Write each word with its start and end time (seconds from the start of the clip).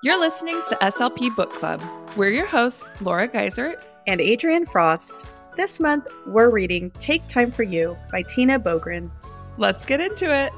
You're 0.00 0.20
listening 0.20 0.62
to 0.62 0.70
the 0.70 0.76
SLP 0.76 1.34
Book 1.34 1.50
Club. 1.52 1.82
We're 2.16 2.30
your 2.30 2.46
hosts, 2.46 2.88
Laura 3.00 3.26
Geisert 3.26 3.82
and 4.06 4.20
Adrienne 4.20 4.64
Frost. 4.64 5.24
This 5.56 5.80
month, 5.80 6.06
we're 6.24 6.50
reading 6.50 6.92
Take 7.00 7.26
Time 7.26 7.50
for 7.50 7.64
You 7.64 7.96
by 8.12 8.22
Tina 8.22 8.60
Boogren. 8.60 9.10
Let's 9.56 9.84
get 9.84 10.00
into 10.00 10.32
it. 10.32 10.52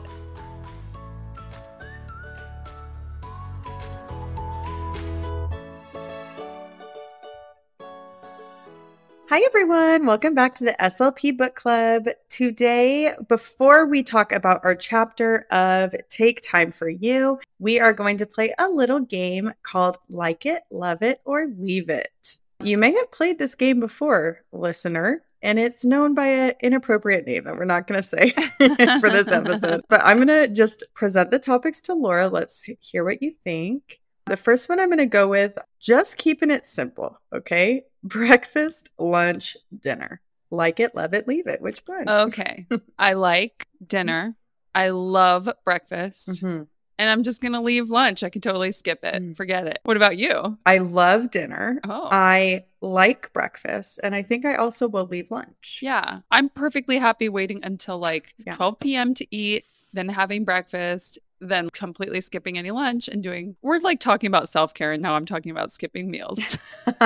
Hi, 9.40 9.46
everyone. 9.46 10.04
Welcome 10.04 10.34
back 10.34 10.54
to 10.56 10.64
the 10.64 10.76
SLP 10.78 11.34
Book 11.34 11.54
Club. 11.54 12.08
Today, 12.28 13.14
before 13.26 13.86
we 13.86 14.02
talk 14.02 14.32
about 14.32 14.60
our 14.64 14.74
chapter 14.74 15.46
of 15.50 15.94
Take 16.10 16.42
Time 16.42 16.70
for 16.70 16.90
You, 16.90 17.40
we 17.58 17.80
are 17.80 17.94
going 17.94 18.18
to 18.18 18.26
play 18.26 18.52
a 18.58 18.68
little 18.68 19.00
game 19.00 19.54
called 19.62 19.96
Like 20.10 20.44
It, 20.44 20.64
Love 20.70 21.00
It, 21.00 21.22
or 21.24 21.46
Leave 21.56 21.88
It. 21.88 22.36
You 22.62 22.76
may 22.76 22.92
have 22.92 23.10
played 23.12 23.38
this 23.38 23.54
game 23.54 23.80
before, 23.80 24.42
listener, 24.52 25.22
and 25.40 25.58
it's 25.58 25.86
known 25.86 26.12
by 26.12 26.26
an 26.26 26.52
inappropriate 26.60 27.26
name 27.26 27.44
that 27.44 27.56
we're 27.56 27.64
not 27.64 27.86
going 27.86 28.02
to 28.02 28.06
say 28.06 28.32
for 29.00 29.08
this 29.08 29.28
episode. 29.28 29.80
But 29.88 30.02
I'm 30.04 30.18
going 30.18 30.28
to 30.28 30.48
just 30.48 30.84
present 30.92 31.30
the 31.30 31.38
topics 31.38 31.80
to 31.82 31.94
Laura. 31.94 32.28
Let's 32.28 32.68
hear 32.80 33.04
what 33.04 33.22
you 33.22 33.32
think. 33.42 34.00
The 34.26 34.36
first 34.36 34.68
one 34.68 34.78
I'm 34.78 34.90
going 34.90 34.98
to 34.98 35.06
go 35.06 35.28
with 35.28 35.58
just 35.80 36.18
keeping 36.18 36.50
it 36.50 36.66
simple, 36.66 37.18
okay? 37.34 37.84
Breakfast, 38.02 38.90
lunch, 38.98 39.56
dinner. 39.78 40.20
Like 40.50 40.80
it, 40.80 40.94
love 40.94 41.14
it, 41.14 41.28
leave 41.28 41.46
it. 41.46 41.60
Which 41.60 41.82
one? 41.86 42.08
Okay. 42.08 42.66
I 42.98 43.12
like 43.12 43.66
dinner. 43.86 44.36
I 44.74 44.90
love 44.90 45.48
breakfast. 45.64 46.28
Mm-hmm. 46.28 46.62
And 46.98 47.08
I'm 47.08 47.22
just 47.22 47.40
going 47.40 47.52
to 47.52 47.60
leave 47.60 47.90
lunch. 47.90 48.22
I 48.22 48.28
can 48.28 48.42
totally 48.42 48.72
skip 48.72 49.02
it. 49.04 49.14
Mm. 49.14 49.34
Forget 49.34 49.66
it. 49.66 49.78
What 49.84 49.96
about 49.96 50.18
you? 50.18 50.58
I 50.66 50.78
love 50.78 51.30
dinner. 51.30 51.80
Oh. 51.84 52.08
I 52.10 52.64
like 52.82 53.32
breakfast. 53.32 54.00
And 54.02 54.14
I 54.14 54.22
think 54.22 54.44
I 54.44 54.56
also 54.56 54.86
will 54.86 55.06
leave 55.06 55.30
lunch. 55.30 55.80
Yeah. 55.80 56.20
I'm 56.30 56.50
perfectly 56.50 56.98
happy 56.98 57.30
waiting 57.30 57.60
until 57.62 57.98
like 57.98 58.34
yeah. 58.46 58.54
12 58.54 58.80
p.m. 58.80 59.14
to 59.14 59.26
eat, 59.34 59.64
then 59.94 60.10
having 60.10 60.44
breakfast, 60.44 61.18
than 61.40 61.70
completely 61.70 62.20
skipping 62.20 62.58
any 62.58 62.70
lunch 62.70 63.08
and 63.08 63.22
doing 63.22 63.56
we're 63.62 63.78
like 63.78 64.00
talking 64.00 64.28
about 64.28 64.48
self-care 64.48 64.92
and 64.92 65.02
now 65.02 65.14
i'm 65.14 65.26
talking 65.26 65.50
about 65.50 65.72
skipping 65.72 66.10
meals. 66.10 66.56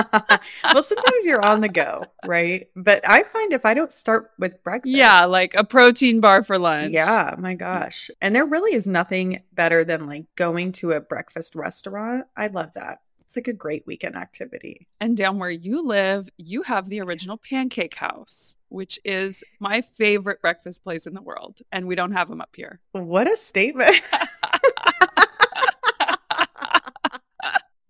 Well 0.63 0.83
sometimes 0.83 1.25
you're 1.25 1.43
on 1.43 1.61
the 1.61 1.69
go 1.69 2.03
right? 2.25 2.67
But 2.75 3.07
i 3.07 3.23
find 3.23 3.53
if 3.53 3.65
i 3.65 3.73
don't 3.73 3.91
start 3.91 4.31
with 4.37 4.63
breakfast 4.63 4.93
yeah 4.93 5.25
like 5.25 5.53
a 5.55 5.63
protein 5.63 6.19
bar 6.19 6.43
for 6.43 6.57
lunch. 6.57 6.91
Yeah 6.91 7.35
my 7.37 7.53
gosh. 7.53 8.09
And 8.21 8.35
there 8.35 8.45
really 8.45 8.73
is 8.73 8.87
nothing 8.87 9.41
better 9.53 9.83
than 9.83 10.07
like 10.07 10.25
going 10.35 10.71
to 10.73 10.91
a 10.91 10.99
breakfast 10.99 11.55
restaurant. 11.55 12.25
I 12.35 12.47
love 12.47 12.71
that 12.75 12.99
it's 13.25 13.35
like 13.35 13.47
a 13.47 13.53
great 13.53 13.85
weekend 13.87 14.15
activity. 14.15 14.87
And 14.99 15.17
down 15.17 15.39
where 15.39 15.49
you 15.49 15.85
live, 15.85 16.29
you 16.37 16.61
have 16.63 16.89
the 16.89 17.01
original 17.01 17.37
Pancake 17.37 17.95
House, 17.95 18.57
which 18.69 18.99
is 19.03 19.43
my 19.59 19.81
favorite 19.81 20.41
breakfast 20.41 20.83
place 20.83 21.07
in 21.07 21.13
the 21.13 21.21
world. 21.21 21.59
And 21.71 21.87
we 21.87 21.95
don't 21.95 22.11
have 22.11 22.29
them 22.29 22.41
up 22.41 22.55
here. 22.55 22.79
What 22.91 23.31
a 23.31 23.35
statement. 23.35 24.01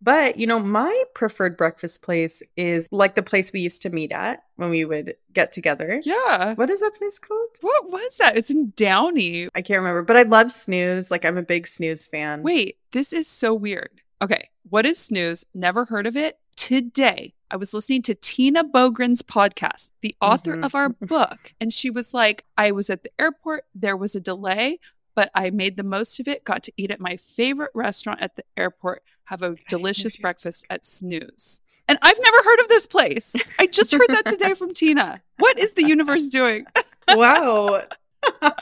But, 0.05 0.37
you 0.37 0.45
know, 0.45 0.59
my 0.59 1.03
preferred 1.15 1.57
breakfast 1.57 2.03
place 2.03 2.43
is 2.55 2.87
like 2.91 3.15
the 3.15 3.23
place 3.23 3.51
we 3.51 3.61
used 3.61 3.81
to 3.81 3.89
meet 3.89 4.11
at 4.11 4.43
when 4.55 4.69
we 4.69 4.85
would 4.85 5.15
get 5.33 5.51
together. 5.51 5.99
Yeah. 6.03 6.53
What 6.53 6.69
is 6.69 6.81
that 6.81 6.93
place 6.93 7.17
called? 7.17 7.49
What 7.61 7.91
was 7.91 8.17
that? 8.17 8.37
It's 8.37 8.51
in 8.51 8.71
Downey. 8.75 9.49
I 9.55 9.63
can't 9.63 9.79
remember, 9.79 10.03
but 10.03 10.15
I 10.15 10.21
love 10.21 10.51
Snooze. 10.51 11.09
Like, 11.09 11.25
I'm 11.25 11.39
a 11.39 11.41
big 11.41 11.65
Snooze 11.65 12.05
fan. 12.05 12.43
Wait, 12.43 12.77
this 12.91 13.13
is 13.13 13.27
so 13.27 13.55
weird. 13.55 14.03
Okay. 14.21 14.49
What 14.69 14.85
is 14.85 14.97
snooze? 14.97 15.45
Never 15.53 15.85
heard 15.85 16.07
of 16.07 16.15
it. 16.15 16.39
Today, 16.55 17.33
I 17.51 17.57
was 17.57 17.73
listening 17.73 18.01
to 18.03 18.15
Tina 18.15 18.63
Boogren's 18.63 19.21
podcast, 19.21 19.89
the 20.01 20.15
author 20.21 20.53
mm-hmm. 20.53 20.63
of 20.63 20.73
our 20.73 20.89
book, 21.01 21.53
and 21.59 21.73
she 21.73 21.89
was 21.89 22.13
like, 22.13 22.45
I 22.57 22.71
was 22.71 22.89
at 22.89 23.03
the 23.03 23.11
airport, 23.19 23.65
there 23.75 23.97
was 23.97 24.15
a 24.15 24.21
delay, 24.21 24.79
but 25.15 25.31
I 25.35 25.49
made 25.49 25.77
the 25.77 25.83
most 25.83 26.19
of 26.19 26.27
it, 26.27 26.43
got 26.43 26.63
to 26.63 26.73
eat 26.77 26.91
at 26.91 26.99
my 26.99 27.17
favorite 27.17 27.71
restaurant 27.73 28.21
at 28.21 28.35
the 28.35 28.43
airport, 28.55 29.03
have 29.25 29.41
a 29.41 29.55
delicious 29.69 30.15
breakfast 30.17 30.65
at 30.69 30.85
Snooze. 30.85 31.61
And 31.87 31.99
I've 32.01 32.19
never 32.19 32.37
heard 32.43 32.59
of 32.61 32.67
this 32.67 32.87
place. 32.87 33.33
I 33.59 33.67
just 33.67 33.91
heard 33.91 34.07
that 34.09 34.25
today 34.25 34.53
from 34.53 34.73
Tina. 34.73 35.21
What 35.37 35.59
is 35.59 35.73
the 35.73 35.85
universe 35.85 36.27
doing? 36.27 36.65
wow. 37.09 37.83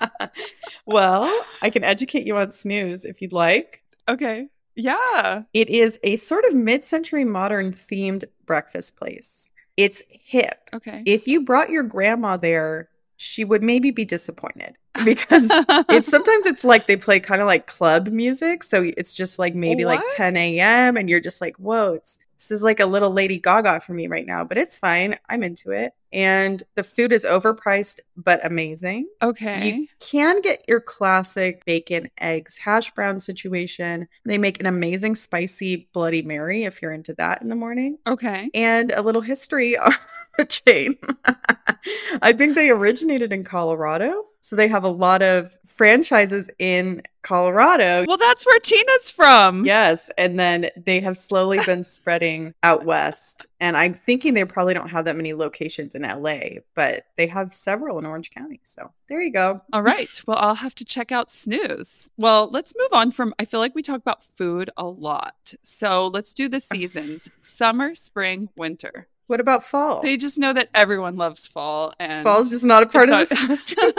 well, 0.85 1.45
I 1.61 1.69
can 1.69 1.83
educate 1.83 2.27
you 2.27 2.38
on 2.38 2.51
Snooze 2.51 3.06
if 3.06 3.22
you'd 3.22 3.33
like. 3.33 3.81
Okay. 4.09 4.50
Yeah. 4.75 5.44
It 5.53 5.69
is 5.69 6.00
a 6.03 6.16
sort 6.17 6.45
of 6.45 6.56
mid 6.56 6.85
century 6.85 7.25
modern 7.25 7.72
themed 7.72 8.25
breakfast 8.45 8.95
place. 8.97 9.50
It's 9.78 10.01
hip. 10.09 10.69
Okay. 10.73 11.03
If 11.06 11.28
you 11.28 11.44
brought 11.44 11.69
your 11.69 11.84
grandma 11.84 12.38
there, 12.38 12.89
she 13.17 13.45
would 13.45 13.63
maybe 13.63 13.91
be 13.91 14.06
disappointed 14.06 14.75
because 15.06 15.47
it's 15.89 16.07
sometimes 16.09 16.45
it's 16.45 16.63
like 16.63 16.88
they 16.88 16.97
play 16.97 17.19
kind 17.19 17.41
of 17.41 17.47
like 17.47 17.67
club 17.67 18.07
music. 18.07 18.63
So 18.63 18.91
it's 18.97 19.13
just 19.13 19.39
like 19.39 19.56
maybe 19.56 19.85
what? 19.85 19.97
like 19.97 20.16
10 20.16 20.38
a.m. 20.38 20.97
and 20.97 21.09
you're 21.09 21.19
just 21.19 21.41
like, 21.41 21.56
whoa, 21.57 21.94
it's 21.94 22.19
this 22.43 22.57
is 22.57 22.63
like 22.63 22.79
a 22.79 22.85
little 22.85 23.11
Lady 23.11 23.39
Gaga 23.39 23.79
for 23.79 23.93
me 23.93 24.07
right 24.07 24.25
now, 24.25 24.43
but 24.43 24.57
it's 24.57 24.77
fine. 24.77 25.17
I'm 25.29 25.43
into 25.43 25.71
it. 25.71 25.93
And 26.11 26.61
the 26.75 26.83
food 26.83 27.11
is 27.11 27.25
overpriced 27.25 27.99
but 28.15 28.45
amazing. 28.45 29.07
Okay. 29.21 29.69
You 29.69 29.87
can 29.99 30.41
get 30.41 30.63
your 30.67 30.79
classic 30.79 31.63
bacon, 31.65 32.11
eggs, 32.19 32.57
hash 32.57 32.91
brown 32.91 33.19
situation. 33.19 34.07
They 34.25 34.37
make 34.37 34.59
an 34.59 34.65
amazing 34.65 35.15
spicy 35.15 35.87
Bloody 35.93 36.21
Mary 36.21 36.63
if 36.63 36.81
you're 36.81 36.91
into 36.91 37.13
that 37.15 37.41
in 37.41 37.49
the 37.49 37.55
morning. 37.55 37.97
Okay. 38.05 38.49
And 38.53 38.91
a 38.91 39.01
little 39.01 39.21
history 39.21 39.77
on 39.77 39.93
the 40.37 40.45
chain. 40.45 40.97
I 42.21 42.33
think 42.33 42.55
they 42.55 42.69
originated 42.69 43.33
in 43.33 43.43
Colorado. 43.43 44.25
So 44.41 44.57
they 44.57 44.67
have 44.67 44.83
a 44.83 44.89
lot 44.89 45.21
of 45.21 45.55
franchises 45.75 46.50
in 46.59 47.01
Colorado. 47.23 48.06
Well, 48.07 48.17
that's 48.17 48.45
where 48.45 48.59
Tina's 48.59 49.09
from. 49.09 49.66
Yes. 49.66 50.09
And 50.17 50.38
then 50.39 50.69
they 50.75 51.00
have 51.00 51.17
slowly 51.17 51.59
been 51.66 51.84
spreading 51.85 52.53
out 52.63 52.85
west. 52.85 53.45
And 53.59 53.78
I'm 53.78 53.94
thinking 53.94 54.33
they 54.33 54.44
probably 54.44 54.73
don't 54.73 54.89
have 54.89 55.06
that 55.06 55.16
many 55.16 55.33
locations 55.33 55.95
in 55.95 56.01
LA, 56.01 56.59
but 56.75 57.06
they 57.17 57.28
have 57.28 57.53
several 57.53 57.97
in 57.97 58.06
Orange 58.06 58.31
County. 58.31 58.59
So 58.63 58.91
there 59.07 59.22
you 59.22 59.31
go. 59.31 59.62
All 59.72 59.81
right. 59.81 60.09
Well, 60.25 60.38
I'll 60.38 60.56
have 60.56 60.75
to 60.75 60.85
check 60.85 61.12
out 61.12 61.29
Snooze. 61.29 62.09
Well, 62.17 62.50
let's 62.50 62.73
move 62.78 62.89
on 62.94 63.12
from, 63.12 63.33
I 63.39 63.45
feel 63.45 63.59
like 63.59 63.75
we 63.75 63.81
talk 63.81 64.00
about 64.00 64.23
food 64.23 64.69
a 64.78 64.85
lot. 64.85 65.53
So 65.63 66.07
let's 66.07 66.33
do 66.33 66.47
the 66.47 66.59
seasons 66.62 67.29
summer, 67.41 67.94
spring, 67.94 68.50
winter. 68.56 69.07
What 69.28 69.39
about 69.39 69.63
fall? 69.63 70.01
They 70.01 70.17
just 70.17 70.38
know 70.38 70.53
that 70.53 70.69
everyone 70.73 71.16
loves 71.16 71.47
fall, 71.47 71.94
and 72.00 72.23
fall's 72.23 72.50
just 72.50 72.66
not 72.66 72.84
a 72.84 72.85
part 72.85 73.09
of 73.09 73.17
this 73.17 73.45
question. 73.45 73.94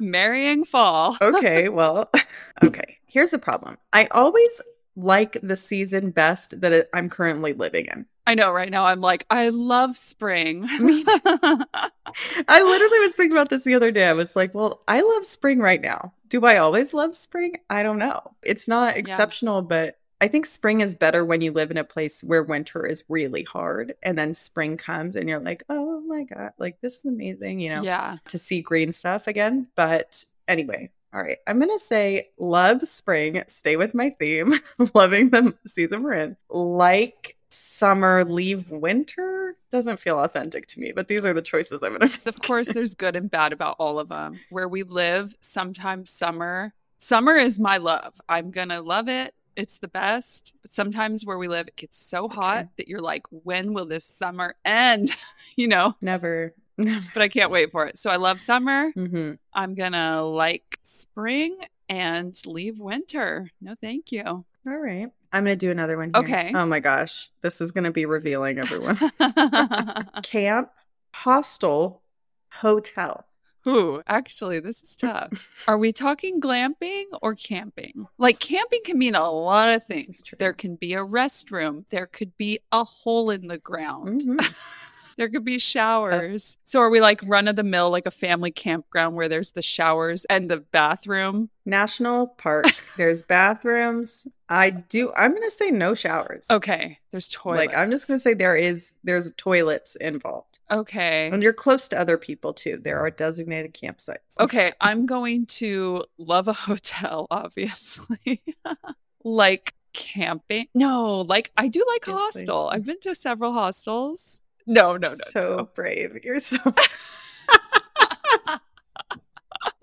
Marrying 0.02 0.64
fall. 0.64 1.16
okay, 1.20 1.68
well, 1.68 2.10
okay. 2.62 2.98
Here's 3.06 3.30
the 3.30 3.38
problem. 3.38 3.78
I 3.92 4.06
always 4.06 4.60
like 4.96 5.38
the 5.42 5.56
season 5.56 6.10
best 6.10 6.60
that 6.60 6.88
I'm 6.92 7.08
currently 7.08 7.52
living 7.52 7.86
in. 7.86 8.06
I 8.26 8.34
know. 8.34 8.52
Right 8.52 8.70
now, 8.70 8.84
I'm 8.84 9.00
like, 9.00 9.24
I 9.30 9.48
love 9.48 9.96
spring. 9.96 10.62
Me 10.78 11.04
too. 11.04 11.10
I 11.24 12.62
literally 12.62 12.98
was 13.00 13.14
thinking 13.14 13.32
about 13.32 13.48
this 13.48 13.64
the 13.64 13.74
other 13.74 13.90
day. 13.90 14.06
I 14.06 14.12
was 14.12 14.36
like, 14.36 14.54
well, 14.54 14.82
I 14.86 15.00
love 15.00 15.26
spring 15.26 15.58
right 15.58 15.80
now. 15.80 16.12
Do 16.28 16.44
I 16.44 16.58
always 16.58 16.92
love 16.94 17.16
spring? 17.16 17.56
I 17.68 17.82
don't 17.82 17.98
know. 17.98 18.20
It's 18.42 18.68
not 18.68 18.96
exceptional, 18.96 19.62
yeah. 19.62 19.66
but 19.68 19.99
I 20.20 20.28
think 20.28 20.44
spring 20.44 20.80
is 20.80 20.94
better 20.94 21.24
when 21.24 21.40
you 21.40 21.50
live 21.50 21.70
in 21.70 21.78
a 21.78 21.84
place 21.84 22.22
where 22.22 22.42
winter 22.42 22.84
is 22.84 23.04
really 23.08 23.42
hard 23.42 23.94
and 24.02 24.18
then 24.18 24.34
spring 24.34 24.76
comes 24.76 25.16
and 25.16 25.28
you're 25.28 25.40
like, 25.40 25.62
oh 25.70 26.00
my 26.02 26.24
God, 26.24 26.52
like 26.58 26.80
this 26.82 26.96
is 26.96 27.04
amazing, 27.06 27.60
you 27.60 27.70
know? 27.70 27.82
Yeah. 27.82 28.18
To 28.28 28.38
see 28.38 28.60
green 28.60 28.92
stuff 28.92 29.26
again. 29.26 29.68
But 29.76 30.22
anyway, 30.46 30.90
all 31.14 31.22
right. 31.22 31.38
I'm 31.46 31.58
going 31.58 31.70
to 31.70 31.78
say 31.78 32.28
love 32.38 32.86
spring, 32.86 33.42
stay 33.48 33.76
with 33.76 33.94
my 33.94 34.10
theme, 34.10 34.60
loving 34.94 35.30
the 35.30 35.54
season 35.66 36.02
we're 36.02 36.12
in. 36.12 36.36
Like 36.50 37.36
summer, 37.48 38.24
leave 38.24 38.70
winter 38.70 39.56
doesn't 39.70 40.00
feel 40.00 40.18
authentic 40.18 40.66
to 40.66 40.80
me, 40.80 40.92
but 40.92 41.08
these 41.08 41.24
are 41.24 41.32
the 41.32 41.40
choices 41.40 41.82
I'm 41.82 41.96
going 41.96 42.00
to 42.00 42.06
make. 42.08 42.26
Of 42.26 42.42
course, 42.42 42.68
there's 42.68 42.94
good 42.94 43.16
and 43.16 43.30
bad 43.30 43.52
about 43.52 43.76
all 43.78 43.98
of 43.98 44.08
them. 44.08 44.38
Where 44.50 44.68
we 44.68 44.82
live, 44.82 45.34
sometimes 45.40 46.10
summer. 46.10 46.74
Summer 46.98 47.36
is 47.36 47.58
my 47.58 47.78
love. 47.78 48.20
I'm 48.28 48.50
going 48.50 48.68
to 48.68 48.82
love 48.82 49.08
it 49.08 49.32
it's 49.56 49.78
the 49.78 49.88
best. 49.88 50.54
But 50.62 50.72
sometimes 50.72 51.24
where 51.24 51.38
we 51.38 51.48
live, 51.48 51.68
it 51.68 51.76
gets 51.76 51.98
so 51.98 52.28
hot 52.28 52.68
that 52.76 52.88
you're 52.88 53.00
like, 53.00 53.22
when 53.30 53.72
will 53.72 53.86
this 53.86 54.04
summer 54.04 54.54
end? 54.64 55.10
you 55.56 55.68
know? 55.68 55.96
Never. 56.00 56.54
but 56.76 57.22
I 57.22 57.28
can't 57.28 57.50
wait 57.50 57.70
for 57.72 57.86
it. 57.86 57.98
So 57.98 58.10
I 58.10 58.16
love 58.16 58.40
summer. 58.40 58.92
Mm-hmm. 58.92 59.32
I'm 59.52 59.74
going 59.74 59.92
to 59.92 60.22
like 60.22 60.78
spring 60.82 61.58
and 61.88 62.38
leave 62.46 62.78
winter. 62.78 63.50
No, 63.60 63.74
thank 63.80 64.12
you. 64.12 64.22
All 64.24 64.44
right. 64.64 65.08
I'm 65.32 65.44
going 65.44 65.58
to 65.58 65.66
do 65.66 65.70
another 65.70 65.96
one. 65.96 66.12
Here. 66.14 66.22
Okay. 66.22 66.52
Oh 66.54 66.66
my 66.66 66.80
gosh. 66.80 67.30
This 67.42 67.60
is 67.60 67.70
going 67.70 67.84
to 67.84 67.90
be 67.90 68.06
revealing, 68.06 68.58
everyone. 68.58 68.96
Camp, 70.22 70.70
hostel, 71.14 72.02
hotel. 72.50 73.26
Ooh, 73.66 74.02
actually, 74.06 74.60
this 74.60 74.82
is 74.82 74.96
tough. 75.00 75.64
Are 75.68 75.78
we 75.78 75.92
talking 75.92 76.40
glamping 76.40 77.04
or 77.22 77.34
camping? 77.34 78.06
Like, 78.18 78.38
camping 78.40 78.80
can 78.84 78.98
mean 78.98 79.14
a 79.14 79.30
lot 79.30 79.68
of 79.68 79.84
things. 79.84 80.22
There 80.38 80.52
can 80.52 80.76
be 80.76 80.94
a 80.94 81.04
restroom, 81.04 81.84
there 81.90 82.06
could 82.06 82.36
be 82.36 82.60
a 82.72 82.84
hole 82.84 83.30
in 83.30 83.46
the 83.48 83.58
ground, 83.58 84.22
Mhm. 84.22 84.54
there 85.20 85.28
could 85.28 85.44
be 85.44 85.56
uh, 85.56 85.58
showers. 85.58 86.56
so, 86.64 86.80
are 86.80 86.88
we 86.88 86.98
like 87.00 87.20
run 87.24 87.46
of 87.46 87.54
the 87.56 87.62
mill, 87.62 87.90
like 87.90 88.06
a 88.06 88.10
family 88.10 88.50
campground 88.50 89.14
where 89.16 89.28
there's 89.28 89.50
the 89.50 89.60
showers 89.60 90.24
and 90.30 90.50
the 90.50 90.56
bathroom? 90.56 91.50
National 91.66 92.26
park. 92.26 92.64
There's 92.96 93.20
bathrooms. 93.22 94.26
I 94.48 94.70
do. 94.70 95.12
I'm 95.14 95.34
gonna 95.34 95.50
say 95.50 95.70
no 95.70 95.92
showers. 95.94 96.46
Okay, 96.50 96.98
there's 97.10 97.28
toilets. 97.28 97.66
Like 97.68 97.76
I'm 97.76 97.90
just 97.90 98.08
gonna 98.08 98.18
say 98.18 98.32
there 98.34 98.56
is 98.56 98.92
there's 99.04 99.30
toilets 99.36 99.94
involved, 99.96 100.58
Okay. 100.70 101.28
and 101.32 101.42
you're 101.42 101.52
close 101.52 101.86
to 101.88 102.00
other 102.00 102.16
people 102.16 102.54
too. 102.54 102.78
There 102.82 102.98
are 102.98 103.10
designated 103.10 103.74
campsites. 103.74 104.38
Okay, 104.40 104.72
I'm 104.80 105.04
going 105.06 105.46
to 105.60 106.04
love 106.18 106.48
a 106.48 106.52
hotel, 106.66 107.26
obviously. 107.30 108.42
like 109.24 109.74
camping. 109.92 110.66
No, 110.74 111.20
like 111.20 111.50
I 111.56 111.68
do 111.68 111.84
like 111.86 112.08
Obviously. 112.08 112.40
hostel. 112.42 112.70
I've 112.72 112.84
been 112.86 113.00
to 113.00 113.14
several 113.14 113.52
hostels. 113.52 114.40
No, 114.70 114.96
no, 114.96 115.10
no. 115.10 115.16
so 115.32 115.56
no. 115.56 115.68
brave. 115.74 116.20
You're 116.22 116.38
so. 116.38 116.58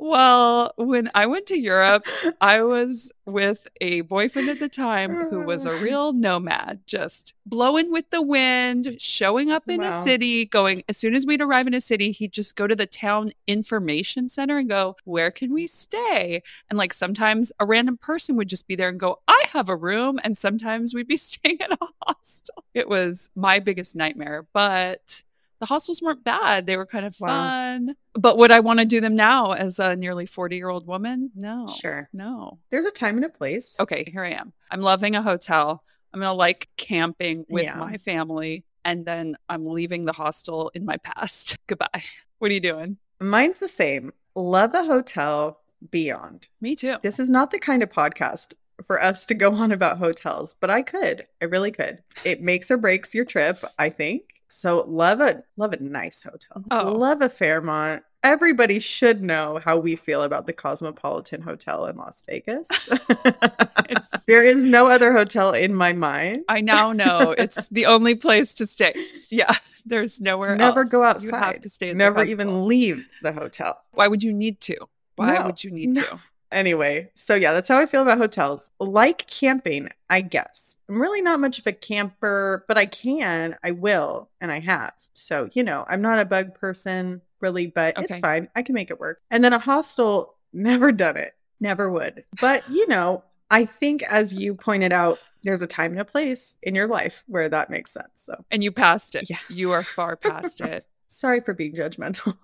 Well, 0.07 0.71
when 0.77 1.11
I 1.13 1.25
went 1.25 1.47
to 1.47 1.59
Europe, 1.59 2.05
I 2.39 2.61
was 2.63 3.11
with 3.25 3.67
a 3.81 4.01
boyfriend 4.01 4.47
at 4.47 4.57
the 4.57 4.69
time 4.69 5.27
who 5.29 5.41
was 5.41 5.65
a 5.65 5.71
oh. 5.71 5.79
real 5.79 6.13
nomad, 6.13 6.79
just 6.87 7.33
blowing 7.45 7.91
with 7.91 8.09
the 8.09 8.21
wind, 8.21 8.95
showing 8.99 9.51
up 9.51 9.67
in 9.67 9.83
a 9.83 9.91
city, 10.03 10.45
going 10.45 10.83
as 10.87 10.95
soon 10.95 11.13
as 11.13 11.25
we'd 11.25 11.41
arrive 11.41 11.67
in 11.67 11.73
a 11.73 11.81
city, 11.81 12.13
he'd 12.13 12.31
just 12.31 12.55
go 12.55 12.67
to 12.67 12.75
the 12.75 12.85
town 12.85 13.33
information 13.47 14.29
center 14.29 14.57
and 14.57 14.69
go, 14.69 14.95
Where 15.03 15.29
can 15.29 15.53
we 15.53 15.67
stay? 15.67 16.41
And 16.69 16.77
like 16.77 16.93
sometimes 16.93 17.51
a 17.59 17.65
random 17.65 17.97
person 17.97 18.37
would 18.37 18.47
just 18.47 18.65
be 18.65 18.77
there 18.77 18.87
and 18.87 18.99
go, 18.99 19.19
I 19.27 19.43
have 19.49 19.67
a 19.67 19.75
room. 19.75 20.21
And 20.23 20.37
sometimes 20.37 20.93
we'd 20.93 21.09
be 21.09 21.17
staying 21.17 21.59
at 21.59 21.73
a 21.73 21.87
hostel. 22.01 22.63
It 22.73 22.87
was 22.87 23.29
my 23.35 23.59
biggest 23.59 23.93
nightmare, 23.93 24.47
but 24.53 25.23
the 25.59 25.65
hostels 25.65 26.01
weren't 26.01 26.23
bad. 26.23 26.65
They 26.65 26.77
were 26.77 26.85
kind 26.85 27.05
of 27.05 27.15
Wow. 27.19 27.27
fun. 27.27 27.95
But 28.13 28.37
would 28.37 28.51
I 28.51 28.59
want 28.59 28.79
to 28.79 28.85
do 28.85 29.01
them 29.01 29.15
now 29.15 29.51
as 29.53 29.79
a 29.79 29.95
nearly 29.95 30.25
40 30.25 30.55
year 30.55 30.69
old 30.69 30.85
woman? 30.87 31.31
No. 31.35 31.67
Sure. 31.67 32.09
No. 32.13 32.59
There's 32.69 32.85
a 32.85 32.91
time 32.91 33.15
and 33.17 33.25
a 33.25 33.29
place. 33.29 33.75
Okay, 33.79 34.03
here 34.11 34.23
I 34.23 34.31
am. 34.31 34.53
I'm 34.71 34.81
loving 34.81 35.15
a 35.15 35.21
hotel. 35.21 35.83
I'm 36.13 36.19
going 36.19 36.29
to 36.29 36.33
like 36.33 36.69
camping 36.77 37.45
with 37.49 37.63
Yeah. 37.65 37.75
my 37.75 37.97
family. 37.97 38.63
And 38.85 39.05
then 39.05 39.35
I'm 39.49 39.65
leaving 39.65 40.05
the 40.05 40.13
hostel 40.13 40.71
in 40.73 40.85
my 40.85 40.97
past. 40.97 41.57
Goodbye. 41.67 42.03
What 42.39 42.51
are 42.51 42.53
you 42.53 42.59
doing? 42.59 42.97
Mine's 43.19 43.59
the 43.59 43.67
same. 43.67 44.13
Love 44.35 44.73
a 44.75 44.83
hotel 44.85 45.59
beyond. 45.91 46.47
Me 46.61 46.75
too. 46.75 46.95
This 47.01 47.19
is 47.19 47.29
not 47.29 47.51
the 47.51 47.59
kind 47.59 47.83
of 47.83 47.89
podcast 47.91 48.53
for 48.85 49.01
us 49.03 49.25
to 49.25 49.33
go 49.33 49.53
on 49.55 49.71
about 49.71 49.97
hotels, 49.97 50.55
but 50.59 50.69
I 50.69 50.83
could. 50.83 51.25
I 51.41 51.45
really 51.45 51.71
could. 51.71 51.97
It 52.23 52.41
makes 52.41 52.69
or 52.69 52.77
breaks 52.77 53.13
your 53.15 53.25
trip, 53.25 53.63
I 53.79 53.89
think. 53.89 54.23
So 54.49 54.85
love 54.87 55.19
a 55.21 55.43
love 55.57 55.73
a 55.73 55.81
nice 55.83 56.23
hotel. 56.23 56.63
Oh. 56.71 56.91
Love 56.93 57.21
a 57.21 57.29
Fairmont. 57.29 58.03
Everybody 58.23 58.79
should 58.79 59.21
know 59.21 59.59
how 59.63 59.77
we 59.77 59.95
feel 59.95 60.23
about 60.23 60.47
the 60.47 60.53
Cosmopolitan 60.53 61.41
Hotel 61.41 61.85
in 61.85 61.95
Las 61.97 62.23
Vegas. 62.27 62.67
There 64.27 64.43
is 64.43 64.65
no 64.65 64.87
other 64.87 65.13
hotel 65.13 65.53
in 65.53 65.73
my 65.73 65.93
mind. 65.93 66.43
I 66.49 66.59
now 66.61 66.91
know 66.91 67.31
it's 67.37 67.67
the 67.69 67.85
only 67.85 68.15
place 68.15 68.53
to 68.55 68.67
stay. 68.67 68.93
Yeah, 69.29 69.55
there's 69.85 70.19
nowhere 70.19 70.55
Never 70.55 70.81
else. 70.81 70.89
go 70.89 70.99
You 71.01 71.05
outside. 71.07 71.53
have 71.53 71.61
to 71.61 71.69
stay. 71.69 71.93
Never 71.93 72.23
even 72.25 72.65
leave 72.65 73.07
the 73.21 73.31
hotel. 73.31 73.79
Why 73.91 74.07
would 74.09 74.23
you 74.23 74.33
need 74.33 74.59
to? 74.61 74.75
Why 75.15 75.35
No, 75.35 75.45
would 75.45 75.63
you 75.63 75.71
need 75.71 75.89
no. 75.89 76.01
to? 76.01 76.19
Anyway, 76.51 77.09
so 77.15 77.35
yeah, 77.35 77.53
that's 77.53 77.67
how 77.67 77.77
I 77.77 77.85
feel 77.85 78.01
about 78.01 78.17
hotels. 78.17 78.69
Like 78.79 79.27
camping, 79.27 79.89
I 80.09 80.21
guess. 80.21 80.75
I'm 80.89 81.01
really 81.01 81.21
not 81.21 81.39
much 81.41 81.59
of 81.59 81.67
a 81.67 81.73
camper, 81.73 82.63
but 82.67 82.77
I 82.77 82.85
can, 82.85 83.57
I 83.63 83.71
will, 83.71 84.29
and 84.39 84.51
I 84.51 84.59
have. 84.59 84.93
So, 85.13 85.49
you 85.53 85.63
know, 85.63 85.85
I'm 85.89 86.01
not 86.01 86.19
a 86.19 86.25
bug 86.25 86.55
person 86.55 87.21
really, 87.41 87.67
but 87.67 87.97
Okay. 87.97 88.05
it's 88.09 88.19
fine. 88.19 88.47
I 88.55 88.61
can 88.63 88.73
make 88.75 88.89
it 88.89 88.99
work. 88.99 89.21
And 89.29 89.43
then 89.43 89.53
a 89.53 89.59
hostel, 89.59 90.35
never 90.53 90.91
done 90.91 91.17
it. 91.17 91.35
Never 91.59 91.89
would. 91.91 92.23
But, 92.39 92.67
you 92.69 92.87
know, 92.87 93.23
I 93.51 93.65
think 93.65 94.03
as 94.03 94.33
you 94.33 94.53
pointed 94.55 94.93
out, 94.93 95.19
there's 95.43 95.61
a 95.61 95.67
time 95.67 95.91
and 95.91 95.99
a 96.01 96.05
place 96.05 96.55
in 96.63 96.75
your 96.75 96.87
life 96.87 97.23
where 97.27 97.47
that 97.49 97.69
makes 97.69 97.91
sense. 97.91 98.09
So, 98.15 98.43
And 98.51 98.63
you 98.63 98.71
passed 98.71 99.15
it. 99.15 99.29
Yes. 99.29 99.41
You 99.49 99.71
are 99.71 99.83
far 99.83 100.15
past 100.15 100.61
it. 100.61 100.85
Sorry 101.07 101.39
for 101.41 101.53
being 101.53 101.73
judgmental. 101.73 102.37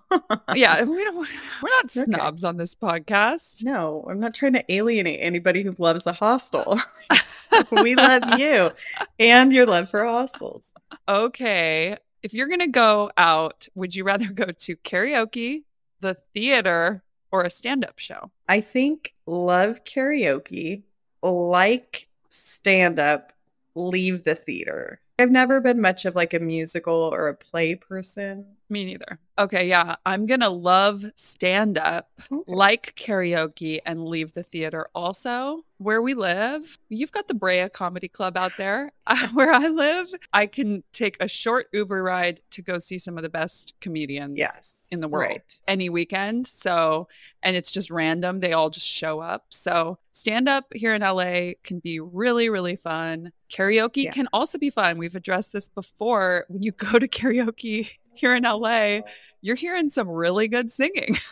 yeah, 0.54 0.82
we 0.84 1.04
don't. 1.04 1.16
We're 1.62 1.70
not 1.70 1.84
Okay. 1.96 2.04
snobs 2.04 2.44
on 2.44 2.56
this 2.56 2.74
podcast. 2.74 3.64
No, 3.64 4.06
I'm 4.10 4.20
not 4.20 4.34
trying 4.34 4.54
to 4.54 4.72
alienate 4.72 5.20
anybody 5.22 5.62
who 5.62 5.74
loves 5.78 6.06
a 6.06 6.12
hostel. 6.12 6.78
we 7.70 7.94
love 7.94 8.22
you 8.38 8.70
and 9.18 9.52
your 9.52 9.66
love 9.66 9.88
for 9.90 10.04
hostels. 10.04 10.72
Okay, 11.08 11.96
if 12.22 12.34
you're 12.34 12.48
gonna 12.48 12.68
go 12.68 13.10
out, 13.16 13.68
would 13.74 13.94
you 13.94 14.04
rather 14.04 14.26
go 14.32 14.46
to 14.46 14.76
karaoke, 14.76 15.62
the 16.00 16.14
theater, 16.34 17.02
or 17.30 17.42
a 17.44 17.50
stand-up 17.50 17.98
show? 17.98 18.30
I 18.48 18.60
think 18.60 19.14
love 19.26 19.84
karaoke, 19.84 20.82
like 21.22 22.08
stand 22.28 22.98
up, 22.98 23.32
leave 23.74 24.24
the 24.24 24.34
theater. 24.34 25.00
I've 25.18 25.30
never 25.30 25.60
been 25.60 25.80
much 25.80 26.04
of 26.04 26.14
like 26.16 26.34
a 26.34 26.40
musical 26.40 26.94
or 26.94 27.28
a 27.28 27.34
play 27.34 27.74
person. 27.76 28.56
Me 28.70 28.84
neither. 28.84 29.18
Okay, 29.38 29.68
yeah, 29.68 29.96
I'm 30.06 30.26
gonna 30.26 30.48
love 30.48 31.04
stand-up, 31.16 32.08
like 32.46 32.94
karaoke, 32.96 33.80
and 33.84 34.06
leave 34.06 34.32
the 34.32 34.42
theater. 34.42 34.86
Also, 34.94 35.64
where 35.78 36.00
we 36.00 36.14
live, 36.14 36.78
you've 36.88 37.12
got 37.12 37.28
the 37.28 37.34
Brea 37.34 37.68
Comedy 37.68 38.08
Club 38.08 38.36
out 38.36 38.52
there. 38.56 38.90
Uh, 39.06 39.28
where 39.34 39.52
I 39.52 39.68
live, 39.68 40.06
I 40.32 40.46
can 40.46 40.82
take 40.94 41.18
a 41.20 41.28
short 41.28 41.66
Uber 41.74 42.02
ride 42.02 42.40
to 42.52 42.62
go 42.62 42.78
see 42.78 42.96
some 42.98 43.18
of 43.18 43.22
the 43.22 43.28
best 43.28 43.74
comedians. 43.82 44.38
Yes. 44.38 44.88
in 44.90 45.00
the 45.02 45.08
world. 45.08 45.28
Right. 45.28 45.58
any 45.68 45.90
weekend. 45.90 46.46
So, 46.46 47.06
and 47.42 47.54
it's 47.54 47.70
just 47.70 47.90
random. 47.90 48.40
They 48.40 48.54
all 48.54 48.70
just 48.70 48.86
show 48.86 49.20
up. 49.20 49.44
So, 49.50 49.98
stand 50.12 50.48
up 50.48 50.72
here 50.74 50.94
in 50.94 51.02
LA 51.02 51.52
can 51.64 51.80
be 51.80 52.00
really, 52.00 52.48
really 52.48 52.76
fun. 52.76 53.30
Karaoke 53.52 54.04
Yeah. 54.04 54.12
can 54.12 54.26
also 54.32 54.56
be 54.56 54.70
fun. 54.70 54.96
We've 54.96 55.14
addressed 55.14 55.52
this 55.52 55.68
before. 55.68 56.46
When 56.48 56.62
you 56.62 56.72
go 56.72 56.98
to 56.98 57.06
karaoke 57.18 57.90
here 58.14 58.34
in 58.34 58.44
LA, 58.44 59.00
you're 59.40 59.56
hearing 59.56 59.90
some 59.90 60.08
really 60.08 60.48
good 60.48 60.70
singing. 60.70 61.16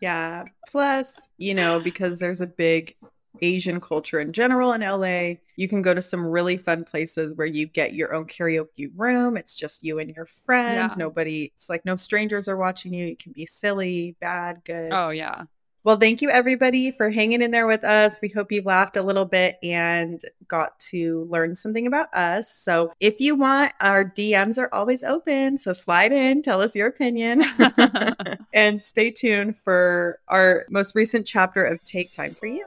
Yeah. 0.00 0.44
Plus, 0.70 1.26
you 1.38 1.54
know, 1.54 1.80
because 1.80 2.20
there's 2.20 2.40
a 2.40 2.46
big 2.46 2.94
Asian 3.42 3.80
culture 3.80 4.20
in 4.20 4.32
general 4.32 4.72
in 4.72 4.80
LA, 4.80 5.40
you 5.56 5.68
can 5.68 5.82
go 5.82 5.92
to 5.92 6.00
some 6.00 6.24
really 6.24 6.56
fun 6.56 6.84
places 6.84 7.34
where 7.34 7.48
you 7.48 7.66
get 7.66 7.94
your 7.94 8.14
own 8.14 8.26
karaoke 8.26 8.90
room. 8.96 9.36
It's 9.36 9.56
just 9.56 9.82
you 9.82 9.98
and 9.98 10.14
your 10.14 10.26
friends. 10.26 10.92
Yeah. 10.92 11.04
Nobody, 11.04 11.52
it's 11.56 11.68
like 11.68 11.84
no 11.84 11.96
strangers 11.96 12.48
are 12.48 12.56
watching 12.56 12.94
you. 12.94 13.06
You 13.06 13.16
can 13.16 13.32
be 13.32 13.44
silly, 13.44 14.16
bad, 14.20 14.62
good. 14.64 14.92
oh, 14.92 15.10
yeah. 15.10 15.44
Well, 15.84 15.96
thank 15.96 16.20
you 16.22 16.28
everybody 16.28 16.90
for 16.90 17.08
hanging 17.08 17.40
in 17.40 17.52
there 17.52 17.66
with 17.66 17.84
us. 17.84 18.18
We 18.20 18.28
hope 18.28 18.50
you 18.50 18.62
laughed 18.62 18.96
a 18.96 19.02
little 19.02 19.24
bit 19.24 19.58
and 19.62 20.20
got 20.48 20.78
to 20.90 21.26
learn 21.30 21.54
something 21.54 21.86
about 21.86 22.12
us. 22.12 22.52
So, 22.52 22.92
if 22.98 23.20
you 23.20 23.36
want, 23.36 23.72
our 23.80 24.04
DMs 24.04 24.58
are 24.58 24.68
always 24.74 25.04
open. 25.04 25.56
So, 25.56 25.72
slide 25.72 26.12
in, 26.12 26.42
tell 26.42 26.60
us 26.60 26.74
your 26.74 26.88
opinion, 26.88 27.44
and 28.52 28.82
stay 28.82 29.12
tuned 29.12 29.56
for 29.56 30.18
our 30.26 30.66
most 30.68 30.96
recent 30.96 31.26
chapter 31.26 31.64
of 31.64 31.82
Take 31.84 32.10
Time 32.10 32.34
for 32.34 32.46
You. 32.46 32.66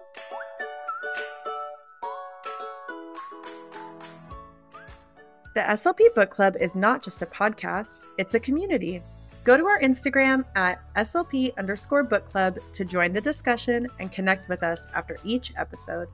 The 5.53 5.59
SLP 5.59 6.15
Book 6.15 6.29
Club 6.29 6.55
is 6.61 6.75
not 6.75 7.03
just 7.03 7.21
a 7.21 7.25
podcast, 7.25 8.03
it's 8.17 8.35
a 8.35 8.39
community. 8.39 9.03
Go 9.43 9.57
to 9.57 9.65
our 9.65 9.79
Instagram 9.79 10.45
at 10.55 10.81
SLP 10.95 11.57
underscore 11.57 12.03
book 12.03 12.29
club 12.29 12.59
to 12.73 12.85
join 12.85 13.11
the 13.11 13.21
discussion 13.21 13.87
and 13.99 14.11
connect 14.11 14.47
with 14.49 14.61
us 14.61 14.85
after 14.93 15.17
each 15.23 15.51
episode. 15.57 16.07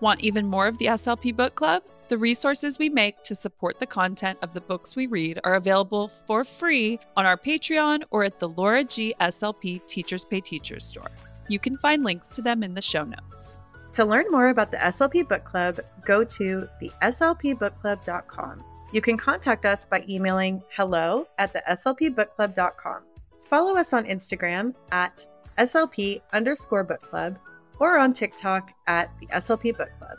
Want 0.00 0.20
even 0.20 0.44
more 0.44 0.66
of 0.66 0.76
the 0.76 0.86
SLP 0.86 1.34
Book 1.34 1.54
Club? 1.54 1.82
The 2.08 2.18
resources 2.18 2.78
we 2.78 2.90
make 2.90 3.22
to 3.22 3.34
support 3.34 3.78
the 3.78 3.86
content 3.86 4.38
of 4.42 4.52
the 4.52 4.60
books 4.60 4.96
we 4.96 5.06
read 5.06 5.40
are 5.44 5.54
available 5.54 6.08
for 6.08 6.44
free 6.44 6.98
on 7.16 7.24
our 7.24 7.38
Patreon 7.38 8.02
or 8.10 8.24
at 8.24 8.38
the 8.38 8.48
Laura 8.50 8.84
G. 8.84 9.14
SLP 9.20 9.86
Teachers 9.86 10.26
Pay 10.26 10.42
Teachers 10.42 10.84
store. 10.84 11.10
You 11.48 11.58
can 11.58 11.78
find 11.78 12.04
links 12.04 12.28
to 12.32 12.42
them 12.42 12.62
in 12.62 12.74
the 12.74 12.82
show 12.82 13.04
notes. 13.04 13.60
To 13.92 14.04
learn 14.04 14.26
more 14.30 14.48
about 14.48 14.70
the 14.70 14.76
SLP 14.76 15.26
Book 15.26 15.44
Club, 15.44 15.80
go 16.04 16.24
to 16.24 16.68
the 16.80 16.90
slpbookclub.com. 17.00 18.64
You 18.94 19.00
can 19.00 19.16
contact 19.16 19.66
us 19.66 19.84
by 19.84 20.04
emailing 20.08 20.62
hello 20.70 21.26
at 21.38 21.52
the 21.52 21.64
slpbookclub.com. 21.68 23.02
Follow 23.42 23.76
us 23.76 23.92
on 23.92 24.04
Instagram 24.04 24.72
at 24.92 25.26
slp 25.58 26.22
underscore 26.32 26.84
book 26.84 27.02
club 27.02 27.36
or 27.80 27.98
on 27.98 28.12
TikTok 28.12 28.70
at 28.86 29.10
the 29.18 29.26
SLP 29.26 29.76
Book 29.76 29.88
Club. 29.98 30.16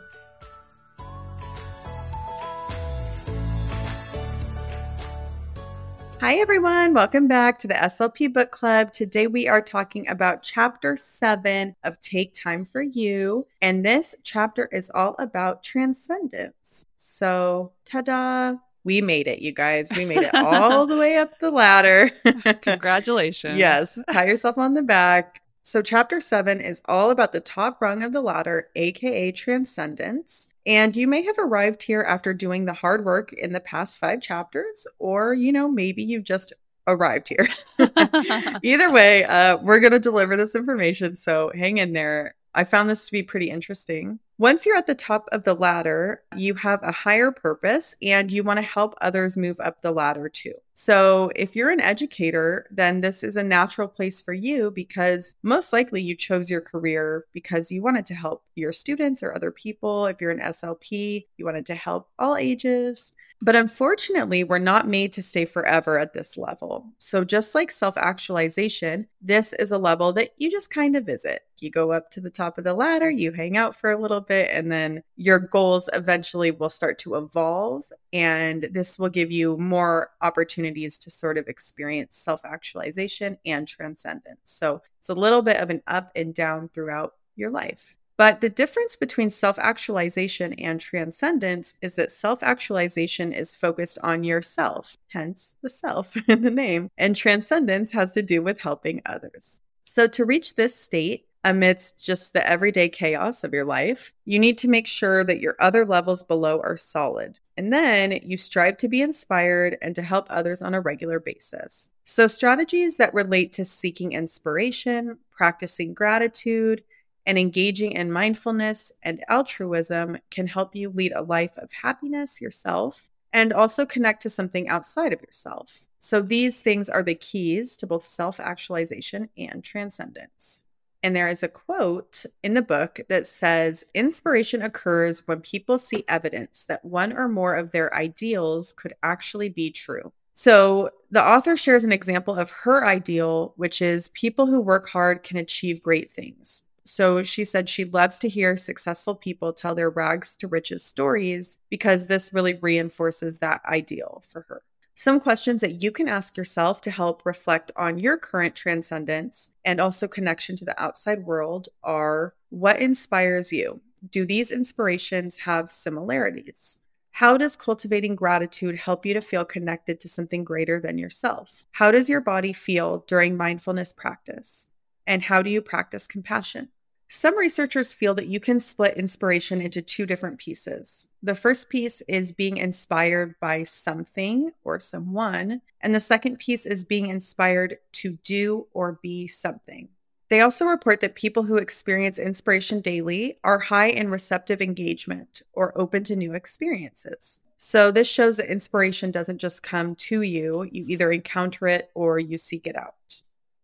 Hi, 6.20 6.34
everyone. 6.34 6.92
Welcome 6.92 7.28
back 7.28 7.58
to 7.60 7.68
the 7.68 7.74
SLP 7.74 8.30
Book 8.30 8.50
Club. 8.50 8.92
Today 8.92 9.26
we 9.26 9.48
are 9.48 9.62
talking 9.62 10.06
about 10.08 10.42
chapter 10.42 10.98
seven 10.98 11.74
of 11.82 11.98
Take 12.00 12.34
Time 12.34 12.62
for 12.66 12.82
You. 12.82 13.46
And 13.62 13.82
this 13.82 14.16
chapter 14.22 14.68
is 14.70 14.90
all 14.94 15.16
about 15.18 15.62
transcendence. 15.62 16.84
So, 16.98 17.72
ta 17.86 18.02
da! 18.02 18.56
We 18.86 19.00
made 19.00 19.26
it, 19.26 19.40
you 19.40 19.50
guys. 19.50 19.88
We 19.96 20.04
made 20.04 20.18
it 20.22 20.32
all 20.32 20.86
the 20.86 20.96
way 20.96 21.16
up 21.16 21.40
the 21.40 21.50
ladder. 21.50 22.08
Congratulations. 22.62 23.58
yes. 23.58 23.98
Pat 24.08 24.28
yourself 24.28 24.58
on 24.58 24.74
the 24.74 24.82
back. 24.82 25.42
So, 25.64 25.82
chapter 25.82 26.20
seven 26.20 26.60
is 26.60 26.80
all 26.84 27.10
about 27.10 27.32
the 27.32 27.40
top 27.40 27.82
rung 27.82 28.04
of 28.04 28.12
the 28.12 28.20
ladder, 28.20 28.68
aka 28.76 29.32
transcendence. 29.32 30.52
And 30.64 30.94
you 30.94 31.08
may 31.08 31.22
have 31.22 31.36
arrived 31.36 31.82
here 31.82 32.02
after 32.02 32.32
doing 32.32 32.64
the 32.64 32.74
hard 32.74 33.04
work 33.04 33.32
in 33.32 33.52
the 33.52 33.58
past 33.58 33.98
five 33.98 34.20
chapters, 34.20 34.86
or, 35.00 35.34
you 35.34 35.50
know, 35.50 35.66
maybe 35.68 36.04
you've 36.04 36.22
just 36.22 36.52
arrived 36.86 37.28
here. 37.28 37.48
Either 38.62 38.92
way, 38.92 39.24
uh, 39.24 39.56
we're 39.56 39.80
going 39.80 39.94
to 39.94 39.98
deliver 39.98 40.36
this 40.36 40.54
information. 40.54 41.16
So, 41.16 41.50
hang 41.52 41.78
in 41.78 41.92
there. 41.92 42.36
I 42.54 42.62
found 42.62 42.88
this 42.88 43.06
to 43.06 43.12
be 43.12 43.24
pretty 43.24 43.50
interesting. 43.50 44.20
Once 44.38 44.66
you're 44.66 44.76
at 44.76 44.86
the 44.86 44.94
top 44.94 45.26
of 45.32 45.44
the 45.44 45.54
ladder, 45.54 46.22
you 46.36 46.52
have 46.52 46.82
a 46.82 46.92
higher 46.92 47.32
purpose 47.32 47.94
and 48.02 48.30
you 48.30 48.42
want 48.42 48.58
to 48.58 48.62
help 48.62 48.94
others 49.00 49.34
move 49.34 49.58
up 49.60 49.80
the 49.80 49.90
ladder 49.90 50.28
too. 50.28 50.52
So, 50.74 51.30
if 51.34 51.56
you're 51.56 51.70
an 51.70 51.80
educator, 51.80 52.66
then 52.70 53.00
this 53.00 53.22
is 53.22 53.38
a 53.38 53.42
natural 53.42 53.88
place 53.88 54.20
for 54.20 54.34
you 54.34 54.70
because 54.70 55.36
most 55.42 55.72
likely 55.72 56.02
you 56.02 56.14
chose 56.14 56.50
your 56.50 56.60
career 56.60 57.24
because 57.32 57.70
you 57.70 57.82
wanted 57.82 58.04
to 58.06 58.14
help 58.14 58.44
your 58.56 58.74
students 58.74 59.22
or 59.22 59.34
other 59.34 59.50
people. 59.50 60.04
If 60.04 60.20
you're 60.20 60.30
an 60.30 60.40
SLP, 60.40 61.24
you 61.38 61.44
wanted 61.46 61.64
to 61.66 61.74
help 61.74 62.10
all 62.18 62.36
ages. 62.36 63.12
But 63.42 63.54
unfortunately, 63.54 64.44
we're 64.44 64.58
not 64.58 64.88
made 64.88 65.12
to 65.12 65.22
stay 65.22 65.44
forever 65.44 65.98
at 65.98 66.14
this 66.14 66.38
level. 66.38 66.86
So, 66.98 67.22
just 67.22 67.54
like 67.54 67.70
self 67.70 67.98
actualization, 67.98 69.06
this 69.20 69.52
is 69.52 69.72
a 69.72 69.78
level 69.78 70.12
that 70.14 70.30
you 70.38 70.50
just 70.50 70.70
kind 70.70 70.96
of 70.96 71.04
visit. 71.04 71.42
You 71.58 71.70
go 71.70 71.92
up 71.92 72.10
to 72.12 72.20
the 72.20 72.30
top 72.30 72.56
of 72.56 72.64
the 72.64 72.72
ladder, 72.72 73.10
you 73.10 73.32
hang 73.32 73.56
out 73.58 73.76
for 73.76 73.90
a 73.90 74.00
little 74.00 74.22
bit, 74.22 74.48
and 74.50 74.72
then 74.72 75.02
your 75.16 75.38
goals 75.38 75.90
eventually 75.92 76.50
will 76.50 76.70
start 76.70 76.98
to 77.00 77.16
evolve. 77.16 77.84
And 78.12 78.68
this 78.72 78.98
will 78.98 79.10
give 79.10 79.30
you 79.30 79.58
more 79.58 80.10
opportunities 80.22 80.96
to 80.98 81.10
sort 81.10 81.36
of 81.36 81.46
experience 81.46 82.16
self 82.16 82.42
actualization 82.44 83.36
and 83.44 83.68
transcendence. 83.68 84.40
So, 84.44 84.80
it's 84.98 85.10
a 85.10 85.14
little 85.14 85.42
bit 85.42 85.58
of 85.58 85.68
an 85.68 85.82
up 85.86 86.10
and 86.16 86.34
down 86.34 86.70
throughout 86.70 87.12
your 87.36 87.50
life. 87.50 87.98
But 88.16 88.40
the 88.40 88.48
difference 88.48 88.96
between 88.96 89.30
self 89.30 89.58
actualization 89.58 90.54
and 90.54 90.80
transcendence 90.80 91.74
is 91.82 91.94
that 91.94 92.10
self 92.10 92.42
actualization 92.42 93.32
is 93.32 93.54
focused 93.54 93.98
on 94.02 94.24
yourself, 94.24 94.96
hence 95.08 95.56
the 95.62 95.70
self 95.70 96.16
in 96.28 96.42
the 96.42 96.50
name, 96.50 96.90
and 96.96 97.14
transcendence 97.14 97.92
has 97.92 98.12
to 98.12 98.22
do 98.22 98.42
with 98.42 98.60
helping 98.60 99.02
others. 99.04 99.60
So, 99.84 100.06
to 100.08 100.24
reach 100.24 100.54
this 100.54 100.74
state, 100.74 101.26
amidst 101.46 102.04
just 102.04 102.32
the 102.32 102.44
everyday 102.44 102.88
chaos 102.88 103.44
of 103.44 103.52
your 103.52 103.64
life, 103.64 104.12
you 104.24 104.36
need 104.36 104.58
to 104.58 104.68
make 104.68 104.88
sure 104.88 105.22
that 105.22 105.38
your 105.38 105.54
other 105.60 105.84
levels 105.84 106.24
below 106.24 106.60
are 106.60 106.76
solid. 106.76 107.38
And 107.56 107.72
then 107.72 108.18
you 108.24 108.36
strive 108.36 108.78
to 108.78 108.88
be 108.88 109.00
inspired 109.00 109.78
and 109.80 109.94
to 109.94 110.02
help 110.02 110.26
others 110.28 110.60
on 110.60 110.74
a 110.74 110.80
regular 110.80 111.20
basis. 111.20 111.92
So, 112.02 112.26
strategies 112.26 112.96
that 112.96 113.14
relate 113.14 113.52
to 113.54 113.64
seeking 113.64 114.12
inspiration, 114.12 115.18
practicing 115.30 115.94
gratitude, 115.94 116.82
and 117.26 117.38
engaging 117.38 117.92
in 117.92 118.12
mindfulness 118.12 118.92
and 119.02 119.24
altruism 119.28 120.18
can 120.30 120.46
help 120.46 120.74
you 120.74 120.88
lead 120.88 121.12
a 121.12 121.22
life 121.22 121.56
of 121.58 121.72
happiness 121.72 122.40
yourself 122.40 123.10
and 123.32 123.52
also 123.52 123.84
connect 123.84 124.22
to 124.22 124.30
something 124.30 124.68
outside 124.68 125.12
of 125.12 125.20
yourself. 125.20 125.80
So, 125.98 126.22
these 126.22 126.60
things 126.60 126.88
are 126.88 127.02
the 127.02 127.16
keys 127.16 127.76
to 127.78 127.86
both 127.86 128.04
self 128.04 128.38
actualization 128.38 129.28
and 129.36 129.62
transcendence. 129.64 130.62
And 131.02 131.14
there 131.14 131.28
is 131.28 131.42
a 131.42 131.48
quote 131.48 132.24
in 132.42 132.54
the 132.54 132.62
book 132.62 133.00
that 133.08 133.26
says 133.26 133.84
Inspiration 133.94 134.62
occurs 134.62 135.26
when 135.26 135.40
people 135.40 135.78
see 135.78 136.04
evidence 136.08 136.64
that 136.64 136.84
one 136.84 137.12
or 137.12 137.28
more 137.28 137.54
of 137.54 137.72
their 137.72 137.94
ideals 137.94 138.72
could 138.72 138.94
actually 139.02 139.48
be 139.48 139.70
true. 139.70 140.12
So, 140.34 140.90
the 141.10 141.22
author 141.22 141.56
shares 141.56 141.82
an 141.82 141.92
example 141.92 142.34
of 142.34 142.50
her 142.50 142.84
ideal, 142.84 143.54
which 143.56 143.80
is 143.80 144.08
people 144.08 144.46
who 144.46 144.60
work 144.60 144.88
hard 144.88 145.22
can 145.22 145.38
achieve 145.38 145.82
great 145.82 146.12
things. 146.12 146.62
So 146.86 147.24
she 147.24 147.44
said 147.44 147.68
she 147.68 147.84
loves 147.84 148.18
to 148.20 148.28
hear 148.28 148.56
successful 148.56 149.16
people 149.16 149.52
tell 149.52 149.74
their 149.74 149.90
rags 149.90 150.36
to 150.36 150.46
riches 150.46 150.84
stories 150.84 151.58
because 151.68 152.06
this 152.06 152.32
really 152.32 152.54
reinforces 152.54 153.38
that 153.38 153.60
ideal 153.66 154.22
for 154.28 154.42
her. 154.48 154.62
Some 154.94 155.20
questions 155.20 155.60
that 155.60 155.82
you 155.82 155.90
can 155.90 156.08
ask 156.08 156.36
yourself 156.36 156.80
to 156.82 156.90
help 156.90 157.26
reflect 157.26 157.72
on 157.76 157.98
your 157.98 158.16
current 158.16 158.54
transcendence 158.54 159.50
and 159.64 159.80
also 159.80 160.08
connection 160.08 160.56
to 160.56 160.64
the 160.64 160.80
outside 160.80 161.26
world 161.26 161.68
are 161.82 162.34
what 162.50 162.80
inspires 162.80 163.52
you? 163.52 163.80
Do 164.10 164.24
these 164.24 164.52
inspirations 164.52 165.38
have 165.38 165.72
similarities? 165.72 166.78
How 167.10 167.36
does 167.36 167.56
cultivating 167.56 168.14
gratitude 168.14 168.76
help 168.76 169.04
you 169.04 169.12
to 169.14 169.20
feel 169.20 169.44
connected 169.44 170.00
to 170.00 170.08
something 170.08 170.44
greater 170.44 170.80
than 170.80 170.98
yourself? 170.98 171.66
How 171.72 171.90
does 171.90 172.08
your 172.08 172.20
body 172.20 172.52
feel 172.52 173.04
during 173.08 173.36
mindfulness 173.36 173.92
practice? 173.92 174.70
And 175.06 175.22
how 175.22 175.42
do 175.42 175.50
you 175.50 175.60
practice 175.60 176.06
compassion? 176.06 176.68
Some 177.08 177.38
researchers 177.38 177.94
feel 177.94 178.14
that 178.14 178.26
you 178.26 178.40
can 178.40 178.58
split 178.58 178.96
inspiration 178.96 179.60
into 179.60 179.80
two 179.80 180.06
different 180.06 180.38
pieces. 180.38 181.08
The 181.22 181.36
first 181.36 181.68
piece 181.68 182.02
is 182.08 182.32
being 182.32 182.56
inspired 182.56 183.36
by 183.38 183.62
something 183.62 184.50
or 184.64 184.80
someone, 184.80 185.62
and 185.80 185.94
the 185.94 186.00
second 186.00 186.38
piece 186.38 186.66
is 186.66 186.84
being 186.84 187.06
inspired 187.06 187.78
to 187.92 188.18
do 188.24 188.66
or 188.72 188.98
be 189.02 189.28
something. 189.28 189.88
They 190.28 190.40
also 190.40 190.64
report 190.64 191.00
that 191.00 191.14
people 191.14 191.44
who 191.44 191.56
experience 191.56 192.18
inspiration 192.18 192.80
daily 192.80 193.38
are 193.44 193.60
high 193.60 193.86
in 193.86 194.10
receptive 194.10 194.60
engagement 194.60 195.42
or 195.52 195.78
open 195.78 196.02
to 196.04 196.16
new 196.16 196.34
experiences. 196.34 197.38
So, 197.56 197.90
this 197.90 198.08
shows 198.08 198.36
that 198.36 198.50
inspiration 198.50 199.10
doesn't 199.12 199.38
just 199.38 199.62
come 199.62 199.94
to 199.94 200.22
you, 200.22 200.64
you 200.64 200.84
either 200.88 201.10
encounter 201.12 201.68
it 201.68 201.90
or 201.94 202.18
you 202.18 202.36
seek 202.36 202.66
it 202.66 202.76
out. 202.76 203.22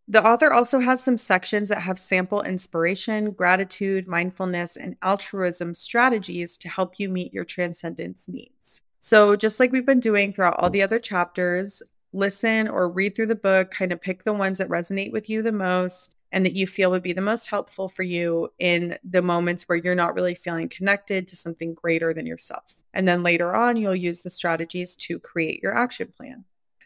The 0.09 0.26
author 0.26 0.52
also 0.52 0.80
has 0.80 1.02
some 1.02 1.16
sections 1.16 1.68
that 1.68 1.82
have 1.82 1.99
sample 1.99 2.42
inspiration, 2.42 3.30
gratitude, 3.30 4.09
mindfulness, 4.09 4.76
and 4.76 4.97
altruism 5.02 5.75
strategies 5.75 6.59
to 6.59 6.68
help 6.68 6.99
you 6.99 7.09
meet 7.09 7.32
your 7.32 7.44
transcendence 7.44 8.28
needs. 8.28 8.80
So, 8.99 9.37
just 9.37 9.61
like 9.61 9.73
we've 9.73 9.87
been 9.87 10.00
doing 10.00 10.32
throughout 10.32 10.59
all 10.59 10.71
the 10.71 10.82
other 10.82 10.99
chapters, 10.99 11.82
listen 12.12 12.68
or 12.68 12.88
read 12.88 13.14
through 13.14 13.26
the 13.26 13.35
book, 13.35 13.71
kind 13.71 13.92
of 13.92 14.00
pick 14.00 14.25
the 14.25 14.32
ones 14.32 14.59
that 14.59 14.68
resonate 14.68 15.12
with 15.12 15.30
you 15.30 15.42
the 15.42 15.52
most 15.52 16.16
and 16.32 16.44
that 16.47 16.54
you 16.54 16.66
feel 16.66 16.90
would 16.90 17.02
be 17.02 17.12
the 17.12 17.21
most 17.21 17.47
helpful 17.47 17.88
for 17.88 18.02
you 18.02 18.52
in 18.59 18.97
the 19.04 19.23
moments 19.23 19.64
where 19.64 19.76
you're 19.76 19.94
not 19.94 20.14
really 20.14 20.35
feeling 20.35 20.68
connected 20.68 21.28
to 21.28 21.37
something 21.37 21.75
greater 21.75 22.14
than 22.14 22.26
yourself. 22.26 22.75
And 22.94 23.06
then 23.06 23.23
later 23.23 23.54
on, 23.54 23.76
you'll 23.76 23.94
use 23.94 24.23
the 24.23 24.30
strategies 24.30 24.97
to 24.97 25.18
create 25.18 25.62
your 25.62 25.75
action 25.75 26.12
plan. 26.16 26.44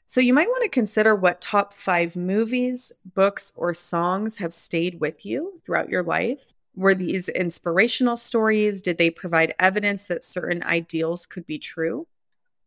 So 0.08 0.20
you 0.20 0.32
might 0.32 0.48
want 0.48 0.62
to 0.62 0.68
consider 0.68 1.16
what 1.16 1.40
top 1.40 1.72
five 1.74 2.14
movies, 2.14 2.92
books, 3.04 3.52
or 3.56 3.74
songs 3.74 4.38
have 4.38 4.54
stayed 4.54 5.00
with 5.00 5.26
you 5.26 5.60
throughout 5.64 5.88
your 5.88 6.04
life. 6.04 6.54
Were 6.76 6.94
these 6.94 7.28
inspirational 7.28 8.16
stories? 8.16 8.80
Did 8.80 8.98
they 8.98 9.10
provide 9.10 9.54
evidence 9.58 10.04
that 10.04 10.22
certain 10.22 10.62
ideals 10.62 11.26
could 11.26 11.44
be 11.44 11.58
true? 11.58 12.06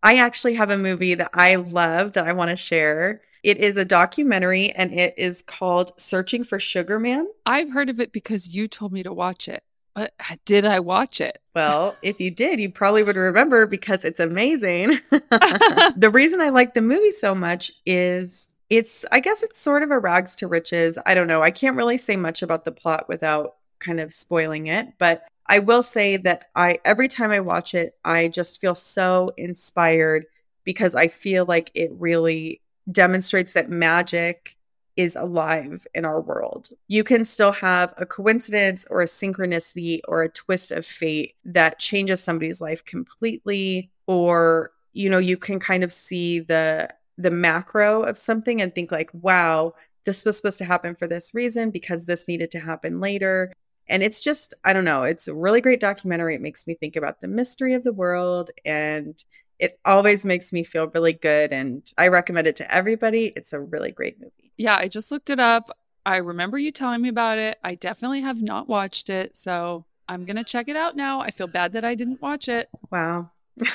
I 0.03 0.17
actually 0.17 0.55
have 0.55 0.69
a 0.69 0.77
movie 0.77 1.15
that 1.15 1.31
I 1.33 1.55
love 1.55 2.13
that 2.13 2.27
I 2.27 2.33
want 2.33 2.49
to 2.49 2.57
share. 2.57 3.21
It 3.41 3.57
is 3.57 3.77
a 3.77 3.85
documentary 3.85 4.71
and 4.71 4.91
it 4.91 5.13
is 5.17 5.41
called 5.41 5.93
Searching 5.95 6.43
for 6.43 6.59
Sugar 6.59 6.99
Man. 6.99 7.25
I've 7.45 7.71
heard 7.71 7.89
of 7.89 8.01
it 8.01 8.11
because 8.11 8.49
you 8.49 8.67
told 8.67 8.91
me 8.91 9.01
to 9.03 9.13
watch 9.13 9.47
it. 9.47 9.63
But 9.95 10.13
did 10.45 10.65
I 10.65 10.79
watch 10.79 11.19
it? 11.19 11.41
Well, 11.55 11.95
if 12.01 12.19
you 12.19 12.31
did, 12.31 12.59
you 12.59 12.71
probably 12.71 13.03
would 13.03 13.15
remember 13.15 13.65
because 13.65 14.05
it's 14.05 14.19
amazing. 14.19 14.99
the 15.09 16.09
reason 16.11 16.41
I 16.41 16.49
like 16.49 16.73
the 16.73 16.81
movie 16.81 17.11
so 17.11 17.35
much 17.35 17.71
is 17.85 18.53
it's, 18.69 19.03
I 19.11 19.19
guess 19.19 19.43
it's 19.43 19.59
sort 19.59 19.83
of 19.83 19.91
a 19.91 19.99
rags 19.99 20.35
to 20.37 20.47
riches. 20.47 20.97
I 21.05 21.15
don't 21.15 21.27
know. 21.27 21.41
I 21.41 21.51
can't 21.51 21.75
really 21.75 21.97
say 21.97 22.15
much 22.15 22.41
about 22.41 22.65
the 22.65 22.71
plot 22.71 23.09
without 23.09 23.55
kind 23.79 23.99
of 23.99 24.13
spoiling 24.13 24.67
it, 24.67 24.93
but 24.99 25.23
I 25.47 25.59
will 25.59 25.83
say 25.83 26.17
that 26.17 26.45
I, 26.55 26.77
every 26.85 27.07
time 27.07 27.31
I 27.31 27.39
watch 27.39 27.73
it, 27.73 27.95
I 28.05 28.27
just 28.27 28.61
feel 28.61 28.75
so 28.75 29.31
inspired 29.35 30.25
because 30.63 30.93
I 30.93 31.07
feel 31.07 31.45
like 31.45 31.71
it 31.73 31.91
really 31.93 32.61
demonstrates 32.91 33.53
that 33.53 33.69
magic 33.69 34.55
is 34.99 35.15
alive 35.15 35.87
in 35.95 36.03
our 36.03 36.19
world. 36.19 36.69
You 36.87 37.05
can 37.05 37.23
still 37.23 37.53
have 37.53 37.93
a 37.95 38.05
coincidence 38.05 38.85
or 38.89 38.99
a 39.01 39.05
synchronicity 39.05 40.01
or 40.09 40.23
a 40.23 40.29
twist 40.29 40.71
of 40.71 40.85
fate 40.85 41.35
that 41.45 41.79
changes 41.79 42.21
somebody's 42.21 42.59
life 42.59 42.83
completely 42.83 43.89
or 44.07 44.71
you 44.91 45.09
know 45.09 45.17
you 45.17 45.37
can 45.37 45.57
kind 45.59 45.83
of 45.85 45.93
see 45.93 46.41
the 46.41 46.89
the 47.17 47.31
macro 47.31 48.03
of 48.03 48.17
something 48.17 48.61
and 48.61 48.75
think 48.75 48.91
like 48.91 49.09
wow 49.13 49.73
this 50.05 50.25
was 50.25 50.35
supposed 50.35 50.57
to 50.57 50.65
happen 50.65 50.95
for 50.95 51.07
this 51.07 51.33
reason 51.33 51.71
because 51.71 52.03
this 52.05 52.27
needed 52.27 52.51
to 52.51 52.59
happen 52.59 52.99
later 52.99 53.53
and 53.87 54.03
it's 54.03 54.19
just 54.19 54.53
i 54.65 54.73
don't 54.73 54.85
know 54.85 55.03
it's 55.03 55.27
a 55.27 55.33
really 55.33 55.61
great 55.61 55.79
documentary 55.79 56.35
it 56.35 56.41
makes 56.41 56.67
me 56.67 56.73
think 56.75 56.95
about 56.97 57.21
the 57.21 57.27
mystery 57.27 57.73
of 57.73 57.83
the 57.83 57.93
world 57.93 58.51
and 58.65 59.23
It 59.59 59.79
always 59.85 60.25
makes 60.25 60.53
me 60.53 60.63
feel 60.63 60.87
really 60.87 61.13
good. 61.13 61.51
And 61.51 61.83
I 61.97 62.07
recommend 62.07 62.47
it 62.47 62.55
to 62.57 62.73
everybody. 62.73 63.33
It's 63.35 63.53
a 63.53 63.59
really 63.59 63.91
great 63.91 64.17
movie. 64.19 64.48
Yeah, 64.59 64.75
I 64.75 64.89
just 64.89 65.09
looked 65.09 65.29
it 65.29 65.39
up. 65.39 65.75
I 66.05 66.17
remember 66.17 66.59
you 66.59 66.71
telling 66.71 67.01
me 67.01 67.07
about 67.07 67.37
it. 67.37 67.57
I 67.63 67.75
definitely 67.75 68.21
have 68.21 68.41
not 68.41 68.67
watched 68.67 69.09
it. 69.09 69.37
So 69.37 69.85
I'm 70.09 70.25
going 70.25 70.35
to 70.35 70.43
check 70.43 70.67
it 70.67 70.75
out 70.75 70.97
now. 70.97 71.21
I 71.21 71.31
feel 71.31 71.47
bad 71.47 71.71
that 71.73 71.85
I 71.85 71.95
didn't 71.95 72.21
watch 72.21 72.49
it. 72.49 72.67
Wow. 72.91 73.31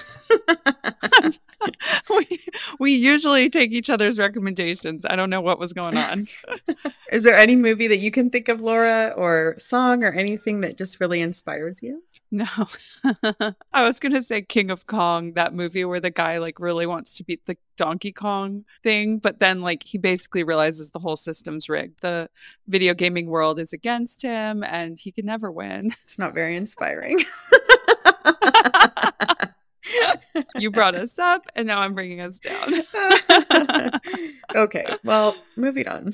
we, 2.11 2.41
we 2.79 2.93
usually 2.93 3.49
take 3.49 3.73
each 3.73 3.89
other's 3.89 4.19
recommendations. 4.19 5.07
I 5.09 5.17
don't 5.17 5.31
know 5.31 5.41
what 5.41 5.59
was 5.59 5.73
going 5.73 5.97
on. 5.97 6.29
Is 7.11 7.25
there 7.25 7.37
any 7.37 7.57
movie 7.57 7.89
that 7.89 7.99
you 7.99 8.11
can 8.11 8.29
think 8.29 8.49
of, 8.49 8.61
Laura, 8.61 9.15
or 9.17 9.55
song 9.59 10.05
or 10.05 10.13
anything 10.13 10.61
that 10.61 10.77
just 10.77 11.01
really 11.01 11.23
inspires 11.23 11.83
you? 11.83 12.03
No. 12.35 12.47
I 13.73 13.85
was 13.85 14.01
going 14.01 14.13
to 14.13 14.23
say 14.23 14.43
King 14.43 14.73
of 14.73 14.89
Kong, 14.89 15.35
that 15.35 15.55
movie 15.55 15.85
where 15.85 16.01
the 16.01 16.11
guy 16.11 16.39
like 16.39 16.59
really 16.59 16.85
wants 16.85 17.17
to 17.17 17.25
beat 17.25 17.47
the 17.47 17.57
Donkey 17.77 18.11
Kong 18.11 18.65
thing, 18.83 19.19
but 19.19 19.39
then 19.39 19.61
like 19.61 19.85
he 19.85 19.99
basically 19.99 20.43
realizes 20.43 20.91
the 20.91 20.99
whole 20.99 21.15
system's 21.15 21.69
rigged. 21.69 22.03
The 22.03 22.29
video 22.67 22.93
gaming 22.93 23.29
world 23.29 23.61
is 23.61 23.73
against 23.73 24.21
him 24.21 24.65
and 24.65 24.99
he 24.99 25.13
can 25.13 25.27
never 25.27 25.53
win. 25.53 25.93
It's 26.05 26.19
not 26.19 26.35
very 26.35 26.57
inspiring. 26.57 27.25
you 30.57 30.73
brought 30.73 30.97
us 30.97 31.17
up 31.21 31.47
and 31.55 31.69
now 31.69 31.79
I'm 31.79 31.95
bringing 31.95 32.21
us 32.21 32.39
down. 32.39 32.83
okay, 34.57 34.97
well, 35.05 35.37
moving 35.55 35.87
on. 35.87 36.13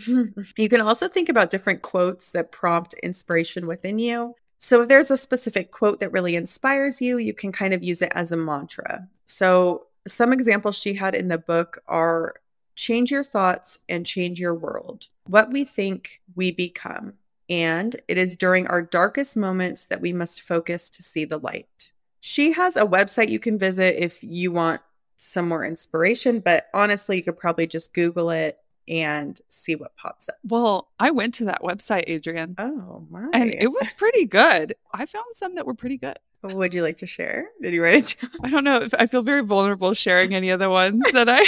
You 0.58 0.68
can 0.68 0.82
also 0.82 1.08
think 1.08 1.30
about 1.30 1.48
different 1.48 1.80
quotes 1.80 2.30
that 2.32 2.52
prompt 2.52 2.92
inspiration 3.02 3.66
within 3.66 3.98
you. 3.98 4.34
So, 4.62 4.82
if 4.82 4.88
there's 4.88 5.10
a 5.10 5.16
specific 5.16 5.70
quote 5.70 6.00
that 6.00 6.12
really 6.12 6.36
inspires 6.36 7.00
you, 7.00 7.16
you 7.16 7.32
can 7.32 7.50
kind 7.50 7.72
of 7.72 7.82
use 7.82 8.02
it 8.02 8.12
as 8.14 8.30
a 8.30 8.36
mantra. 8.36 9.08
So, 9.24 9.86
some 10.06 10.34
examples 10.34 10.76
she 10.76 10.92
had 10.92 11.14
in 11.14 11.28
the 11.28 11.38
book 11.38 11.82
are 11.88 12.34
change 12.76 13.10
your 13.10 13.24
thoughts 13.24 13.78
and 13.88 14.04
change 14.04 14.38
your 14.38 14.54
world. 14.54 15.08
What 15.26 15.50
we 15.50 15.64
think, 15.64 16.20
we 16.36 16.50
become. 16.50 17.14
And 17.48 17.96
it 18.06 18.18
is 18.18 18.36
during 18.36 18.66
our 18.66 18.82
darkest 18.82 19.34
moments 19.34 19.84
that 19.86 20.02
we 20.02 20.12
must 20.12 20.42
focus 20.42 20.90
to 20.90 21.02
see 21.02 21.24
the 21.24 21.38
light. 21.38 21.92
She 22.20 22.52
has 22.52 22.76
a 22.76 22.84
website 22.84 23.30
you 23.30 23.38
can 23.38 23.58
visit 23.58 23.96
if 24.02 24.22
you 24.22 24.52
want 24.52 24.82
some 25.16 25.48
more 25.48 25.64
inspiration, 25.64 26.40
but 26.40 26.68
honestly, 26.74 27.16
you 27.16 27.22
could 27.22 27.38
probably 27.38 27.66
just 27.66 27.94
Google 27.94 28.30
it 28.30 28.58
and 28.88 29.40
see 29.48 29.74
what 29.74 29.96
pops 29.96 30.28
up. 30.28 30.36
Well, 30.44 30.88
I 30.98 31.10
went 31.10 31.34
to 31.34 31.44
that 31.46 31.62
website, 31.62 32.08
Adrienne. 32.08 32.54
Oh, 32.58 33.06
my. 33.10 33.28
And 33.32 33.54
it 33.54 33.68
was 33.68 33.92
pretty 33.92 34.26
good. 34.26 34.74
I 34.92 35.06
found 35.06 35.26
some 35.34 35.54
that 35.54 35.66
were 35.66 35.74
pretty 35.74 35.96
good. 35.96 36.18
Would 36.42 36.72
you 36.72 36.82
like 36.82 36.96
to 36.98 37.06
share? 37.06 37.48
Did 37.60 37.74
you 37.74 37.82
write 37.82 38.12
it 38.12 38.16
down? 38.20 38.30
I 38.42 38.50
don't 38.50 38.64
know. 38.64 38.78
If 38.78 38.94
I 38.98 39.06
feel 39.06 39.22
very 39.22 39.42
vulnerable 39.42 39.92
sharing 39.94 40.34
any 40.34 40.50
of 40.50 40.58
the 40.58 40.70
ones 40.70 41.04
that 41.12 41.28
I. 41.28 41.44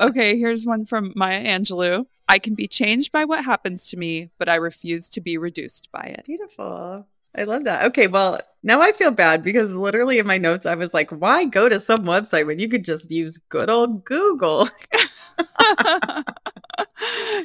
okay, 0.00 0.36
here's 0.38 0.66
one 0.66 0.84
from 0.84 1.12
Maya 1.14 1.44
Angelou. 1.44 2.06
I 2.28 2.38
can 2.38 2.54
be 2.54 2.66
changed 2.66 3.12
by 3.12 3.26
what 3.26 3.44
happens 3.44 3.88
to 3.90 3.96
me, 3.96 4.30
but 4.38 4.48
I 4.48 4.56
refuse 4.56 5.08
to 5.10 5.20
be 5.20 5.38
reduced 5.38 5.90
by 5.92 6.02
it. 6.02 6.24
Beautiful. 6.24 7.06
I 7.36 7.44
love 7.44 7.64
that. 7.64 7.84
Okay, 7.86 8.06
well, 8.06 8.40
now 8.62 8.80
I 8.80 8.92
feel 8.92 9.10
bad 9.10 9.42
because 9.42 9.72
literally 9.74 10.18
in 10.18 10.26
my 10.26 10.38
notes 10.38 10.66
I 10.66 10.74
was 10.74 10.94
like, 10.94 11.10
why 11.10 11.44
go 11.44 11.68
to 11.68 11.80
some 11.80 12.04
website 12.04 12.46
when 12.46 12.58
you 12.58 12.68
could 12.68 12.84
just 12.84 13.10
use 13.10 13.38
good 13.48 13.68
old 13.68 14.04
Google? 14.04 14.68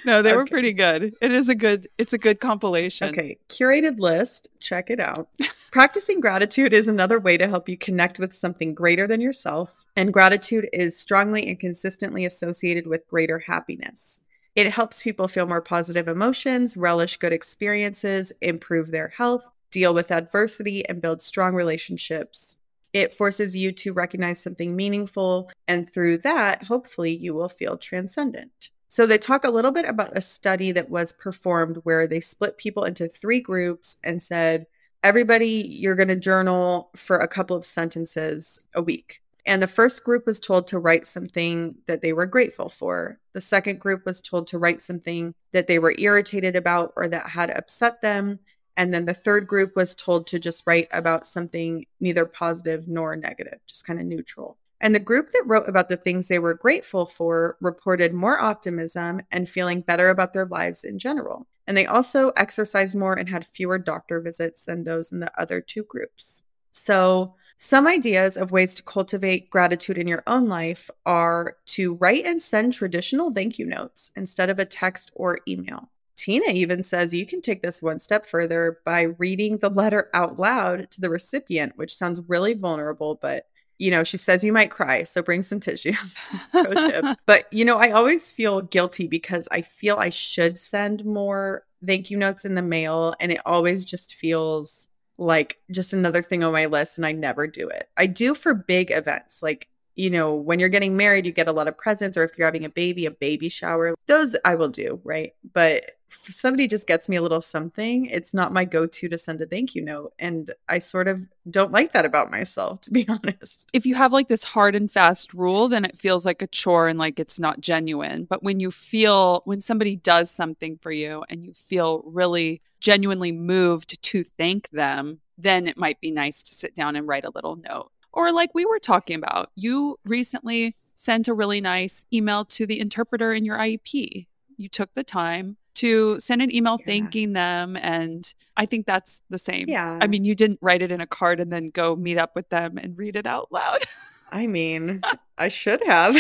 no, 0.06 0.22
they 0.22 0.30
okay. 0.30 0.36
were 0.36 0.46
pretty 0.46 0.74
good. 0.74 1.14
It 1.22 1.32
is 1.32 1.50
a 1.50 1.56
good 1.56 1.88
it's 1.98 2.14
a 2.14 2.18
good 2.18 2.40
compilation. 2.40 3.10
Okay, 3.10 3.38
curated 3.50 4.00
list, 4.00 4.48
check 4.60 4.90
it 4.90 5.00
out. 5.00 5.30
Practicing 5.72 6.20
gratitude 6.20 6.74
is 6.74 6.88
another 6.88 7.20
way 7.20 7.38
to 7.38 7.48
help 7.48 7.68
you 7.68 7.78
connect 7.78 8.20
with 8.20 8.34
something 8.34 8.74
greater 8.74 9.08
than 9.08 9.22
yourself, 9.22 9.86
and 9.96 10.14
gratitude 10.14 10.70
is 10.72 10.98
strongly 10.98 11.48
and 11.48 11.60
consistently 11.60 12.26
associated 12.26 12.88
with 12.88 13.08
greater 13.08 13.40
happiness. 13.40 14.22
It 14.56 14.72
helps 14.72 15.04
people 15.04 15.28
feel 15.28 15.46
more 15.46 15.62
positive 15.62 16.08
emotions, 16.08 16.76
relish 16.76 17.18
good 17.18 17.34
experiences, 17.34 18.32
improve 18.42 18.92
their 18.92 19.10
health, 19.10 19.46
deal 19.72 19.94
with 19.94 20.12
adversity, 20.12 20.88
and 20.88 21.02
build 21.02 21.22
strong 21.22 21.54
relationships. 21.54 22.58
It 22.94 23.14
forces 23.14 23.56
you 23.56 23.72
to 23.74 23.94
recognize 23.94 24.42
something 24.42 24.76
meaningful, 24.76 25.52
and 25.68 25.92
through 25.92 26.20
that, 26.20 26.64
hopefully, 26.64 27.16
you 27.16 27.34
will 27.34 27.50
feel 27.50 27.78
transcendent. 27.78 28.70
So, 28.88 29.06
they 29.06 29.20
talk 29.20 29.44
a 29.44 29.52
little 29.52 29.72
bit 29.72 29.86
about 29.86 30.18
a 30.18 30.22
study 30.22 30.72
that 30.72 30.90
was 30.90 31.12
performed 31.12 31.78
where 31.84 32.08
they 32.08 32.20
split 32.20 32.58
people 32.58 32.86
into 32.86 33.08
three 33.08 33.42
groups 33.42 33.98
and 34.04 34.22
said, 34.22 34.66
Everybody, 35.04 35.66
you're 35.70 35.96
going 35.96 36.10
to 36.10 36.16
journal 36.18 36.90
for 36.96 37.20
a 37.20 37.28
couple 37.28 37.56
of 37.56 37.66
sentences 37.66 38.68
a 38.74 38.82
week. 38.82 39.22
And 39.46 39.62
the 39.62 39.68
first 39.68 40.04
group 40.04 40.26
was 40.26 40.40
told 40.40 40.68
to 40.68 40.80
write 40.80 41.08
something 41.08 41.76
that 41.88 42.02
they 42.02 42.14
were 42.14 42.26
grateful 42.26 42.70
for. 42.70 43.20
The 43.34 43.42
second 43.42 43.80
group 43.80 44.06
was 44.06 44.22
told 44.22 44.48
to 44.48 44.58
write 44.58 44.82
something 44.82 45.34
that 45.54 45.68
they 45.68 45.80
were 45.80 45.96
irritated 45.98 46.56
about 46.56 46.94
or 46.96 47.08
that 47.08 47.30
had 47.30 47.50
upset 47.50 48.02
them. 48.02 48.40
And 48.80 48.94
then 48.94 49.04
the 49.04 49.14
third 49.14 49.46
group 49.46 49.76
was 49.76 49.94
told 49.94 50.26
to 50.28 50.40
just 50.40 50.66
write 50.66 50.88
about 50.94 51.28
something 51.28 51.86
neither 52.00 52.26
positive 52.26 52.88
nor 52.88 53.14
negative, 53.14 53.60
just 53.68 53.86
kind 53.86 54.00
of 54.00 54.06
neutral. 54.06 54.58
And 54.80 54.96
the 54.96 55.00
group 55.00 55.32
that 55.32 55.44
wrote 55.46 55.68
about 55.68 55.90
the 55.90 55.98
things 55.98 56.30
they 56.30 56.40
were 56.40 56.54
grateful 56.54 57.06
for 57.06 57.58
reported 57.60 58.14
more 58.14 58.40
optimism 58.40 59.22
and 59.32 59.50
feeling 59.50 59.82
better 59.82 60.08
about 60.08 60.32
their 60.32 60.46
lives 60.46 60.86
in 60.86 60.98
general. 60.98 61.46
And 61.68 61.76
they 61.76 61.88
also 61.88 62.30
exercised 62.38 62.96
more 62.96 63.16
and 63.16 63.28
had 63.28 63.46
fewer 63.46 63.78
doctor 63.78 64.22
visits 64.22 64.64
than 64.64 64.86
those 64.86 65.12
in 65.12 65.20
the 65.20 65.32
other 65.38 65.60
two 65.60 65.84
groups. 65.84 66.44
So, 66.72 67.36
some 67.58 67.86
ideas 67.86 68.38
of 68.38 68.54
ways 68.54 68.76
to 68.76 68.84
cultivate 68.84 69.50
gratitude 69.50 69.98
in 69.98 70.08
your 70.08 70.24
own 70.26 70.48
life 70.48 70.90
are 71.06 71.58
to 71.66 71.96
write 71.96 72.24
and 72.24 72.42
send 72.42 72.72
traditional 72.72 73.30
thank 73.30 73.60
you 73.60 73.66
notes 73.66 74.14
instead 74.16 74.50
of 74.50 74.58
a 74.58 74.64
text 74.64 75.12
or 75.16 75.40
email. 75.46 75.90
Tina 76.20 76.52
even 76.52 76.84
says 76.84 77.14
you 77.14 77.26
can 77.26 77.42
take 77.42 77.62
this 77.62 77.82
one 77.82 77.98
step 77.98 78.26
further 78.26 78.80
by 78.84 79.04
reading 79.04 79.58
the 79.58 79.70
letter 79.70 80.10
out 80.14 80.38
loud 80.38 80.92
to 80.92 81.00
the 81.00 81.10
recipient, 81.10 81.78
which 81.78 81.96
sounds 81.96 82.20
really 82.28 82.54
vulnerable, 82.54 83.18
but 83.22 83.46
you 83.78 83.90
know, 83.90 84.04
she 84.04 84.18
says 84.18 84.44
you 84.44 84.52
might 84.52 84.70
cry, 84.70 85.06
so 85.06 85.22
bring 85.22 85.42
some 85.42 85.62
tissues. 85.62 86.18
but 87.26 87.52
you 87.54 87.64
know, 87.64 87.78
I 87.78 87.92
always 87.92 88.30
feel 88.30 88.60
guilty 88.60 89.08
because 89.08 89.48
I 89.50 89.62
feel 89.62 89.96
I 89.96 90.10
should 90.10 90.60
send 90.60 91.06
more 91.06 91.66
thank 91.86 92.12
you 92.12 92.18
notes 92.18 92.44
in 92.44 92.54
the 92.54 92.62
mail 92.62 93.16
and 93.22 93.32
it 93.32 93.40
always 93.46 93.86
just 93.86 94.16
feels 94.16 94.90
like 95.18 95.58
just 95.72 95.94
another 95.94 96.22
thing 96.22 96.44
on 96.44 96.52
my 96.52 96.66
list 96.66 96.98
and 96.98 97.06
I 97.06 97.14
never 97.14 97.48
do 97.48 97.70
it. 97.70 97.88
I 97.96 98.08
do 98.08 98.34
for 98.34 98.54
big 98.54 98.92
events 98.92 99.42
like 99.42 99.70
you 100.00 100.10
know, 100.10 100.34
when 100.34 100.62
you're 100.62 100.70
getting 100.70 100.96
married, 100.96 101.26
you 101.26 101.34
get 101.34 101.50
a 101.50 101.52
lot 101.52 101.68
of 101.68 101.78
presents, 101.78 102.16
or 102.16 102.24
if 102.24 102.38
you're 102.38 102.48
having 102.48 102.64
a 102.64 102.70
baby, 102.70 103.06
a 103.06 103.12
baby 103.12 103.50
shower. 103.50 103.96
Those 104.06 104.34
I 104.46 104.56
will 104.56 104.70
do, 104.70 105.02
right? 105.04 105.34
But 105.52 105.92
if 106.08 106.34
somebody 106.34 106.70
just 106.70 106.88
gets 106.88 107.10
me 107.10 107.18
a 107.18 107.22
little 107.22 107.42
something, 107.42 108.06
it's 108.06 108.34
not 108.34 108.54
my 108.54 108.64
go 108.64 108.86
to 108.86 109.10
to 109.10 109.18
send 109.18 109.42
a 109.42 109.46
thank 109.46 109.76
you 109.76 109.82
note. 109.82 110.14
And 110.18 110.54
I 110.70 110.80
sort 110.80 111.10
of 111.10 111.20
don't 111.50 111.74
like 111.74 111.92
that 111.92 112.06
about 112.06 112.32
myself, 112.32 112.80
to 112.84 112.92
be 112.92 113.06
honest. 113.10 113.68
If 113.74 113.86
you 113.86 113.94
have 113.96 114.14
like 114.14 114.30
this 114.30 114.42
hard 114.42 114.74
and 114.74 114.90
fast 114.90 115.34
rule, 115.34 115.68
then 115.68 115.84
it 115.84 115.98
feels 115.98 116.26
like 116.26 116.42
a 116.42 116.48
chore 116.48 116.88
and 116.88 116.98
like 116.98 117.20
it's 117.20 117.38
not 117.38 117.60
genuine. 117.60 118.24
But 118.24 118.42
when 118.42 118.62
you 118.62 118.72
feel, 118.72 119.42
when 119.44 119.60
somebody 119.60 119.98
does 119.98 120.32
something 120.32 120.80
for 120.82 120.94
you 120.94 121.26
and 121.28 121.44
you 121.44 121.54
feel 121.54 122.04
really 122.06 122.62
genuinely 122.80 123.34
moved 123.34 124.02
to 124.02 124.24
thank 124.24 124.70
them, 124.70 125.20
then 125.38 125.68
it 125.68 125.78
might 125.78 126.00
be 126.00 126.12
nice 126.12 126.42
to 126.44 126.56
sit 126.56 126.74
down 126.74 126.96
and 126.96 127.06
write 127.06 127.26
a 127.26 127.32
little 127.36 127.58
note. 127.58 127.92
Or, 128.12 128.32
like 128.32 128.54
we 128.54 128.66
were 128.66 128.80
talking 128.80 129.16
about, 129.16 129.52
you 129.56 130.00
recently 130.04 130.76
sent 130.96 131.28
a 131.28 131.34
really 131.34 131.62
nice 131.62 132.04
email 132.12 132.44
to 132.46 132.66
the 132.66 132.80
interpreter 132.80 133.34
in 133.34 133.46
your 133.46 133.58
IEP. 133.58 134.28
You 134.58 134.70
took 134.70 134.94
the 134.94 135.04
time 135.04 135.58
to 135.76 136.20
send 136.20 136.42
an 136.42 136.54
email 136.54 136.78
yeah. 136.82 136.86
thanking 136.86 137.34
them. 137.34 137.78
And 137.78 138.32
I 138.58 138.66
think 138.66 138.86
that's 138.86 139.22
the 139.30 139.38
same. 139.38 139.70
Yeah. 139.70 139.98
I 140.02 140.08
mean, 140.08 140.26
you 140.26 140.36
didn't 140.36 140.60
write 140.62 140.82
it 140.82 140.92
in 140.92 141.00
a 141.00 141.08
card 141.08 141.40
and 141.40 141.54
then 141.54 141.70
go 141.70 141.96
meet 141.96 142.18
up 142.18 142.36
with 142.36 142.50
them 142.50 142.78
and 142.78 142.98
read 142.98 143.16
it 143.16 143.26
out 143.26 143.50
loud. 143.52 143.80
I 144.32 144.46
mean, 144.46 145.02
I 145.38 145.48
should 145.48 145.82
have. 145.86 146.16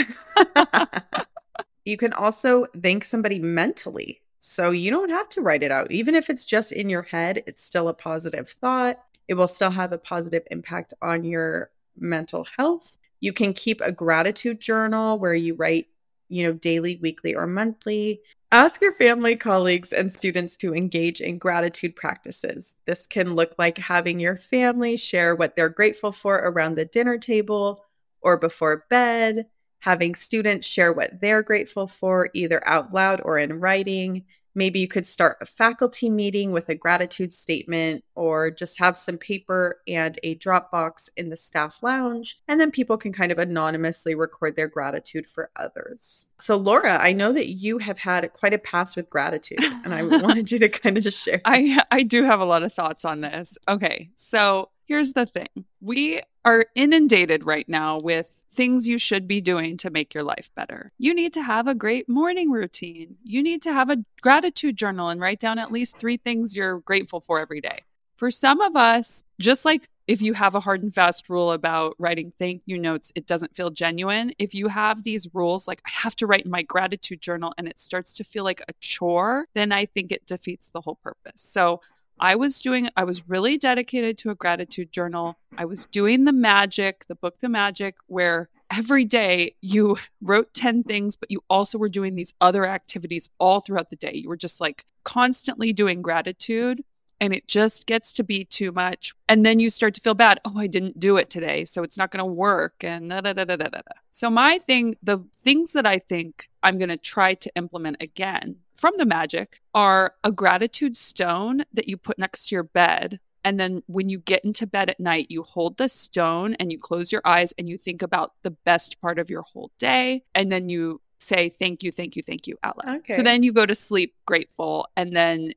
you 1.85 1.97
can 1.97 2.13
also 2.13 2.67
thank 2.81 3.03
somebody 3.03 3.39
mentally. 3.39 4.21
So 4.39 4.71
you 4.71 4.89
don't 4.89 5.09
have 5.09 5.27
to 5.29 5.41
write 5.41 5.63
it 5.63 5.71
out. 5.71 5.91
Even 5.91 6.15
if 6.15 6.29
it's 6.29 6.45
just 6.45 6.71
in 6.71 6.89
your 6.89 7.03
head, 7.03 7.43
it's 7.45 7.63
still 7.63 7.89
a 7.89 7.93
positive 7.93 8.49
thought. 8.61 8.99
It 9.27 9.33
will 9.33 9.49
still 9.49 9.71
have 9.71 9.91
a 9.91 9.97
positive 9.97 10.43
impact 10.49 10.93
on 11.01 11.23
your 11.23 11.69
mental 12.01 12.45
health. 12.57 12.97
You 13.19 13.33
can 13.33 13.53
keep 13.53 13.81
a 13.81 13.91
gratitude 13.91 14.59
journal 14.59 15.19
where 15.19 15.33
you 15.33 15.55
write, 15.55 15.87
you 16.29 16.43
know, 16.43 16.53
daily, 16.53 16.97
weekly, 17.01 17.35
or 17.35 17.47
monthly. 17.47 18.21
Ask 18.51 18.81
your 18.81 18.93
family, 18.93 19.35
colleagues, 19.35 19.93
and 19.93 20.11
students 20.11 20.55
to 20.57 20.73
engage 20.73 21.21
in 21.21 21.37
gratitude 21.37 21.95
practices. 21.95 22.73
This 22.85 23.05
can 23.05 23.35
look 23.35 23.53
like 23.59 23.77
having 23.77 24.19
your 24.19 24.37
family 24.37 24.97
share 24.97 25.35
what 25.35 25.55
they're 25.55 25.69
grateful 25.69 26.11
for 26.11 26.35
around 26.35 26.75
the 26.75 26.85
dinner 26.85 27.17
table 27.17 27.85
or 28.21 28.37
before 28.37 28.85
bed, 28.89 29.45
having 29.79 30.15
students 30.15 30.67
share 30.67 30.91
what 30.91 31.21
they're 31.21 31.43
grateful 31.43 31.87
for 31.87 32.29
either 32.33 32.67
out 32.67 32.93
loud 32.93 33.21
or 33.23 33.37
in 33.37 33.59
writing, 33.59 34.25
Maybe 34.55 34.79
you 34.79 34.87
could 34.87 35.05
start 35.05 35.37
a 35.41 35.45
faculty 35.45 36.09
meeting 36.09 36.51
with 36.51 36.69
a 36.69 36.75
gratitude 36.75 37.33
statement 37.33 38.03
or 38.15 38.51
just 38.51 38.79
have 38.79 38.97
some 38.97 39.17
paper 39.17 39.81
and 39.87 40.19
a 40.23 40.35
Dropbox 40.35 41.09
in 41.17 41.29
the 41.29 41.35
staff 41.35 41.81
lounge. 41.81 42.41
And 42.47 42.59
then 42.59 42.71
people 42.71 42.97
can 42.97 43.13
kind 43.13 43.31
of 43.31 43.39
anonymously 43.39 44.15
record 44.15 44.55
their 44.55 44.67
gratitude 44.67 45.29
for 45.29 45.49
others. 45.55 46.27
So, 46.37 46.55
Laura, 46.57 46.97
I 46.99 47.13
know 47.13 47.31
that 47.33 47.49
you 47.49 47.77
have 47.77 47.99
had 47.99 48.31
quite 48.33 48.53
a 48.53 48.59
pass 48.59 48.95
with 48.95 49.09
gratitude, 49.09 49.63
and 49.63 49.93
I 49.93 50.03
wanted 50.21 50.51
you 50.51 50.59
to 50.59 50.69
kind 50.69 50.97
of 50.97 51.13
share. 51.13 51.41
I, 51.45 51.81
I 51.91 52.03
do 52.03 52.23
have 52.23 52.39
a 52.39 52.45
lot 52.45 52.63
of 52.63 52.73
thoughts 52.73 53.05
on 53.05 53.21
this. 53.21 53.57
Okay. 53.67 54.09
So, 54.15 54.69
here's 54.85 55.13
the 55.13 55.25
thing 55.25 55.47
we 55.81 56.21
are 56.43 56.65
inundated 56.75 57.45
right 57.45 57.69
now 57.69 57.99
with 57.99 58.38
things 58.51 58.87
you 58.87 58.97
should 58.97 59.27
be 59.27 59.41
doing 59.41 59.77
to 59.77 59.89
make 59.89 60.13
your 60.13 60.23
life 60.23 60.49
better. 60.55 60.91
You 60.97 61.13
need 61.13 61.33
to 61.33 61.43
have 61.43 61.67
a 61.67 61.75
great 61.75 62.09
morning 62.09 62.51
routine. 62.51 63.17
You 63.23 63.43
need 63.43 63.61
to 63.63 63.73
have 63.73 63.89
a 63.89 64.03
gratitude 64.21 64.77
journal 64.77 65.09
and 65.09 65.21
write 65.21 65.39
down 65.39 65.59
at 65.59 65.71
least 65.71 65.97
three 65.97 66.17
things 66.17 66.55
you're 66.55 66.79
grateful 66.79 67.21
for 67.21 67.39
every 67.39 67.61
day. 67.61 67.83
For 68.17 68.31
some 68.31 68.59
of 68.59 68.75
us, 68.75 69.23
just 69.39 69.63
like 69.63 69.87
if 70.09 70.23
you 70.23 70.33
have 70.33 70.55
a 70.55 70.59
hard 70.59 70.81
and 70.81 70.93
fast 70.93 71.29
rule 71.29 71.51
about 71.51 71.95
writing 71.99 72.33
thank 72.39 72.63
you 72.65 72.79
notes, 72.79 73.11
it 73.13 73.27
doesn't 73.27 73.55
feel 73.55 73.69
genuine. 73.69 74.33
If 74.39 74.55
you 74.55 74.67
have 74.67 75.03
these 75.03 75.27
rules, 75.33 75.67
like 75.67 75.81
I 75.85 75.91
have 75.91 76.15
to 76.17 76.25
write 76.25 76.45
in 76.45 76.51
my 76.51 76.63
gratitude 76.63 77.21
journal 77.21 77.53
and 77.59 77.67
it 77.67 77.79
starts 77.79 78.13
to 78.13 78.23
feel 78.23 78.43
like 78.43 78.61
a 78.67 78.73
chore, 78.79 79.45
then 79.53 79.71
I 79.71 79.85
think 79.85 80.11
it 80.11 80.25
defeats 80.25 80.69
the 80.69 80.81
whole 80.81 80.95
purpose. 81.03 81.41
So 81.41 81.81
I 82.19 82.35
was 82.35 82.59
doing, 82.59 82.89
I 82.95 83.03
was 83.03 83.27
really 83.29 83.57
dedicated 83.57 84.17
to 84.19 84.29
a 84.29 84.35
gratitude 84.35 84.91
journal. 84.91 85.37
I 85.57 85.65
was 85.65 85.85
doing 85.85 86.25
the 86.25 86.33
magic, 86.33 87.05
the 87.07 87.15
book, 87.15 87.39
The 87.39 87.49
Magic, 87.49 87.95
where 88.07 88.49
every 88.71 89.05
day 89.05 89.55
you 89.61 89.97
wrote 90.21 90.53
10 90.53 90.83
things, 90.83 91.15
but 91.15 91.31
you 91.31 91.41
also 91.49 91.77
were 91.77 91.89
doing 91.89 92.15
these 92.15 92.33
other 92.41 92.65
activities 92.65 93.29
all 93.39 93.59
throughout 93.59 93.89
the 93.89 93.95
day. 93.95 94.13
You 94.13 94.29
were 94.29 94.37
just 94.37 94.59
like 94.61 94.85
constantly 95.03 95.73
doing 95.73 96.01
gratitude 96.01 96.83
and 97.21 97.33
it 97.33 97.47
just 97.47 97.85
gets 97.85 98.13
to 98.13 98.23
be 98.23 98.45
too 98.45 98.71
much. 98.71 99.13
And 99.27 99.45
then 99.45 99.59
you 99.59 99.69
start 99.69 99.93
to 99.95 100.01
feel 100.01 100.13
bad. 100.13 100.39
Oh, 100.45 100.57
I 100.57 100.67
didn't 100.67 100.99
do 100.99 101.17
it 101.17 101.29
today. 101.29 101.65
So 101.65 101.83
it's 101.83 101.97
not 101.97 102.11
going 102.11 102.25
to 102.25 102.31
work. 102.31 102.75
And 102.81 103.09
da, 103.09 103.21
da, 103.21 103.33
da, 103.33 103.45
da, 103.45 103.55
da, 103.57 103.67
da. 103.67 103.81
So, 104.11 104.29
my 104.29 104.57
thing, 104.59 104.95
the 105.03 105.19
things 105.43 105.73
that 105.73 105.85
I 105.85 105.99
think 105.99 106.49
I'm 106.63 106.77
going 106.77 106.89
to 106.89 106.97
try 106.97 107.33
to 107.35 107.51
implement 107.55 107.97
again 108.01 108.57
from 108.79 108.93
the 108.97 109.05
magic 109.05 109.61
are 109.73 110.13
a 110.23 110.31
gratitude 110.31 110.97
stone 110.97 111.65
that 111.73 111.87
you 111.87 111.97
put 111.97 112.17
next 112.17 112.47
to 112.47 112.55
your 112.55 112.63
bed. 112.63 113.19
And 113.43 113.59
then 113.59 113.83
when 113.87 114.09
you 114.09 114.19
get 114.19 114.43
into 114.43 114.67
bed 114.67 114.89
at 114.89 114.99
night, 114.99 115.27
you 115.29 115.43
hold 115.43 115.77
the 115.77 115.87
stone 115.87 116.55
and 116.55 116.71
you 116.71 116.77
close 116.77 117.11
your 117.11 117.21
eyes 117.25 117.53
and 117.57 117.69
you 117.69 117.77
think 117.77 118.01
about 118.01 118.33
the 118.43 118.51
best 118.51 118.99
part 119.01 119.19
of 119.19 119.29
your 119.29 119.41
whole 119.43 119.71
day. 119.79 120.23
And 120.35 120.51
then 120.51 120.69
you 120.69 121.01
say, 121.19 121.49
thank 121.49 121.83
you, 121.83 121.91
thank 121.91 122.15
you, 122.15 122.23
thank 122.23 122.47
you 122.47 122.57
out 122.63 122.83
loud. 122.85 122.97
Okay. 122.97 123.15
So 123.15 123.23
then 123.23 123.43
you 123.43 123.53
go 123.53 123.65
to 123.65 123.75
sleep 123.75 124.15
grateful. 124.25 124.87
And 124.97 125.15
then 125.15 125.53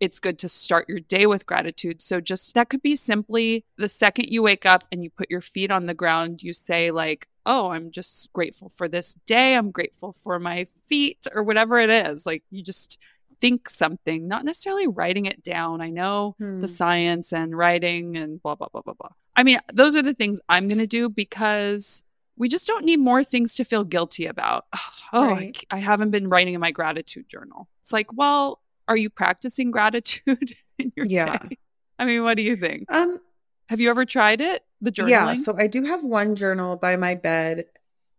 it's 0.00 0.18
good 0.18 0.38
to 0.40 0.48
start 0.48 0.88
your 0.88 1.00
day 1.00 1.26
with 1.26 1.46
gratitude. 1.46 2.02
So 2.02 2.20
just 2.20 2.54
that 2.54 2.68
could 2.68 2.82
be 2.82 2.96
simply 2.96 3.64
the 3.78 3.88
second 3.88 4.28
you 4.28 4.42
wake 4.42 4.66
up 4.66 4.84
and 4.90 5.02
you 5.02 5.10
put 5.10 5.30
your 5.30 5.40
feet 5.40 5.70
on 5.70 5.86
the 5.86 5.94
ground, 5.94 6.42
you 6.42 6.52
say, 6.52 6.90
like, 6.90 7.28
oh, 7.46 7.70
I'm 7.70 7.90
just 7.90 8.32
grateful 8.32 8.68
for 8.70 8.88
this 8.88 9.14
day. 9.26 9.54
I'm 9.54 9.70
grateful 9.70 10.12
for 10.12 10.38
my 10.38 10.66
feet 10.86 11.26
or 11.34 11.42
whatever 11.42 11.78
it 11.80 11.90
is. 11.90 12.26
Like 12.26 12.42
you 12.50 12.62
just 12.62 12.98
think 13.40 13.68
something, 13.68 14.28
not 14.28 14.44
necessarily 14.44 14.86
writing 14.86 15.26
it 15.26 15.42
down. 15.42 15.80
I 15.80 15.90
know 15.90 16.36
hmm. 16.38 16.60
the 16.60 16.68
science 16.68 17.32
and 17.32 17.56
writing 17.56 18.16
and 18.16 18.40
blah, 18.40 18.54
blah, 18.54 18.68
blah, 18.68 18.82
blah, 18.82 18.94
blah. 18.94 19.10
I 19.34 19.42
mean, 19.42 19.58
those 19.72 19.96
are 19.96 20.02
the 20.02 20.14
things 20.14 20.40
I'm 20.48 20.68
going 20.68 20.78
to 20.78 20.86
do 20.86 21.08
because 21.08 22.04
we 22.36 22.48
just 22.48 22.66
don't 22.66 22.84
need 22.84 23.00
more 23.00 23.24
things 23.24 23.54
to 23.56 23.64
feel 23.64 23.84
guilty 23.84 24.26
about. 24.26 24.66
Oh, 25.14 25.26
right. 25.26 25.62
I, 25.70 25.76
I 25.76 25.80
haven't 25.80 26.10
been 26.10 26.30
writing 26.30 26.54
in 26.54 26.60
my 26.60 26.70
gratitude 26.70 27.28
journal. 27.28 27.68
It's 27.82 27.92
like, 27.92 28.10
well, 28.14 28.62
are 28.88 28.96
you 28.96 29.10
practicing 29.10 29.70
gratitude 29.70 30.56
in 30.78 30.90
your 30.96 31.04
yeah. 31.04 31.36
day? 31.36 31.58
I 31.98 32.06
mean, 32.06 32.22
what 32.22 32.38
do 32.38 32.42
you 32.42 32.56
think? 32.56 32.90
Um, 32.90 33.20
have 33.68 33.78
you 33.78 33.90
ever 33.90 34.06
tried 34.06 34.40
it? 34.40 34.64
The 34.82 34.92
journaling? 34.92 35.10
Yeah, 35.10 35.34
so 35.34 35.54
I 35.56 35.68
do 35.68 35.84
have 35.84 36.04
one 36.04 36.36
journal 36.36 36.76
by 36.76 36.96
my 36.96 37.14
bed 37.14 37.66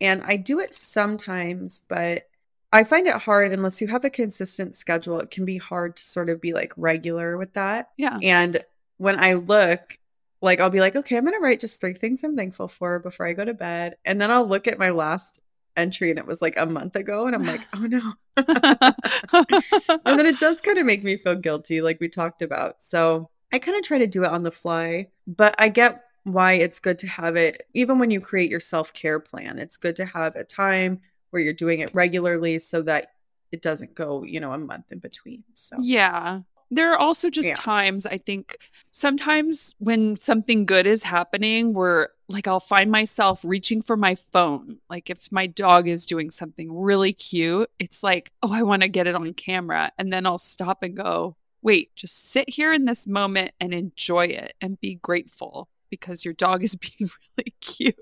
and 0.02 0.23
I 0.23 0.38
do 0.38 0.60
it 0.60 0.73
sometimes, 0.73 1.82
but 1.88 2.28
I 2.71 2.84
find 2.84 3.06
it 3.06 3.15
hard 3.15 3.52
unless 3.52 3.82
you 3.82 3.88
have 3.88 4.06
a 4.06 4.10
consistent 4.10 4.76
schedule. 4.76 5.19
It 5.19 5.30
can 5.30 5.45
be 5.45 5.58
hard 5.58 5.97
to 5.97 6.04
sort 6.04 6.30
of 6.30 6.41
be 6.41 6.54
like 6.54 6.73
regular 6.76 7.38
with 7.38 7.54
that. 7.54 7.89
Yeah. 7.97 8.17
And 8.21 8.63
when 8.97 9.19
I 9.19 9.34
look, 9.34 9.97
like 10.41 10.60
I'll 10.60 10.69
be 10.69 10.80
like, 10.80 10.95
okay, 10.95 11.17
I'm 11.17 11.26
going 11.26 11.38
to 11.38 11.43
write 11.43 11.60
just 11.60 11.80
three 11.80 11.93
things 11.93 12.23
I'm 12.23 12.36
thankful 12.36 12.67
for 12.67 12.99
before 12.99 13.28
I 13.28 13.34
go 13.34 13.45
to 13.45 13.54
bed. 13.54 13.97
And 14.06 14.19
then 14.19 14.32
I'll 14.32 14.47
look 14.47 14.67
at 14.67 14.80
my 14.80 14.89
last 14.89 15.41
entry 15.76 16.10
and 16.10 16.19
it 16.19 16.26
was 16.26 16.41
like 16.41 16.56
a 16.58 16.65
month 16.65 16.95
ago 16.95 17.28
and 17.28 17.36
I'm 17.36 17.45
like, 17.45 17.62
oh 17.73 17.80
no. 17.80 18.13
and 20.06 20.19
then 20.19 20.26
it 20.26 20.39
does 20.39 20.62
kind 20.62 20.78
of 20.78 20.86
make 20.86 21.04
me 21.04 21.17
feel 21.17 21.36
guilty, 21.36 21.82
like 21.82 21.99
we 21.99 22.10
talked 22.10 22.41
about. 22.41 22.82
So 22.82 23.30
I 23.52 23.60
kind 23.60 23.78
of 23.78 23.84
try 23.84 23.99
to 23.99 24.08
do 24.08 24.23
it 24.23 24.32
on 24.32 24.43
the 24.43 24.52
fly, 24.52 25.10
but 25.28 25.56
I 25.60 25.69
get 25.69 26.04
why 26.24 26.54
it's 26.54 26.80
good 26.80 27.00
to 27.00 27.08
have 27.08 27.36
it 27.36 27.68
even 27.74 28.00
when 28.00 28.10
you 28.12 28.22
create 28.22 28.50
your 28.50 28.60
self-care 28.60 29.20
plan. 29.20 29.60
It's 29.60 29.78
good 29.78 29.96
to 29.98 30.06
have 30.06 30.36
a 30.36 30.44
time 30.44 31.02
where 31.32 31.42
you're 31.42 31.54
doing 31.54 31.82
it 31.82 31.94
regularly 31.94 32.60
so 32.60 32.82
that 32.84 33.12
it 33.52 33.62
doesn't 33.62 33.96
go, 33.96 34.24
you 34.24 34.40
know, 34.40 34.54
a 34.54 34.58
month 34.58 34.92
in 34.92 35.00
between. 35.00 35.44
So 35.54 35.78
Yeah. 35.82 36.42
There 36.72 36.92
are 36.92 36.98
also 36.98 37.30
just 37.30 37.50
yeah. 37.50 37.54
times 37.54 38.06
I 38.08 38.18
think 38.18 38.58
sometimes 38.92 39.76
when 39.78 40.16
something 40.16 40.66
good 40.66 40.88
is 40.88 41.04
happening 41.04 41.74
where 41.74 42.10
like 42.28 42.48
I'll 42.48 42.60
find 42.60 42.90
myself 42.90 43.42
reaching 43.44 43.82
for 43.82 43.96
my 43.96 44.16
phone. 44.16 44.80
Like 44.90 45.10
if 45.10 45.32
my 45.32 45.46
dog 45.46 45.88
is 45.88 46.06
doing 46.06 46.32
something 46.32 46.76
really 46.76 47.14
cute, 47.14 47.70
it's 47.78 48.02
like, 48.02 48.32
oh, 48.42 48.52
I 48.52 48.64
want 48.64 48.82
to 48.82 48.88
get 48.88 49.06
it 49.08 49.14
on 49.14 49.34
camera. 49.34 49.92
And 50.00 50.12
then 50.12 50.26
I'll 50.26 50.40
stop 50.40 50.82
and 50.82 50.96
go, 50.96 51.36
wait, 51.62 51.96
just 51.96 52.32
sit 52.32 52.50
here 52.50 52.74
in 52.74 52.86
this 52.86 53.06
moment 53.06 53.52
and 53.60 53.74
enjoy 53.74 54.26
it 54.28 54.54
and 54.60 54.80
be 54.80 54.96
grateful 54.96 55.70
because 55.98 56.26
your 56.26 56.34
dog 56.34 56.64
is 56.64 56.76
being 56.76 57.10
really 57.38 57.54
cute. 57.62 57.96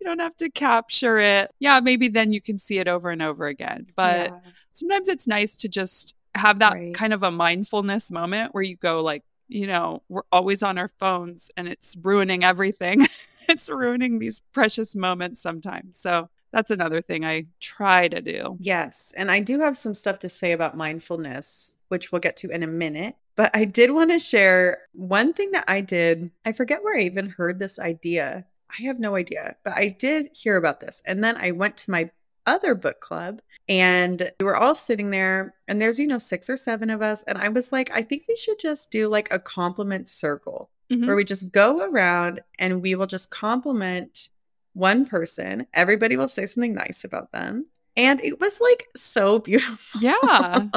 You 0.00 0.04
don't 0.04 0.20
have 0.20 0.36
to 0.36 0.50
capture 0.50 1.18
it. 1.18 1.50
Yeah, 1.58 1.80
maybe 1.80 2.08
then 2.08 2.32
you 2.32 2.40
can 2.40 2.58
see 2.58 2.78
it 2.78 2.86
over 2.86 3.10
and 3.10 3.20
over 3.20 3.46
again. 3.46 3.86
But 3.96 4.30
yeah. 4.30 4.50
sometimes 4.72 5.08
it's 5.08 5.26
nice 5.26 5.56
to 5.58 5.68
just 5.68 6.14
have 6.34 6.60
that 6.60 6.74
right. 6.74 6.94
kind 6.94 7.12
of 7.12 7.22
a 7.22 7.30
mindfulness 7.30 8.10
moment 8.10 8.54
where 8.54 8.62
you 8.62 8.76
go 8.76 9.02
like, 9.02 9.24
you 9.48 9.66
know, 9.66 10.02
we're 10.08 10.22
always 10.30 10.62
on 10.62 10.78
our 10.78 10.92
phones 11.00 11.50
and 11.56 11.66
it's 11.66 11.96
ruining 12.00 12.44
everything. 12.44 13.08
it's 13.48 13.68
ruining 13.68 14.18
these 14.18 14.40
precious 14.52 14.94
moments 14.94 15.40
sometimes. 15.40 15.98
So 15.98 16.28
that's 16.52 16.70
another 16.70 17.02
thing 17.02 17.24
I 17.24 17.46
try 17.60 18.08
to 18.08 18.20
do. 18.20 18.56
Yes. 18.60 19.12
And 19.16 19.30
I 19.30 19.40
do 19.40 19.58
have 19.60 19.76
some 19.76 19.94
stuff 19.94 20.20
to 20.20 20.28
say 20.28 20.52
about 20.52 20.76
mindfulness 20.76 21.78
which 21.88 22.12
we'll 22.12 22.20
get 22.20 22.36
to 22.38 22.50
in 22.50 22.62
a 22.62 22.66
minute. 22.66 23.16
But 23.38 23.52
I 23.54 23.66
did 23.66 23.92
want 23.92 24.10
to 24.10 24.18
share 24.18 24.78
one 24.92 25.32
thing 25.32 25.52
that 25.52 25.64
I 25.68 25.80
did. 25.80 26.32
I 26.44 26.50
forget 26.50 26.82
where 26.82 26.98
I 26.98 27.02
even 27.02 27.28
heard 27.28 27.60
this 27.60 27.78
idea. 27.78 28.44
I 28.68 28.82
have 28.82 28.98
no 28.98 29.14
idea, 29.14 29.54
but 29.62 29.74
I 29.78 29.96
did 29.96 30.30
hear 30.34 30.56
about 30.56 30.80
this. 30.80 31.00
And 31.06 31.22
then 31.22 31.36
I 31.36 31.52
went 31.52 31.76
to 31.78 31.90
my 31.92 32.10
other 32.46 32.74
book 32.74 33.00
club 33.00 33.40
and 33.68 34.32
we 34.40 34.44
were 34.44 34.56
all 34.56 34.74
sitting 34.74 35.10
there 35.10 35.54
and 35.68 35.80
there's 35.80 36.00
you 36.00 36.06
know 36.06 36.18
six 36.18 36.48
or 36.48 36.56
seven 36.56 36.88
of 36.88 37.02
us 37.02 37.22
and 37.26 37.36
i 37.36 37.46
was 37.50 37.70
like 37.72 37.90
i 37.90 38.00
think 38.00 38.22
we 38.26 38.34
should 38.34 38.58
just 38.58 38.90
do 38.90 39.06
like 39.06 39.28
a 39.30 39.38
compliment 39.38 40.08
circle 40.08 40.70
mm-hmm. 40.90 41.06
where 41.06 41.14
we 41.14 41.24
just 41.24 41.52
go 41.52 41.82
around 41.82 42.40
and 42.58 42.80
we 42.80 42.94
will 42.94 43.06
just 43.06 43.28
compliment 43.28 44.30
one 44.72 45.04
person 45.04 45.66
everybody 45.74 46.16
will 46.16 46.26
say 46.26 46.46
something 46.46 46.72
nice 46.72 47.04
about 47.04 47.30
them 47.32 47.66
and 47.98 48.18
it 48.24 48.40
was 48.40 48.62
like 48.62 48.88
so 48.96 49.38
beautiful 49.40 50.00
yeah 50.00 50.68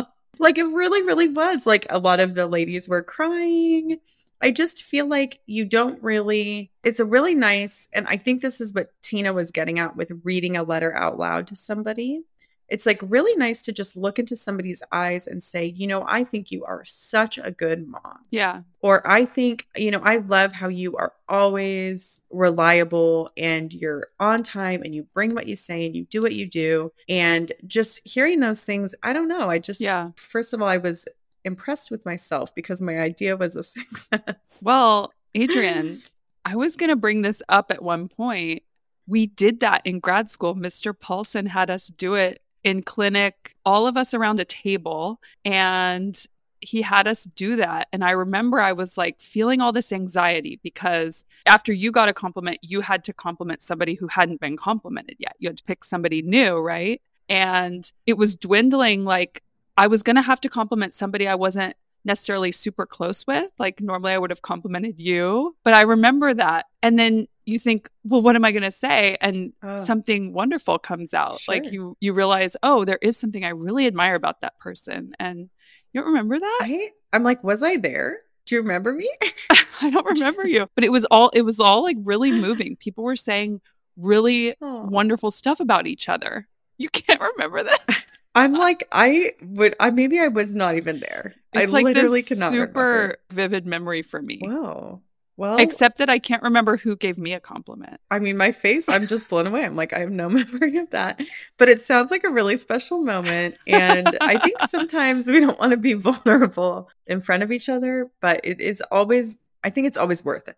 like 0.41 0.57
it 0.57 0.63
really, 0.65 1.03
really 1.03 1.29
was. 1.29 1.65
Like 1.65 1.85
a 1.89 1.99
lot 1.99 2.19
of 2.19 2.35
the 2.35 2.47
ladies 2.47 2.89
were 2.89 3.03
crying. 3.03 3.99
I 4.41 4.51
just 4.51 4.83
feel 4.83 5.05
like 5.05 5.39
you 5.45 5.65
don't 5.65 6.01
really, 6.01 6.71
it's 6.83 6.99
a 6.99 7.05
really 7.05 7.35
nice, 7.35 7.87
and 7.93 8.07
I 8.07 8.17
think 8.17 8.41
this 8.41 8.59
is 8.59 8.73
what 8.73 8.91
Tina 9.03 9.33
was 9.33 9.51
getting 9.51 9.77
at 9.77 9.95
with 9.95 10.11
reading 10.23 10.57
a 10.57 10.63
letter 10.63 10.93
out 10.95 11.19
loud 11.19 11.45
to 11.47 11.55
somebody 11.55 12.23
it's 12.71 12.85
like 12.85 12.99
really 13.03 13.35
nice 13.35 13.61
to 13.63 13.73
just 13.73 13.97
look 13.97 14.17
into 14.17 14.33
somebody's 14.33 14.81
eyes 14.93 15.27
and 15.27 15.43
say, 15.43 15.65
you 15.65 15.85
know, 15.85 16.05
I 16.07 16.23
think 16.23 16.51
you 16.51 16.63
are 16.63 16.85
such 16.85 17.37
a 17.37 17.51
good 17.51 17.85
mom. 17.85 18.19
Yeah. 18.29 18.61
Or 18.79 19.05
I 19.05 19.25
think, 19.25 19.67
you 19.75 19.91
know, 19.91 19.99
I 20.01 20.17
love 20.17 20.53
how 20.53 20.69
you 20.69 20.95
are 20.95 21.11
always 21.27 22.21
reliable 22.29 23.29
and 23.35 23.73
you're 23.73 24.07
on 24.21 24.41
time 24.43 24.83
and 24.83 24.95
you 24.95 25.03
bring 25.13 25.35
what 25.35 25.47
you 25.47 25.57
say 25.57 25.85
and 25.85 25.93
you 25.93 26.05
do 26.05 26.21
what 26.21 26.33
you 26.33 26.45
do. 26.45 26.93
And 27.09 27.51
just 27.67 27.99
hearing 28.07 28.39
those 28.39 28.63
things, 28.63 28.95
I 29.03 29.11
don't 29.11 29.27
know. 29.27 29.49
I 29.49 29.59
just, 29.59 29.81
yeah. 29.81 30.11
First 30.15 30.53
of 30.53 30.61
all, 30.61 30.69
I 30.69 30.77
was 30.77 31.05
impressed 31.43 31.91
with 31.91 32.05
myself 32.05 32.55
because 32.55 32.81
my 32.81 32.99
idea 32.99 33.35
was 33.35 33.57
a 33.57 33.63
success. 33.63 34.61
Well, 34.63 35.11
Adrienne, 35.35 36.01
I 36.45 36.55
was 36.55 36.77
going 36.77 36.89
to 36.89 36.95
bring 36.95 37.21
this 37.21 37.43
up 37.49 37.69
at 37.69 37.83
one 37.83 38.07
point. 38.07 38.63
We 39.07 39.25
did 39.27 39.59
that 39.59 39.81
in 39.85 39.99
grad 39.99 40.31
school. 40.31 40.55
Mr. 40.55 40.97
Paulson 40.97 41.47
had 41.47 41.69
us 41.69 41.87
do 41.87 42.13
it 42.13 42.41
in 42.63 42.83
clinic, 42.83 43.55
all 43.65 43.87
of 43.87 43.97
us 43.97 44.13
around 44.13 44.39
a 44.39 44.45
table, 44.45 45.19
and 45.45 46.25
he 46.61 46.83
had 46.83 47.07
us 47.07 47.23
do 47.23 47.55
that. 47.55 47.87
And 47.91 48.03
I 48.03 48.11
remember 48.11 48.59
I 48.59 48.73
was 48.73 48.97
like 48.97 49.19
feeling 49.19 49.61
all 49.61 49.71
this 49.71 49.91
anxiety 49.91 50.59
because 50.61 51.25
after 51.47 51.73
you 51.73 51.91
got 51.91 52.07
a 52.07 52.13
compliment, 52.13 52.59
you 52.61 52.81
had 52.81 53.03
to 53.05 53.13
compliment 53.13 53.61
somebody 53.61 53.95
who 53.95 54.07
hadn't 54.07 54.39
been 54.39 54.57
complimented 54.57 55.15
yet. 55.17 55.35
You 55.39 55.49
had 55.49 55.57
to 55.57 55.63
pick 55.63 55.83
somebody 55.83 56.21
new, 56.21 56.57
right? 56.57 57.01
And 57.27 57.91
it 58.05 58.17
was 58.17 58.35
dwindling 58.35 59.05
like 59.05 59.41
I 59.75 59.87
was 59.87 60.03
going 60.03 60.17
to 60.17 60.21
have 60.21 60.41
to 60.41 60.49
compliment 60.49 60.93
somebody 60.93 61.27
I 61.27 61.35
wasn't 61.35 61.75
necessarily 62.05 62.51
super 62.51 62.85
close 62.85 63.25
with. 63.25 63.51
Like 63.57 63.81
normally 63.81 64.13
I 64.13 64.17
would 64.17 64.29
have 64.29 64.41
complimented 64.41 64.99
you, 64.99 65.55
but 65.63 65.73
I 65.73 65.81
remember 65.81 66.33
that. 66.33 66.67
And 66.83 66.99
then 66.99 67.27
you 67.51 67.59
think, 67.59 67.89
well, 68.03 68.21
what 68.21 68.35
am 68.35 68.45
I 68.45 68.51
going 68.51 68.63
to 68.63 68.71
say? 68.71 69.17
And 69.21 69.53
Oh. 69.63 69.75
something 69.75 70.33
wonderful 70.33 70.79
comes 70.79 71.13
out. 71.13 71.41
Like 71.47 71.71
you 71.71 71.95
you 71.99 72.13
realize, 72.13 72.55
oh, 72.63 72.85
there 72.85 72.99
is 73.01 73.17
something 73.17 73.43
I 73.45 73.49
really 73.49 73.85
admire 73.87 74.15
about 74.15 74.41
that 74.41 74.57
person. 74.59 75.13
And 75.19 75.49
you 75.93 76.01
don't 76.01 76.09
remember 76.09 76.39
that? 76.39 76.59
I 76.61 76.89
I'm 77.13 77.23
like, 77.23 77.43
was 77.43 77.61
I 77.63 77.77
there? 77.77 78.19
Do 78.45 78.55
you 78.55 78.61
remember 78.61 78.93
me? 78.93 79.09
I 79.81 79.89
don't 79.89 80.05
remember 80.05 80.47
you. 80.47 80.67
But 80.75 80.83
it 80.83 80.91
was 80.91 81.05
all 81.05 81.29
it 81.29 81.41
was 81.43 81.59
all 81.59 81.83
like 81.83 81.97
really 82.03 82.31
moving. 82.47 82.75
People 82.77 83.03
were 83.03 83.15
saying 83.15 83.61
really 83.97 84.55
Oh. 84.61 84.85
wonderful 84.89 85.31
stuff 85.31 85.59
about 85.59 85.85
each 85.87 86.07
other. 86.09 86.47
You 86.77 86.89
can't 86.89 87.21
remember 87.21 87.63
that? 87.63 88.05
I'm 88.33 88.53
like, 88.53 88.87
I 88.91 89.33
would 89.41 89.75
I 89.79 89.89
maybe 89.91 90.17
I 90.19 90.29
was 90.29 90.55
not 90.55 90.75
even 90.75 90.99
there. 91.01 91.35
It's 91.53 91.69
I 91.71 91.73
like 91.73 91.83
literally 91.83 92.21
this 92.21 92.29
cannot 92.29 92.51
super 92.51 93.17
vivid 93.29 93.65
memory 93.65 94.01
for 94.01 94.21
me. 94.21 94.39
Wow. 94.41 95.01
Well, 95.41 95.57
Except 95.57 95.97
that 95.97 96.07
I 96.07 96.19
can't 96.19 96.43
remember 96.43 96.77
who 96.77 96.95
gave 96.95 97.17
me 97.17 97.33
a 97.33 97.39
compliment. 97.39 97.99
I 98.11 98.19
mean, 98.19 98.37
my 98.37 98.51
face, 98.51 98.87
I'm 98.87 99.07
just 99.07 99.27
blown 99.27 99.47
away. 99.47 99.65
I'm 99.65 99.75
like, 99.75 99.91
I 99.91 99.97
have 99.97 100.11
no 100.11 100.29
memory 100.29 100.77
of 100.77 100.91
that. 100.91 101.19
But 101.57 101.67
it 101.67 101.81
sounds 101.81 102.11
like 102.11 102.23
a 102.23 102.29
really 102.29 102.57
special 102.57 103.01
moment. 103.01 103.55
And 103.65 104.19
I 104.23 104.37
think 104.37 104.61
sometimes 104.67 105.27
we 105.27 105.39
don't 105.39 105.57
want 105.59 105.71
to 105.71 105.77
be 105.77 105.93
vulnerable 106.09 106.91
in 107.07 107.21
front 107.21 107.41
of 107.41 107.51
each 107.51 107.69
other, 107.69 108.11
but 108.21 108.41
it 108.43 108.61
is 108.61 108.81
always, 108.91 109.41
I 109.63 109.71
think 109.71 109.87
it's 109.87 109.97
always 109.97 110.23
worth 110.23 110.47
it, 110.47 110.57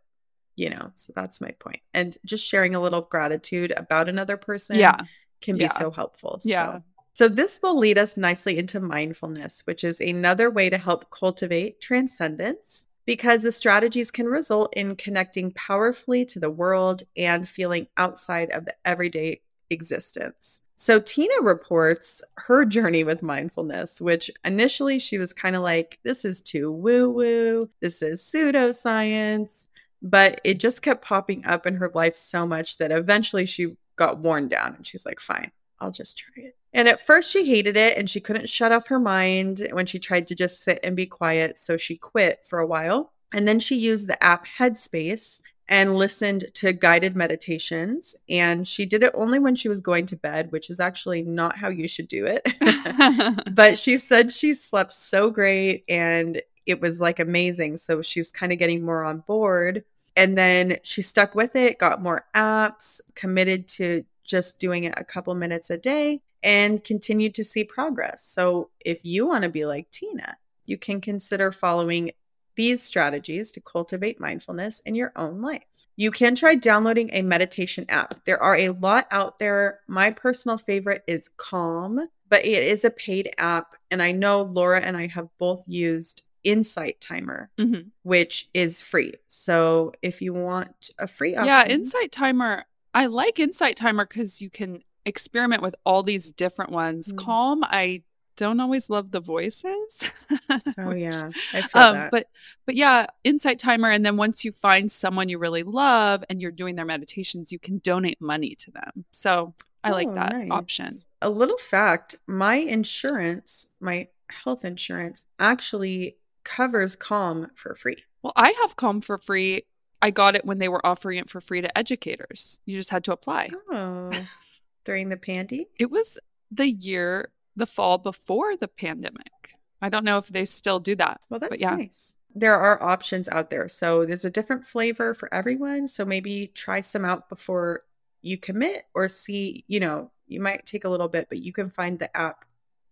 you 0.57 0.69
know? 0.69 0.91
So 0.97 1.13
that's 1.15 1.39
my 1.39 1.51
point. 1.59 1.79
And 1.93 2.17
just 2.25 2.45
sharing 2.45 2.75
a 2.75 2.81
little 2.81 3.03
gratitude 3.03 3.71
about 3.77 4.09
another 4.09 4.35
person 4.35 4.75
Yeah. 4.75 4.99
can 5.41 5.55
be 5.55 5.63
Yeah. 5.63 5.71
so 5.77 5.91
helpful. 5.91 6.41
Yeah. 6.43 6.73
So. 6.73 6.83
So, 7.15 7.27
this 7.29 7.59
will 7.61 7.77
lead 7.77 7.99
us 7.99 8.17
nicely 8.17 8.57
into 8.57 8.79
mindfulness, 8.81 9.61
which 9.65 9.83
is 9.83 10.01
another 10.01 10.49
way 10.49 10.69
to 10.69 10.79
help 10.79 11.09
cultivate 11.09 11.79
transcendence 11.79 12.85
because 13.05 13.43
the 13.43 13.51
strategies 13.51 14.11
can 14.11 14.27
result 14.27 14.73
in 14.75 14.95
connecting 14.95 15.51
powerfully 15.51 16.25
to 16.25 16.39
the 16.39 16.49
world 16.49 17.03
and 17.17 17.47
feeling 17.47 17.87
outside 17.97 18.49
of 18.51 18.65
the 18.65 18.75
everyday 18.85 19.41
existence. 19.69 20.61
So, 20.75 20.99
Tina 20.99 21.41
reports 21.41 22.21
her 22.37 22.65
journey 22.65 23.03
with 23.03 23.21
mindfulness, 23.21 24.01
which 24.01 24.29
initially 24.43 24.99
she 24.99 25.17
was 25.17 25.31
kind 25.31 25.55
of 25.55 25.61
like, 25.61 25.99
this 26.03 26.25
is 26.25 26.41
too 26.41 26.71
woo 26.71 27.09
woo, 27.09 27.69
this 27.79 28.01
is 28.01 28.21
pseudoscience. 28.21 29.65
But 30.01 30.41
it 30.43 30.55
just 30.55 30.81
kept 30.81 31.05
popping 31.05 31.45
up 31.45 31.65
in 31.65 31.75
her 31.75 31.89
life 31.93 32.17
so 32.17 32.45
much 32.45 32.77
that 32.77 32.91
eventually 32.91 33.45
she 33.45 33.77
got 33.95 34.19
worn 34.19 34.49
down 34.49 34.75
and 34.75 34.85
she's 34.85 35.05
like, 35.05 35.21
fine, 35.21 35.51
I'll 35.79 35.91
just 35.91 36.17
try 36.17 36.47
it. 36.47 36.57
And 36.73 36.87
at 36.87 36.99
first, 36.99 37.31
she 37.31 37.45
hated 37.45 37.77
it 37.77 37.97
and 37.97 38.09
she 38.09 38.19
couldn't 38.19 38.49
shut 38.49 38.71
off 38.71 38.87
her 38.87 38.99
mind 38.99 39.67
when 39.71 39.85
she 39.85 39.99
tried 39.99 40.27
to 40.27 40.35
just 40.35 40.63
sit 40.63 40.79
and 40.83 40.95
be 40.95 41.05
quiet. 41.05 41.59
So 41.59 41.77
she 41.77 41.95
quit 41.95 42.45
for 42.47 42.59
a 42.59 42.67
while. 42.67 43.11
And 43.33 43.47
then 43.47 43.59
she 43.59 43.75
used 43.75 44.07
the 44.07 44.21
app 44.23 44.45
Headspace 44.59 45.41
and 45.69 45.95
listened 45.95 46.45
to 46.55 46.73
guided 46.73 47.15
meditations. 47.15 48.15
And 48.29 48.67
she 48.67 48.85
did 48.85 49.03
it 49.03 49.11
only 49.13 49.39
when 49.39 49.55
she 49.55 49.69
was 49.69 49.79
going 49.79 50.05
to 50.07 50.15
bed, 50.15 50.51
which 50.51 50.69
is 50.69 50.79
actually 50.79 51.21
not 51.21 51.57
how 51.57 51.69
you 51.69 51.87
should 51.87 52.07
do 52.07 52.25
it. 52.25 53.45
but 53.55 53.77
she 53.77 53.97
said 53.97 54.33
she 54.33 54.53
slept 54.53 54.93
so 54.93 55.29
great 55.29 55.83
and 55.87 56.41
it 56.65 56.81
was 56.81 56.99
like 57.01 57.19
amazing. 57.19 57.77
So 57.77 58.01
she's 58.01 58.31
kind 58.31 58.51
of 58.51 58.59
getting 58.59 58.83
more 58.83 59.03
on 59.03 59.19
board. 59.19 59.83
And 60.15 60.37
then 60.37 60.77
she 60.83 61.01
stuck 61.01 61.33
with 61.33 61.55
it, 61.55 61.79
got 61.79 62.03
more 62.03 62.25
apps, 62.35 63.01
committed 63.15 63.67
to 63.69 64.05
just 64.23 64.59
doing 64.59 64.85
it 64.85 64.93
a 64.97 65.03
couple 65.03 65.33
minutes 65.35 65.69
a 65.69 65.77
day, 65.77 66.21
and 66.41 66.83
continued 66.83 67.35
to 67.35 67.43
see 67.43 67.63
progress. 67.63 68.23
So 68.25 68.69
if 68.79 68.99
you 69.03 69.25
want 69.27 69.43
to 69.43 69.49
be 69.49 69.65
like 69.65 69.89
Tina, 69.91 70.37
you 70.65 70.77
can 70.77 71.01
consider 71.01 71.51
following 71.51 72.11
these 72.55 72.83
strategies 72.83 73.51
to 73.51 73.61
cultivate 73.61 74.19
mindfulness 74.19 74.79
in 74.81 74.95
your 74.95 75.11
own 75.15 75.41
life. 75.41 75.63
You 75.95 76.11
can 76.11 76.35
try 76.35 76.55
downloading 76.55 77.11
a 77.13 77.21
meditation 77.21 77.85
app. 77.89 78.25
There 78.25 78.41
are 78.41 78.55
a 78.55 78.69
lot 78.69 79.07
out 79.11 79.39
there. 79.39 79.79
My 79.87 80.11
personal 80.11 80.57
favorite 80.57 81.03
is 81.07 81.29
Calm, 81.37 82.09
but 82.29 82.45
it 82.45 82.63
is 82.63 82.83
a 82.83 82.89
paid 82.89 83.31
app. 83.37 83.75
And 83.91 84.01
I 84.01 84.11
know 84.11 84.41
Laura 84.43 84.81
and 84.81 84.97
I 84.97 85.07
have 85.07 85.29
both 85.37 85.63
used 85.67 86.23
Insight 86.43 86.99
Timer, 86.99 87.49
Mhm. 87.57 87.91
which 88.01 88.49
is 88.53 88.81
free. 88.81 89.13
So 89.27 89.93
if 90.01 90.21
you 90.21 90.33
want 90.33 90.89
a 90.97 91.07
free 91.07 91.35
option, 91.35 91.47
Yeah, 91.47 91.67
Insight 91.67 92.11
Timer. 92.11 92.65
I 92.93 93.07
like 93.07 93.39
Insight 93.39 93.77
Timer 93.77 94.05
because 94.05 94.41
you 94.41 94.49
can 94.49 94.81
experiment 95.05 95.61
with 95.61 95.75
all 95.85 96.03
these 96.03 96.31
different 96.31 96.71
ones. 96.71 97.11
Mm. 97.13 97.17
Calm, 97.17 97.63
I 97.63 98.03
don't 98.35 98.59
always 98.59 98.89
love 98.89 99.11
the 99.11 99.19
voices. 99.19 100.09
Oh 100.77 100.87
which- 100.89 100.99
yeah, 101.01 101.29
I 101.53 101.61
feel 101.61 101.81
Um, 101.81 101.95
that. 101.95 102.11
but 102.11 102.27
but 102.65 102.75
yeah, 102.75 103.07
Insight 103.23 103.59
Timer, 103.59 103.89
and 103.91 104.05
then 104.05 104.17
once 104.17 104.43
you 104.45 104.51
find 104.51 104.91
someone 104.91 105.29
you 105.29 105.37
really 105.37 105.63
love 105.63 106.23
and 106.29 106.41
you're 106.41 106.51
doing 106.51 106.75
their 106.75 106.85
meditations, 106.85 107.51
you 107.51 107.59
can 107.59 107.79
donate 107.79 108.19
money 108.21 108.55
to 108.55 108.71
them. 108.71 109.05
So 109.11 109.53
I 109.83 109.91
like 109.91 110.07
Oh, 110.07 110.15
that 110.15 110.33
nice. 110.33 110.49
option. 110.51 110.93
A 111.21 111.29
little 111.29 111.57
fact 111.57 112.15
my 112.27 112.55
insurance, 112.55 113.75
my 113.79 114.07
health 114.29 114.65
insurance, 114.65 115.25
actually 115.39 116.17
covers 116.43 116.95
Calm 116.95 117.47
for 117.55 117.75
free. 117.75 117.97
Well, 118.21 118.33
I 118.35 118.51
have 118.61 118.75
Calm 118.75 119.01
for 119.01 119.17
free. 119.17 119.65
I 120.03 120.11
got 120.11 120.35
it 120.35 120.43
when 120.43 120.59
they 120.59 120.67
were 120.67 120.85
offering 120.85 121.17
it 121.17 121.29
for 121.29 121.39
free 121.39 121.61
to 121.61 121.77
educators. 121.77 122.59
You 122.65 122.75
just 122.75 122.89
had 122.89 123.05
to 123.05 123.13
apply. 123.13 123.51
Oh, 123.71 124.11
during 124.83 125.07
the 125.07 125.15
pandy? 125.15 125.69
It 125.79 125.89
was 125.89 126.19
the 126.51 126.69
year, 126.69 127.31
the 127.55 127.65
fall 127.65 127.97
before 127.99 128.57
the 128.57 128.67
pandemic. 128.67 129.55
I 129.81 129.87
don't 129.87 130.03
know 130.03 130.17
if 130.17 130.27
they 130.27 130.43
still 130.43 130.81
do 130.81 130.93
that. 130.97 131.21
Well, 131.29 131.39
that's 131.39 131.61
yeah. 131.61 131.77
nice. 131.77 132.13
There 132.35 132.59
are 132.59 132.83
options 132.83 133.29
out 133.29 133.49
there. 133.49 133.69
So 133.69 134.05
there's 134.05 134.25
a 134.25 134.29
different 134.29 134.65
flavor 134.65 135.13
for 135.13 135.33
everyone. 135.33 135.87
So 135.87 136.03
maybe 136.03 136.47
try 136.47 136.81
some 136.81 137.05
out 137.05 137.29
before 137.29 137.83
you 138.21 138.37
commit 138.37 138.83
or 138.93 139.07
see, 139.07 139.63
you 139.67 139.79
know, 139.79 140.11
you 140.27 140.41
might 140.41 140.65
take 140.65 140.83
a 140.83 140.89
little 140.89 141.07
bit, 141.07 141.27
but 141.29 141.37
you 141.37 141.53
can 141.53 141.69
find 141.69 141.97
the 141.97 142.15
app 142.17 142.43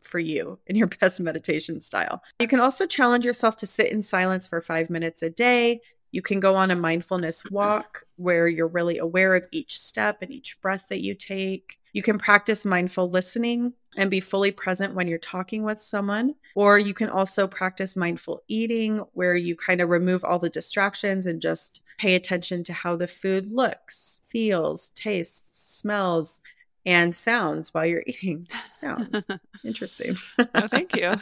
for 0.02 0.20
you 0.20 0.60
in 0.68 0.78
your 0.78 0.88
best 1.02 1.20
meditation 1.20 1.82
style. 1.82 2.22
You 2.40 2.48
can 2.48 2.62
also 2.62 2.86
challenge 2.86 3.26
yourself 3.26 3.58
to 3.58 3.68
sit 3.68 3.92
in 3.92 4.02
silence 4.02 4.48
for 4.48 4.62
five 4.62 4.90
minutes 4.90 5.22
a 5.22 5.30
day. 5.30 5.82
You 6.12 6.22
can 6.22 6.40
go 6.40 6.56
on 6.56 6.72
a 6.72 6.76
mindfulness 6.76 7.44
mm-hmm. 7.44 7.56
walk 7.56 8.06
where 8.18 8.48
you're 8.48 8.68
really 8.68 8.98
aware 8.98 9.36
of 9.36 9.48
each 9.52 9.80
step 9.80 10.22
and 10.22 10.32
each 10.32 10.60
breath 10.62 10.86
that 10.90 11.02
you 11.02 11.16
take. 11.16 11.78
You 11.94 12.02
can 12.02 12.18
practice 12.18 12.64
mindful 12.64 13.10
listening 13.10 13.74
and 13.98 14.10
be 14.10 14.20
fully 14.20 14.52
present 14.52 14.94
when 14.94 15.08
you're 15.08 15.18
talking 15.18 15.64
with 15.64 15.82
someone. 15.82 16.36
Or 16.56 16.78
you 16.78 16.94
can 16.94 17.10
also 17.10 17.48
practice 17.48 17.96
mindful 17.96 18.44
eating 18.48 19.04
where 19.14 19.36
you 19.36 19.56
kind 19.56 19.82
of 19.82 19.90
remove 19.90 20.24
all 20.24 20.40
the 20.40 20.50
distractions 20.50 21.26
and 21.28 21.42
just 21.42 21.84
pay 21.98 22.16
attention 22.16 22.64
to 22.66 22.74
how 22.74 22.96
the 22.96 23.08
food 23.08 23.52
looks, 23.52 24.22
feels, 24.30 24.92
tastes, 24.92 25.44
smells, 25.52 26.42
and 26.86 27.16
sounds 27.16 27.74
while 27.74 27.86
you're 27.86 28.04
eating. 28.06 28.48
Sounds 28.68 29.28
interesting. 29.64 30.18
Oh, 30.56 30.68
thank 30.68 30.96
you. 30.96 31.16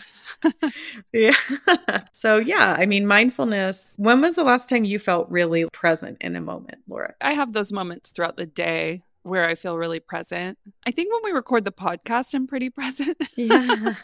Yeah. 1.11 1.35
so, 2.11 2.37
yeah, 2.37 2.75
I 2.77 2.85
mean, 2.85 3.05
mindfulness. 3.05 3.95
When 3.97 4.21
was 4.21 4.35
the 4.35 4.43
last 4.43 4.69
time 4.69 4.85
you 4.85 4.99
felt 4.99 5.29
really 5.29 5.65
present 5.73 6.17
in 6.21 6.35
a 6.35 6.41
moment, 6.41 6.77
Laura? 6.87 7.13
I 7.19 7.33
have 7.33 7.51
those 7.51 7.73
moments 7.73 8.11
throughout 8.11 8.37
the 8.37 8.45
day 8.45 9.03
where 9.23 9.45
I 9.47 9.55
feel 9.55 9.77
really 9.77 9.99
present. 9.99 10.57
I 10.85 10.91
think 10.91 11.11
when 11.11 11.21
we 11.23 11.35
record 11.35 11.65
the 11.65 11.71
podcast, 11.71 12.33
I'm 12.33 12.47
pretty 12.47 12.69
present. 12.69 13.17
Yeah. 13.35 13.95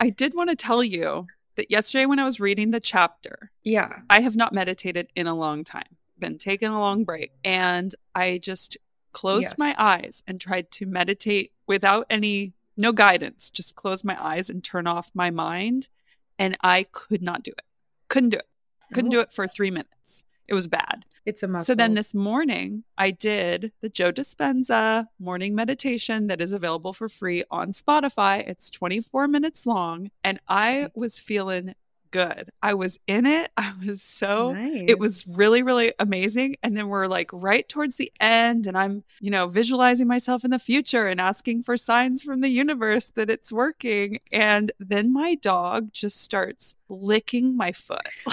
I 0.00 0.10
did 0.10 0.34
want 0.34 0.50
to 0.50 0.56
tell 0.56 0.82
you 0.84 1.26
that 1.56 1.70
yesterday 1.70 2.06
when 2.06 2.18
I 2.18 2.24
was 2.24 2.40
reading 2.40 2.70
the 2.70 2.80
chapter, 2.80 3.50
yeah. 3.62 4.00
I 4.10 4.20
have 4.20 4.36
not 4.36 4.52
meditated 4.52 5.08
in 5.14 5.26
a 5.26 5.34
long 5.34 5.64
time, 5.64 5.96
been 6.18 6.38
taking 6.38 6.68
a 6.68 6.80
long 6.80 7.04
break, 7.04 7.32
and 7.44 7.94
I 8.14 8.38
just 8.42 8.76
closed 9.12 9.56
my 9.58 9.74
eyes 9.78 10.22
and 10.26 10.40
tried 10.40 10.70
to 10.72 10.86
meditate 10.86 11.52
without 11.66 12.06
any 12.10 12.52
no 12.76 12.92
guidance, 12.92 13.50
just 13.50 13.74
close 13.74 14.04
my 14.04 14.16
eyes 14.22 14.48
and 14.48 14.64
turn 14.64 14.86
off 14.86 15.10
my 15.14 15.30
mind, 15.30 15.88
and 16.38 16.56
I 16.62 16.86
could 16.92 17.22
not 17.22 17.42
do 17.42 17.50
it. 17.50 17.64
Couldn't 18.08 18.30
do 18.30 18.38
it. 18.38 18.48
Couldn't 18.94 19.10
do 19.10 19.18
oh. 19.18 19.22
it 19.22 19.32
for 19.32 19.46
3 19.46 19.70
minutes. 19.70 20.24
It 20.48 20.54
was 20.54 20.66
bad. 20.66 21.04
It's 21.26 21.42
a 21.42 21.48
muscle. 21.48 21.66
So 21.66 21.74
then 21.76 21.94
this 21.94 22.12
morning, 22.12 22.82
I 22.98 23.12
did 23.12 23.70
the 23.82 23.88
Joe 23.88 24.10
Dispenza 24.10 25.06
morning 25.20 25.54
meditation 25.54 26.26
that 26.26 26.40
is 26.40 26.52
available 26.52 26.92
for 26.92 27.08
free 27.08 27.44
on 27.50 27.70
Spotify. 27.70 28.48
It's 28.48 28.68
24 28.70 29.28
minutes 29.28 29.64
long, 29.64 30.10
and 30.24 30.40
I 30.48 30.72
mm. 30.72 30.90
was 30.94 31.18
feeling 31.18 31.74
good. 32.10 32.50
I 32.62 32.74
was 32.74 32.98
in 33.06 33.26
it. 33.26 33.50
I 33.56 33.72
was 33.86 34.02
so 34.02 34.54
it 34.56 34.98
was 34.98 35.26
really 35.26 35.62
really 35.62 35.92
amazing 35.98 36.56
and 36.62 36.76
then 36.76 36.88
we're 36.88 37.06
like 37.06 37.30
right 37.32 37.68
towards 37.68 37.96
the 37.96 38.12
end 38.20 38.66
and 38.66 38.76
i'm 38.76 39.02
you 39.20 39.30
know 39.30 39.46
visualizing 39.48 40.06
myself 40.06 40.44
in 40.44 40.50
the 40.50 40.58
future 40.58 41.06
and 41.06 41.20
asking 41.20 41.62
for 41.62 41.76
signs 41.76 42.22
from 42.22 42.40
the 42.40 42.48
universe 42.48 43.10
that 43.10 43.30
it's 43.30 43.52
working 43.52 44.18
and 44.32 44.72
then 44.80 45.12
my 45.12 45.34
dog 45.36 45.92
just 45.92 46.20
starts 46.20 46.74
licking 46.88 47.56
my 47.56 47.72
foot 47.72 48.06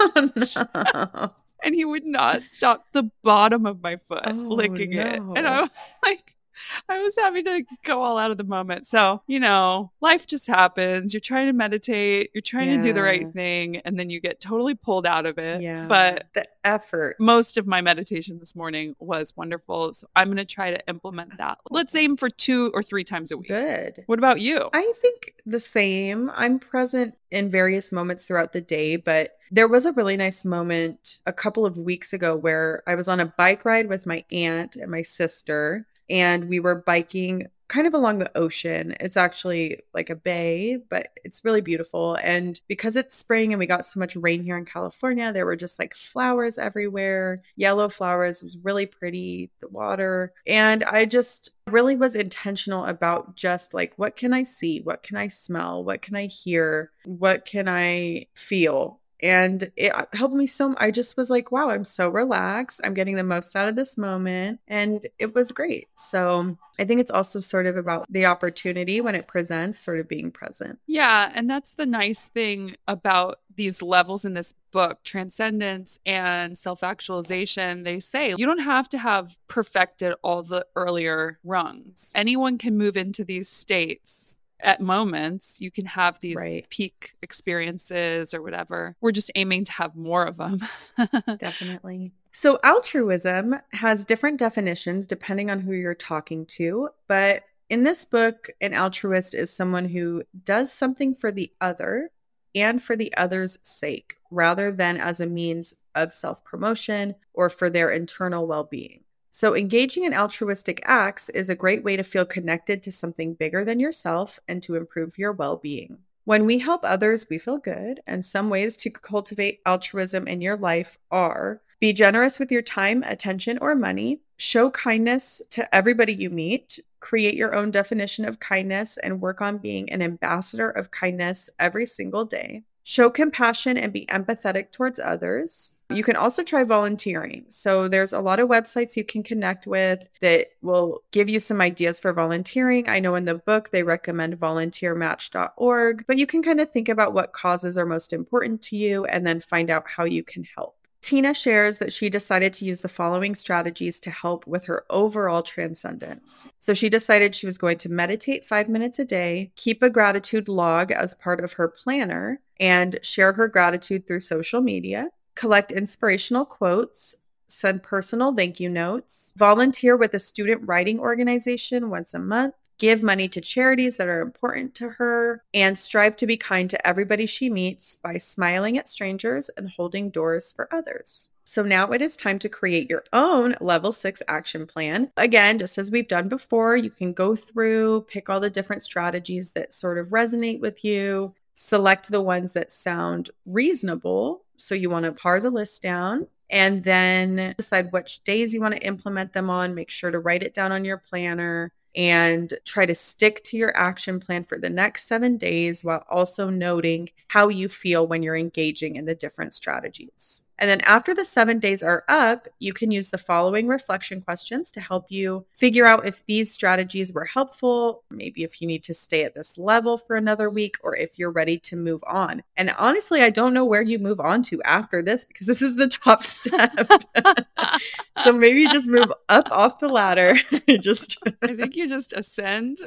oh, 0.00 0.30
no. 0.36 1.30
and 1.64 1.74
he 1.74 1.84
would 1.84 2.04
not 2.04 2.44
stop 2.44 2.84
the 2.92 3.10
bottom 3.22 3.66
of 3.66 3.82
my 3.82 3.96
foot 3.96 4.22
Oh, 4.26 4.32
licking 4.32 4.92
it 4.94 5.20
and 5.20 5.46
i 5.46 5.62
was 5.62 5.70
like 6.04 6.35
I 6.88 7.02
was 7.02 7.16
having 7.16 7.44
to 7.44 7.62
go 7.84 8.02
all 8.02 8.18
out 8.18 8.30
of 8.30 8.38
the 8.38 8.44
moment. 8.44 8.86
So, 8.86 9.22
you 9.26 9.40
know, 9.40 9.90
life 10.00 10.26
just 10.26 10.46
happens. 10.46 11.12
You're 11.12 11.20
trying 11.20 11.46
to 11.46 11.52
meditate, 11.52 12.30
you're 12.34 12.42
trying 12.42 12.70
yeah. 12.70 12.76
to 12.76 12.82
do 12.82 12.92
the 12.92 13.02
right 13.02 13.30
thing, 13.32 13.78
and 13.78 13.98
then 13.98 14.10
you 14.10 14.20
get 14.20 14.40
totally 14.40 14.74
pulled 14.74 15.06
out 15.06 15.26
of 15.26 15.38
it. 15.38 15.62
Yeah. 15.62 15.86
But 15.86 16.26
the 16.34 16.46
effort. 16.64 17.16
Most 17.18 17.56
of 17.56 17.66
my 17.66 17.80
meditation 17.80 18.38
this 18.38 18.56
morning 18.56 18.94
was 18.98 19.36
wonderful. 19.36 19.94
So 19.94 20.08
I'm 20.16 20.26
going 20.26 20.36
to 20.36 20.44
try 20.44 20.70
to 20.70 20.88
implement 20.88 21.38
that. 21.38 21.58
Let's 21.70 21.94
aim 21.94 22.16
for 22.16 22.28
two 22.28 22.70
or 22.74 22.82
three 22.82 23.04
times 23.04 23.30
a 23.30 23.36
week. 23.36 23.48
Good. 23.48 24.02
What 24.06 24.18
about 24.18 24.40
you? 24.40 24.68
I 24.72 24.92
think 25.00 25.34
the 25.46 25.60
same. 25.60 26.30
I'm 26.34 26.58
present 26.58 27.14
in 27.30 27.50
various 27.50 27.92
moments 27.92 28.26
throughout 28.26 28.52
the 28.52 28.60
day, 28.60 28.96
but 28.96 29.38
there 29.50 29.68
was 29.68 29.86
a 29.86 29.92
really 29.92 30.16
nice 30.16 30.44
moment 30.44 31.18
a 31.26 31.32
couple 31.32 31.64
of 31.64 31.78
weeks 31.78 32.12
ago 32.12 32.36
where 32.36 32.82
I 32.86 32.96
was 32.96 33.08
on 33.08 33.20
a 33.20 33.26
bike 33.26 33.64
ride 33.64 33.88
with 33.88 34.06
my 34.06 34.24
aunt 34.32 34.76
and 34.76 34.90
my 34.90 35.02
sister 35.02 35.86
and 36.08 36.48
we 36.48 36.60
were 36.60 36.74
biking 36.74 37.46
kind 37.68 37.86
of 37.86 37.94
along 37.94 38.18
the 38.18 38.38
ocean. 38.38 38.94
It's 39.00 39.16
actually 39.16 39.82
like 39.92 40.08
a 40.08 40.14
bay, 40.14 40.78
but 40.88 41.08
it's 41.24 41.44
really 41.44 41.60
beautiful. 41.60 42.16
And 42.22 42.60
because 42.68 42.94
it's 42.96 43.16
spring 43.16 43.52
and 43.52 43.58
we 43.58 43.66
got 43.66 43.84
so 43.84 43.98
much 43.98 44.14
rain 44.14 44.42
here 44.42 44.56
in 44.56 44.64
California, 44.64 45.32
there 45.32 45.46
were 45.46 45.56
just 45.56 45.78
like 45.78 45.94
flowers 45.94 46.58
everywhere, 46.58 47.42
yellow 47.56 47.88
flowers. 47.88 48.42
Was 48.42 48.56
really 48.62 48.86
pretty, 48.86 49.50
the 49.60 49.68
water. 49.68 50.32
And 50.46 50.84
I 50.84 51.06
just 51.06 51.50
really 51.66 51.96
was 51.96 52.14
intentional 52.14 52.84
about 52.84 53.34
just 53.34 53.74
like, 53.74 53.92
what 53.96 54.14
can 54.16 54.32
I 54.32 54.44
see? 54.44 54.80
What 54.80 55.02
can 55.02 55.16
I 55.16 55.26
smell? 55.26 55.82
What 55.82 56.02
can 56.02 56.14
I 56.14 56.26
hear? 56.26 56.92
What 57.04 57.44
can 57.44 57.68
I 57.68 58.26
feel? 58.34 59.00
And 59.26 59.70
it 59.76 59.94
uh, 59.94 60.06
helped 60.12 60.34
me 60.34 60.46
so 60.46 60.74
i 60.78 60.90
just 60.90 61.16
was 61.16 61.30
like 61.30 61.50
wow 61.50 61.68
i'm 61.70 61.84
so 61.84 62.08
relaxed. 62.08 62.80
I'm 62.84 62.94
getting 62.94 63.16
the 63.16 63.22
most 63.22 63.56
out 63.56 63.68
of 63.68 63.76
this 63.76 63.98
moment 63.98 64.60
and 64.68 65.06
it 65.18 65.34
was 65.34 65.52
great. 65.52 65.88
So 65.94 66.56
i 66.78 66.84
think 66.84 67.00
it's 67.00 67.10
also 67.10 67.40
sort 67.40 67.66
of 67.66 67.76
about 67.76 68.06
the 68.10 68.26
opportunity 68.26 69.00
when 69.00 69.14
it 69.14 69.26
presents 69.26 69.80
sort 69.80 69.98
of 69.98 70.08
being 70.08 70.30
present. 70.30 70.78
Yeah 70.86 71.30
and 71.34 71.48
that's 71.48 71.74
the 71.74 71.86
nice 71.86 72.28
thing 72.28 72.76
about 72.86 73.40
these 73.56 73.82
levels 73.82 74.24
in 74.24 74.34
this 74.34 74.52
book 74.70 75.02
transcendence 75.02 75.98
and 76.04 76.58
self-actualization. 76.58 77.82
They 77.82 78.00
say 78.00 78.34
you 78.36 78.46
don't 78.46 78.58
have 78.58 78.88
to 78.90 78.98
have 78.98 79.36
perfected 79.48 80.14
all 80.22 80.42
the 80.42 80.66
earlier 80.76 81.38
rungs. 81.42 82.12
Anyone 82.14 82.58
can 82.58 82.76
move 82.76 82.96
into 82.96 83.24
these 83.24 83.48
states 83.48 84.35
at 84.60 84.80
moments 84.80 85.60
you 85.60 85.70
can 85.70 85.86
have 85.86 86.18
these 86.20 86.36
right. 86.36 86.66
peak 86.70 87.14
experiences 87.22 88.34
or 88.34 88.42
whatever. 88.42 88.96
We're 89.00 89.12
just 89.12 89.30
aiming 89.34 89.64
to 89.64 89.72
have 89.72 89.94
more 89.94 90.24
of 90.24 90.36
them. 90.36 90.60
Definitely. 91.38 92.12
So, 92.32 92.58
altruism 92.62 93.56
has 93.72 94.04
different 94.04 94.38
definitions 94.38 95.06
depending 95.06 95.50
on 95.50 95.60
who 95.60 95.72
you're 95.72 95.94
talking 95.94 96.44
to. 96.46 96.90
But 97.08 97.44
in 97.70 97.82
this 97.82 98.04
book, 98.04 98.50
an 98.60 98.74
altruist 98.74 99.34
is 99.34 99.50
someone 99.50 99.86
who 99.86 100.22
does 100.44 100.72
something 100.72 101.14
for 101.14 101.32
the 101.32 101.50
other 101.60 102.10
and 102.54 102.82
for 102.82 102.96
the 102.96 103.14
other's 103.16 103.58
sake 103.62 104.16
rather 104.30 104.72
than 104.72 104.96
as 104.98 105.20
a 105.20 105.26
means 105.26 105.74
of 105.94 106.12
self 106.12 106.44
promotion 106.44 107.14
or 107.32 107.48
for 107.48 107.70
their 107.70 107.90
internal 107.90 108.46
well 108.46 108.64
being. 108.64 109.02
So, 109.38 109.54
engaging 109.54 110.04
in 110.04 110.14
altruistic 110.14 110.80
acts 110.86 111.28
is 111.28 111.50
a 111.50 111.54
great 111.54 111.84
way 111.84 111.94
to 111.98 112.02
feel 112.02 112.24
connected 112.24 112.82
to 112.82 112.90
something 112.90 113.34
bigger 113.34 113.66
than 113.66 113.78
yourself 113.78 114.40
and 114.48 114.62
to 114.62 114.76
improve 114.76 115.18
your 115.18 115.32
well 115.32 115.58
being. 115.58 115.98
When 116.24 116.46
we 116.46 116.60
help 116.60 116.80
others, 116.84 117.26
we 117.28 117.36
feel 117.36 117.58
good, 117.58 118.00
and 118.06 118.24
some 118.24 118.48
ways 118.48 118.78
to 118.78 118.88
cultivate 118.88 119.60
altruism 119.66 120.26
in 120.26 120.40
your 120.40 120.56
life 120.56 120.96
are 121.10 121.60
be 121.80 121.92
generous 121.92 122.38
with 122.38 122.50
your 122.50 122.62
time, 122.62 123.02
attention, 123.02 123.58
or 123.60 123.74
money, 123.74 124.22
show 124.38 124.70
kindness 124.70 125.42
to 125.50 125.74
everybody 125.74 126.14
you 126.14 126.30
meet, 126.30 126.80
create 127.00 127.34
your 127.34 127.54
own 127.54 127.70
definition 127.70 128.24
of 128.24 128.40
kindness, 128.40 128.96
and 128.96 129.20
work 129.20 129.42
on 129.42 129.58
being 129.58 129.92
an 129.92 130.00
ambassador 130.00 130.70
of 130.70 130.90
kindness 130.90 131.50
every 131.58 131.84
single 131.84 132.24
day. 132.24 132.64
Show 132.84 133.10
compassion 133.10 133.76
and 133.76 133.92
be 133.92 134.06
empathetic 134.06 134.70
towards 134.70 134.98
others. 134.98 135.75
You 135.90 136.02
can 136.02 136.16
also 136.16 136.42
try 136.42 136.64
volunteering. 136.64 137.44
So 137.48 137.86
there's 137.88 138.12
a 138.12 138.20
lot 138.20 138.40
of 138.40 138.48
websites 138.48 138.96
you 138.96 139.04
can 139.04 139.22
connect 139.22 139.66
with 139.66 140.08
that 140.20 140.48
will 140.62 141.02
give 141.12 141.28
you 141.28 141.38
some 141.38 141.60
ideas 141.60 142.00
for 142.00 142.12
volunteering. 142.12 142.88
I 142.88 142.98
know 142.98 143.14
in 143.14 143.24
the 143.24 143.34
book 143.34 143.70
they 143.70 143.82
recommend 143.82 144.38
volunteermatch.org, 144.38 146.04
but 146.06 146.18
you 146.18 146.26
can 146.26 146.42
kind 146.42 146.60
of 146.60 146.72
think 146.72 146.88
about 146.88 147.14
what 147.14 147.32
causes 147.32 147.78
are 147.78 147.86
most 147.86 148.12
important 148.12 148.62
to 148.62 148.76
you 148.76 149.04
and 149.04 149.26
then 149.26 149.40
find 149.40 149.70
out 149.70 149.84
how 149.86 150.04
you 150.04 150.24
can 150.24 150.44
help. 150.56 150.76
Tina 151.02 151.34
shares 151.34 151.78
that 151.78 151.92
she 151.92 152.10
decided 152.10 152.52
to 152.54 152.64
use 152.64 152.80
the 152.80 152.88
following 152.88 153.36
strategies 153.36 154.00
to 154.00 154.10
help 154.10 154.44
with 154.44 154.64
her 154.64 154.84
overall 154.90 155.40
transcendence. 155.40 156.48
So 156.58 156.74
she 156.74 156.88
decided 156.88 157.32
she 157.32 157.46
was 157.46 157.58
going 157.58 157.78
to 157.78 157.88
meditate 157.88 158.44
five 158.44 158.68
minutes 158.68 158.98
a 158.98 159.04
day, 159.04 159.52
keep 159.54 159.84
a 159.84 159.90
gratitude 159.90 160.48
log 160.48 160.90
as 160.90 161.14
part 161.14 161.44
of 161.44 161.52
her 161.52 161.68
planner, 161.68 162.40
and 162.58 162.98
share 163.02 163.32
her 163.34 163.46
gratitude 163.46 164.08
through 164.08 164.18
social 164.18 164.60
media 164.60 165.10
collect 165.36 165.70
inspirational 165.70 166.44
quotes, 166.44 167.14
send 167.46 167.82
personal 167.82 168.34
thank 168.34 168.58
you 168.58 168.68
notes, 168.68 169.32
volunteer 169.36 169.96
with 169.96 170.14
a 170.14 170.18
student 170.18 170.66
writing 170.66 170.98
organization 170.98 171.90
once 171.90 172.12
a 172.14 172.18
month, 172.18 172.54
give 172.78 173.02
money 173.02 173.28
to 173.28 173.40
charities 173.40 173.96
that 173.96 174.08
are 174.08 174.20
important 174.20 174.74
to 174.74 174.88
her, 174.88 175.42
and 175.54 175.78
strive 175.78 176.16
to 176.16 176.26
be 176.26 176.36
kind 176.36 176.68
to 176.70 176.86
everybody 176.86 177.26
she 177.26 177.48
meets 177.48 177.96
by 177.96 178.18
smiling 178.18 178.76
at 178.76 178.88
strangers 178.88 179.48
and 179.56 179.70
holding 179.70 180.10
doors 180.10 180.52
for 180.52 180.72
others. 180.74 181.28
So 181.44 181.62
now 181.62 181.92
it 181.92 182.02
is 182.02 182.16
time 182.16 182.40
to 182.40 182.48
create 182.48 182.90
your 182.90 183.04
own 183.12 183.54
level 183.60 183.92
six 183.92 184.20
action 184.26 184.66
plan. 184.66 185.12
Again, 185.16 185.60
just 185.60 185.78
as 185.78 185.92
we've 185.92 186.08
done 186.08 186.28
before, 186.28 186.76
you 186.76 186.90
can 186.90 187.12
go 187.12 187.36
through, 187.36 188.02
pick 188.08 188.28
all 188.28 188.40
the 188.40 188.50
different 188.50 188.82
strategies 188.82 189.52
that 189.52 189.72
sort 189.72 189.98
of 189.98 190.08
resonate 190.08 190.60
with 190.60 190.84
you, 190.84 191.34
select 191.54 192.10
the 192.10 192.20
ones 192.20 192.52
that 192.52 192.72
sound 192.72 193.30
reasonable 193.46 194.42
so 194.56 194.74
you 194.74 194.90
want 194.90 195.04
to 195.04 195.12
pare 195.12 195.40
the 195.40 195.50
list 195.50 195.82
down 195.82 196.26
and 196.50 196.84
then 196.84 197.54
decide 197.56 197.92
which 197.92 198.22
days 198.24 198.54
you 198.54 198.60
want 198.60 198.74
to 198.74 198.86
implement 198.86 199.32
them 199.32 199.50
on. 199.50 199.74
Make 199.74 199.90
sure 199.90 200.10
to 200.10 200.18
write 200.18 200.42
it 200.42 200.54
down 200.54 200.72
on 200.72 200.84
your 200.84 200.98
planner 200.98 201.72
and 201.94 202.52
try 202.64 202.84
to 202.86 202.94
stick 202.94 203.42
to 203.44 203.56
your 203.56 203.76
action 203.76 204.20
plan 204.20 204.44
for 204.44 204.58
the 204.58 204.70
next 204.70 205.08
seven 205.08 205.38
days 205.38 205.82
while 205.82 206.04
also 206.10 206.50
noting 206.50 207.08
how 207.28 207.48
you 207.48 207.68
feel 207.68 208.06
when 208.06 208.22
you're 208.22 208.36
engaging 208.36 208.96
in 208.96 209.06
the 209.06 209.14
different 209.14 209.54
strategies. 209.54 210.45
And 210.58 210.70
then 210.70 210.80
after 210.82 211.14
the 211.14 211.24
seven 211.24 211.58
days 211.58 211.82
are 211.82 212.04
up, 212.08 212.48
you 212.58 212.72
can 212.72 212.90
use 212.90 213.10
the 213.10 213.18
following 213.18 213.66
reflection 213.66 214.22
questions 214.22 214.70
to 214.72 214.80
help 214.80 215.10
you 215.10 215.44
figure 215.52 215.84
out 215.84 216.06
if 216.06 216.24
these 216.26 216.52
strategies 216.52 217.12
were 217.12 217.24
helpful, 217.24 218.02
maybe 218.10 218.42
if 218.42 218.60
you 218.60 218.66
need 218.66 218.82
to 218.84 218.94
stay 218.94 219.24
at 219.24 219.34
this 219.34 219.58
level 219.58 219.98
for 219.98 220.16
another 220.16 220.48
week, 220.48 220.76
or 220.82 220.96
if 220.96 221.18
you're 221.18 221.30
ready 221.30 221.58
to 221.58 221.76
move 221.76 222.02
on. 222.06 222.42
And 222.56 222.70
honestly, 222.78 223.22
I 223.22 223.30
don't 223.30 223.52
know 223.52 223.64
where 223.64 223.82
you 223.82 223.98
move 223.98 224.20
on 224.20 224.42
to 224.44 224.62
after 224.62 225.02
this 225.02 225.24
because 225.24 225.46
this 225.46 225.60
is 225.60 225.76
the 225.76 225.88
top 225.88 226.24
step. 226.36 226.72
so 228.24 228.32
maybe 228.32 228.66
just 228.68 228.88
move 228.88 229.12
up 229.28 229.48
off 229.50 229.78
the 229.78 229.88
ladder. 229.88 230.36
just 230.80 231.18
I 231.42 231.54
think 231.54 231.76
you 231.76 231.88
just 231.88 232.12
ascend. 232.12 232.78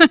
you 0.00 0.08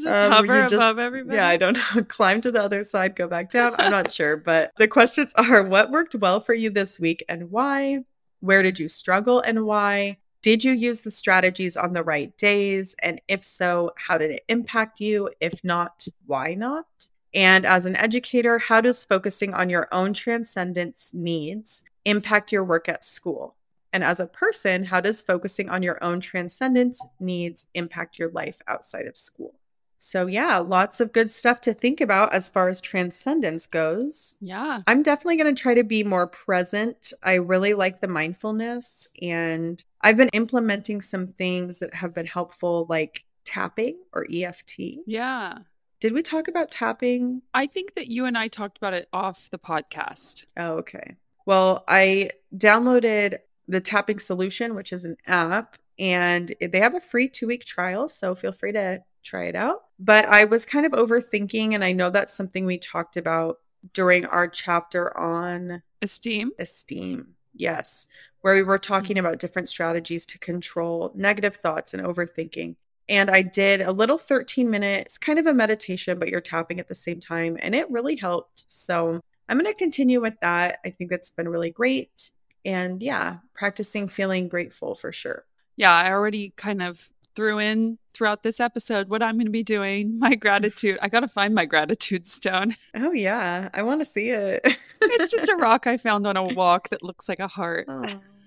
just 0.00 0.06
um, 0.06 0.32
hover 0.32 0.62
you 0.62 0.68
just, 0.68 0.74
above 0.74 0.98
everybody. 0.98 1.36
Yeah, 1.36 1.48
I 1.48 1.56
don't 1.56 1.74
know. 1.74 2.02
Climb 2.04 2.40
to 2.42 2.50
the 2.50 2.62
other 2.62 2.84
side, 2.84 3.16
go 3.16 3.28
back 3.28 3.52
down. 3.52 3.74
I'm 3.78 3.90
not 3.90 4.12
sure, 4.12 4.36
but 4.36 4.61
the 4.78 4.88
questions 4.88 5.32
are 5.36 5.62
what 5.62 5.90
worked 5.90 6.14
well 6.14 6.40
for 6.40 6.54
you 6.54 6.70
this 6.70 6.98
week 6.98 7.24
and 7.28 7.50
why? 7.50 8.00
Where 8.40 8.62
did 8.62 8.78
you 8.78 8.88
struggle 8.88 9.40
and 9.40 9.64
why? 9.64 10.18
Did 10.42 10.64
you 10.64 10.72
use 10.72 11.02
the 11.02 11.10
strategies 11.10 11.76
on 11.76 11.92
the 11.92 12.02
right 12.02 12.36
days? 12.36 12.96
And 12.98 13.20
if 13.28 13.44
so, 13.44 13.92
how 13.96 14.18
did 14.18 14.32
it 14.32 14.44
impact 14.48 15.00
you? 15.00 15.30
If 15.40 15.62
not, 15.62 16.06
why 16.26 16.54
not? 16.54 16.86
And 17.32 17.64
as 17.64 17.86
an 17.86 17.96
educator, 17.96 18.58
how 18.58 18.80
does 18.80 19.04
focusing 19.04 19.54
on 19.54 19.70
your 19.70 19.88
own 19.92 20.12
transcendence 20.12 21.14
needs 21.14 21.82
impact 22.04 22.50
your 22.50 22.64
work 22.64 22.88
at 22.88 23.04
school? 23.04 23.54
And 23.92 24.02
as 24.02 24.20
a 24.20 24.26
person, 24.26 24.84
how 24.84 25.00
does 25.00 25.20
focusing 25.20 25.68
on 25.68 25.82
your 25.82 26.02
own 26.02 26.20
transcendence 26.20 27.00
needs 27.20 27.66
impact 27.74 28.18
your 28.18 28.30
life 28.30 28.56
outside 28.66 29.06
of 29.06 29.16
school? 29.16 29.54
So, 30.04 30.26
yeah, 30.26 30.58
lots 30.58 30.98
of 30.98 31.12
good 31.12 31.30
stuff 31.30 31.60
to 31.60 31.72
think 31.72 32.00
about 32.00 32.32
as 32.32 32.50
far 32.50 32.68
as 32.68 32.80
transcendence 32.80 33.68
goes. 33.68 34.34
Yeah. 34.40 34.82
I'm 34.88 35.04
definitely 35.04 35.36
going 35.36 35.54
to 35.54 35.62
try 35.62 35.74
to 35.74 35.84
be 35.84 36.02
more 36.02 36.26
present. 36.26 37.12
I 37.22 37.34
really 37.34 37.72
like 37.72 38.00
the 38.00 38.08
mindfulness, 38.08 39.06
and 39.22 39.82
I've 40.00 40.16
been 40.16 40.28
implementing 40.32 41.02
some 41.02 41.28
things 41.28 41.78
that 41.78 41.94
have 41.94 42.12
been 42.12 42.26
helpful, 42.26 42.84
like 42.90 43.22
tapping 43.44 43.96
or 44.12 44.26
EFT. 44.28 44.80
Yeah. 45.06 45.58
Did 46.00 46.14
we 46.14 46.22
talk 46.22 46.48
about 46.48 46.72
tapping? 46.72 47.40
I 47.54 47.68
think 47.68 47.94
that 47.94 48.08
you 48.08 48.24
and 48.24 48.36
I 48.36 48.48
talked 48.48 48.78
about 48.78 48.94
it 48.94 49.08
off 49.12 49.50
the 49.52 49.58
podcast. 49.58 50.46
Oh, 50.56 50.78
okay. 50.78 51.14
Well, 51.46 51.84
I 51.86 52.30
downloaded 52.52 53.38
the 53.68 53.80
Tapping 53.80 54.18
Solution, 54.18 54.74
which 54.74 54.92
is 54.92 55.04
an 55.04 55.16
app, 55.28 55.76
and 56.02 56.52
they 56.60 56.80
have 56.80 56.96
a 56.96 57.00
free 57.00 57.28
two 57.28 57.46
week 57.46 57.64
trial. 57.64 58.08
So 58.08 58.34
feel 58.34 58.50
free 58.50 58.72
to 58.72 59.02
try 59.22 59.44
it 59.44 59.54
out. 59.54 59.84
But 60.00 60.26
I 60.26 60.44
was 60.44 60.66
kind 60.66 60.84
of 60.84 60.92
overthinking, 60.92 61.74
and 61.74 61.84
I 61.84 61.92
know 61.92 62.10
that's 62.10 62.34
something 62.34 62.66
we 62.66 62.76
talked 62.76 63.16
about 63.16 63.60
during 63.94 64.26
our 64.26 64.48
chapter 64.48 65.16
on 65.16 65.80
esteem. 66.02 66.50
Esteem, 66.58 67.28
yes. 67.54 68.08
where 68.40 68.54
we 68.56 68.64
were 68.64 68.78
talking 68.78 69.16
mm-hmm. 69.16 69.26
about 69.26 69.38
different 69.38 69.68
strategies 69.68 70.26
to 70.26 70.40
control 70.40 71.12
negative 71.14 71.54
thoughts 71.54 71.94
and 71.94 72.02
overthinking. 72.02 72.74
And 73.08 73.30
I 73.30 73.42
did 73.42 73.82
a 73.82 73.92
little 73.92 74.18
13 74.18 74.68
minutes, 74.68 75.18
kind 75.18 75.38
of 75.38 75.46
a 75.46 75.54
meditation, 75.54 76.18
but 76.18 76.28
you're 76.28 76.40
tapping 76.40 76.80
at 76.80 76.88
the 76.88 76.96
same 76.96 77.20
time. 77.20 77.56
And 77.60 77.76
it 77.76 77.88
really 77.90 78.16
helped. 78.16 78.64
So 78.66 79.20
I'm 79.48 79.58
going 79.58 79.72
to 79.72 79.78
continue 79.78 80.20
with 80.20 80.34
that. 80.40 80.78
I 80.84 80.90
think 80.90 81.10
that's 81.10 81.30
been 81.30 81.48
really 81.48 81.70
great. 81.70 82.30
And 82.64 83.00
yeah, 83.00 83.38
practicing 83.54 84.08
feeling 84.08 84.48
grateful 84.48 84.96
for 84.96 85.12
sure. 85.12 85.44
Yeah, 85.76 85.92
I 85.92 86.10
already 86.10 86.52
kind 86.56 86.82
of 86.82 87.10
threw 87.34 87.58
in 87.58 87.98
throughout 88.14 88.42
this 88.42 88.60
episode 88.60 89.08
what 89.08 89.22
I'm 89.22 89.36
going 89.36 89.46
to 89.46 89.52
be 89.52 89.62
doing, 89.62 90.18
my 90.18 90.34
gratitude. 90.34 90.98
I 91.00 91.08
got 91.08 91.20
to 91.20 91.28
find 91.28 91.54
my 91.54 91.64
gratitude 91.64 92.26
stone. 92.26 92.76
Oh, 92.94 93.12
yeah. 93.12 93.70
I 93.72 93.82
want 93.82 94.00
to 94.00 94.04
see 94.04 94.28
it. 94.28 94.60
it's 95.00 95.30
just 95.30 95.48
a 95.48 95.56
rock 95.56 95.86
I 95.86 95.96
found 95.96 96.26
on 96.26 96.36
a 96.36 96.44
walk 96.54 96.90
that 96.90 97.02
looks 97.02 97.28
like 97.28 97.40
a 97.40 97.48
heart. 97.48 97.86
Oh, 97.88 98.04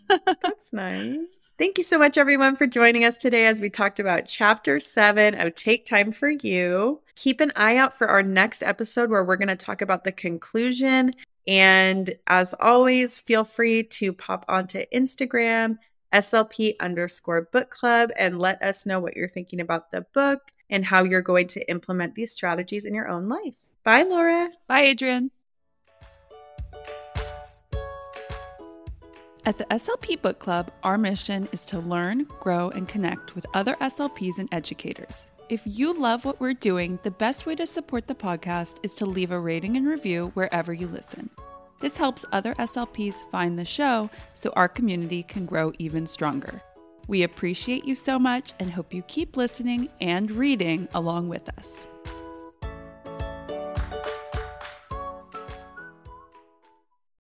that's 0.07 0.71
nice. 0.73 1.17
Thank 1.57 1.77
you 1.77 1.83
so 1.83 1.97
much, 1.97 2.17
everyone, 2.17 2.55
for 2.55 2.67
joining 2.67 3.05
us 3.05 3.17
today 3.17 3.47
as 3.47 3.59
we 3.59 3.69
talked 3.69 3.99
about 3.99 4.27
chapter 4.27 4.79
seven 4.79 5.39
of 5.39 5.55
Take 5.55 5.85
Time 5.85 6.11
for 6.11 6.29
You. 6.29 7.01
Keep 7.15 7.41
an 7.41 7.51
eye 7.55 7.77
out 7.77 7.97
for 7.97 8.07
our 8.07 8.21
next 8.21 8.61
episode 8.61 9.09
where 9.09 9.23
we're 9.23 9.37
going 9.37 9.47
to 9.47 9.55
talk 9.55 9.81
about 9.81 10.03
the 10.03 10.11
conclusion. 10.11 11.13
And 11.47 12.15
as 12.27 12.53
always, 12.59 13.19
feel 13.19 13.43
free 13.43 13.83
to 13.83 14.13
pop 14.13 14.45
onto 14.47 14.83
Instagram, 14.93 15.77
SLP 16.15 16.75
underscore 16.79 17.49
book 17.51 17.69
club, 17.69 18.09
and 18.17 18.39
let 18.39 18.61
us 18.61 18.85
know 18.85 19.01
what 19.01 19.17
you're 19.17 19.27
thinking 19.27 19.59
about 19.59 19.91
the 19.91 20.05
book 20.13 20.41
and 20.69 20.85
how 20.85 21.03
you're 21.03 21.21
going 21.21 21.47
to 21.49 21.69
implement 21.69 22.15
these 22.15 22.31
strategies 22.31 22.85
in 22.85 22.93
your 22.93 23.09
own 23.09 23.27
life. 23.27 23.55
Bye, 23.83 24.03
Laura. 24.03 24.49
Bye, 24.67 24.87
Adrienne. 24.87 25.29
At 29.45 29.59
the 29.59 29.65
SLP 29.65 30.21
Book 30.23 30.39
Club, 30.39 30.71
our 30.81 30.97
mission 30.97 31.47
is 31.51 31.65
to 31.65 31.79
learn, 31.79 32.23
grow, 32.39 32.69
and 32.69 32.87
connect 32.87 33.35
with 33.35 33.45
other 33.53 33.75
SLPs 33.75 34.39
and 34.39 34.49
educators. 34.51 35.29
If 35.49 35.61
you 35.65 35.93
love 35.93 36.25
what 36.25 36.39
we're 36.39 36.53
doing, 36.53 36.97
the 37.03 37.11
best 37.11 37.45
way 37.45 37.53
to 37.55 37.67
support 37.67 38.07
the 38.07 38.15
podcast 38.15 38.79
is 38.81 38.95
to 38.95 39.05
leave 39.05 39.29
a 39.29 39.39
rating 39.39 39.77
and 39.77 39.85
review 39.85 40.31
wherever 40.33 40.73
you 40.73 40.87
listen. 40.87 41.29
This 41.79 41.97
helps 41.97 42.25
other 42.31 42.53
SLPs 42.55 43.29
find 43.29 43.59
the 43.59 43.65
show 43.65 44.09
so 44.33 44.51
our 44.55 44.69
community 44.69 45.23
can 45.23 45.45
grow 45.45 45.73
even 45.77 46.07
stronger. 46.07 46.61
We 47.07 47.23
appreciate 47.23 47.85
you 47.85 47.95
so 47.95 48.17
much 48.17 48.53
and 48.59 48.71
hope 48.71 48.93
you 48.93 49.03
keep 49.03 49.37
listening 49.37 49.89
and 50.01 50.31
reading 50.31 50.87
along 50.93 51.29
with 51.29 51.47
us. 51.57 51.87